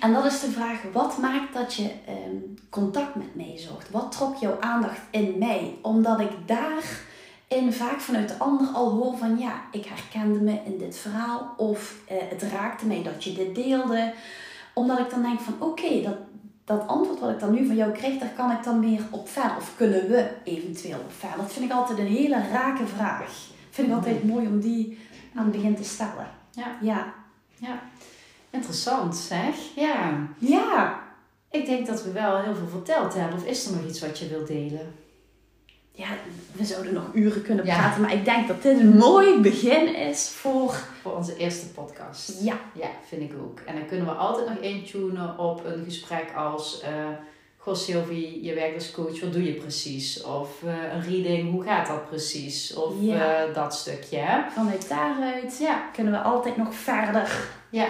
En 0.00 0.12
dat 0.12 0.24
is 0.24 0.40
de 0.40 0.50
vraag: 0.50 0.82
wat 0.92 1.18
maakt 1.18 1.54
dat 1.54 1.74
je 1.74 1.90
ehm, 2.06 2.36
contact 2.70 3.14
met 3.14 3.34
mij 3.34 3.54
zocht? 3.56 3.90
Wat 3.90 4.12
trok 4.12 4.36
jouw 4.36 4.56
aandacht 4.60 5.00
in 5.10 5.38
mij? 5.38 5.78
Omdat 5.82 6.20
ik 6.20 6.30
daarin 7.50 7.72
vaak 7.72 8.00
vanuit 8.00 8.28
de 8.28 8.38
ander 8.38 8.66
al 8.66 8.90
hoor 8.90 9.16
van 9.16 9.38
ja, 9.38 9.62
ik 9.70 9.84
herkende 9.86 10.40
me 10.40 10.58
in 10.64 10.78
dit 10.78 10.96
verhaal. 10.96 11.54
Of 11.56 11.94
eh, 12.08 12.16
het 12.28 12.42
raakte 12.42 12.86
mij 12.86 13.02
dat 13.02 13.24
je 13.24 13.32
dit 13.32 13.54
deelde. 13.54 14.12
Omdat 14.74 14.98
ik 14.98 15.10
dan 15.10 15.22
denk 15.22 15.40
van 15.40 15.54
oké, 15.58 16.02
dat, 16.02 16.16
dat 16.64 16.86
antwoord 16.86 17.20
wat 17.20 17.30
ik 17.30 17.40
dan 17.40 17.52
nu 17.54 17.66
van 17.66 17.76
jou 17.76 17.92
kreeg, 17.92 18.18
daar 18.18 18.32
kan 18.36 18.50
ik 18.50 18.64
dan 18.64 18.80
meer 18.80 19.02
op 19.10 19.28
verder. 19.28 19.56
Of 19.56 19.72
kunnen 19.76 20.08
we 20.08 20.30
eventueel 20.44 20.98
op 20.98 21.12
verder? 21.12 21.38
Dat 21.38 21.52
vind 21.52 21.64
ik 21.64 21.72
altijd 21.72 21.98
een 21.98 22.06
hele 22.06 22.48
rake 22.52 22.86
vraag. 22.86 23.32
Vind 23.70 23.88
ik 23.88 23.94
altijd 23.94 24.24
mooi 24.24 24.46
om 24.46 24.60
die 24.60 24.98
aan 25.34 25.44
het 25.44 25.52
begin 25.52 25.76
te 25.76 25.84
stellen. 25.84 26.26
Ja. 26.50 26.76
Ja. 26.80 27.12
Ja, 27.56 27.80
interessant 28.50 29.16
zeg. 29.16 29.54
Ja, 29.74 30.26
Ja. 30.38 31.00
ik 31.50 31.66
denk 31.66 31.86
dat 31.86 32.02
we 32.04 32.12
wel 32.12 32.40
heel 32.40 32.54
veel 32.54 32.68
verteld 32.68 33.14
hebben. 33.14 33.36
Of 33.38 33.44
is 33.44 33.66
er 33.66 33.76
nog 33.76 33.86
iets 33.86 34.00
wat 34.00 34.18
je 34.18 34.28
wilt 34.28 34.46
delen? 34.46 34.94
Ja, 36.00 36.08
we 36.52 36.64
zouden 36.64 36.92
nog 36.94 37.04
uren 37.14 37.42
kunnen 37.42 37.66
Ja. 37.66 37.78
praten, 37.78 38.00
maar 38.00 38.12
ik 38.12 38.24
denk 38.24 38.48
dat 38.48 38.62
dit 38.62 38.78
een 38.80 38.96
mooi 38.96 39.40
begin 39.40 39.96
is 39.96 40.28
voor... 40.28 40.74
Voor 41.02 41.16
onze 41.16 41.36
eerste 41.36 41.66
podcast. 41.68 42.42
Ja. 42.42 42.58
Ja, 42.74 42.88
vind 43.08 43.22
ik 43.22 43.32
ook. 43.42 43.60
En 43.60 43.74
dan 43.74 43.86
kunnen 43.86 44.06
we 44.06 44.12
altijd 44.12 44.48
nog 44.48 44.58
intunen 44.58 45.38
op 45.38 45.64
een 45.64 45.84
gesprek 45.84 46.32
als... 46.36 46.80
eh 46.80 46.90
Goh 47.62 47.74
Sylvie, 47.74 48.44
je 48.44 48.54
werkt 48.54 48.74
als 48.74 48.90
coach, 48.90 49.20
wat 49.20 49.32
doe 49.32 49.44
je 49.44 49.52
precies? 49.52 50.22
Of 50.22 50.62
eh, 50.62 50.92
een 50.94 51.02
reading, 51.02 51.50
hoe 51.50 51.62
gaat 51.62 51.86
dat 51.86 52.08
precies? 52.08 52.74
Of 52.74 52.92
Ja. 53.00 53.44
eh, 53.46 53.54
dat 53.54 53.74
stukje? 53.74 54.44
Vanuit 54.50 54.88
daaruit 54.88 55.58
Ja, 55.58 55.82
kunnen 55.92 56.12
we 56.12 56.18
altijd 56.18 56.56
nog 56.56 56.74
verder, 56.74 57.48
ja. 57.70 57.86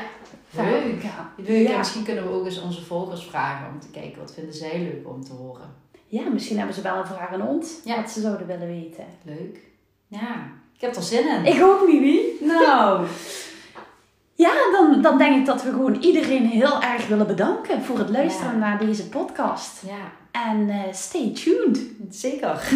Leuk. 0.51 1.03
Leuk. 1.37 1.49
En 1.49 1.63
Ja. 1.63 1.79
misschien 1.79 2.05
kunnen 2.05 2.25
we 2.25 2.31
ook 2.31 2.45
eens 2.45 2.61
onze 2.61 2.85
volgers 2.85 3.25
vragen 3.25 3.69
om 3.73 3.81
te 3.81 3.89
kijken 3.91 4.21
wat 4.21 4.33
vinden 4.35 4.55
zij 4.55 4.79
leuk 4.79 5.09
om 5.09 5.25
te 5.25 5.33
horen. 5.33 5.75
Ja, 6.11 6.23
misschien 6.33 6.57
hebben 6.57 6.75
ze 6.75 6.83
wel 6.83 6.97
een 6.97 7.07
vraag 7.07 7.33
aan 7.33 7.47
ons, 7.49 7.71
Ja. 7.85 7.97
wat 7.97 8.11
ze 8.11 8.21
zouden 8.21 8.47
willen 8.47 8.67
weten. 8.67 9.05
Leuk. 9.23 9.59
Ja, 10.07 10.35
ik 10.75 10.81
heb 10.81 10.97
er 10.97 11.03
zin 11.03 11.29
in. 11.29 11.45
Ik 11.55 11.63
ook, 11.63 11.87
Mimi. 11.87 12.21
Nou, 12.41 13.07
Ja, 14.35 14.53
dan, 14.73 15.03
dan 15.03 15.19
denk 15.19 15.37
ik 15.37 15.47
dat 15.47 15.63
we 15.63 15.71
gewoon 15.71 15.95
iedereen 16.01 16.47
heel 16.47 16.83
erg 16.83 17.07
willen 17.09 17.27
bedanken 17.27 17.83
voor 17.83 17.99
het 17.99 18.11
luisteren 18.11 18.53
Ja. 18.53 18.59
naar 18.59 18.79
deze 18.79 19.09
podcast. 19.09 19.83
ja, 19.87 20.13
En 20.49 20.69
eh, 20.71 20.93
stay 20.93 21.33
tuned. 21.45 21.81
zeker. 22.11 22.61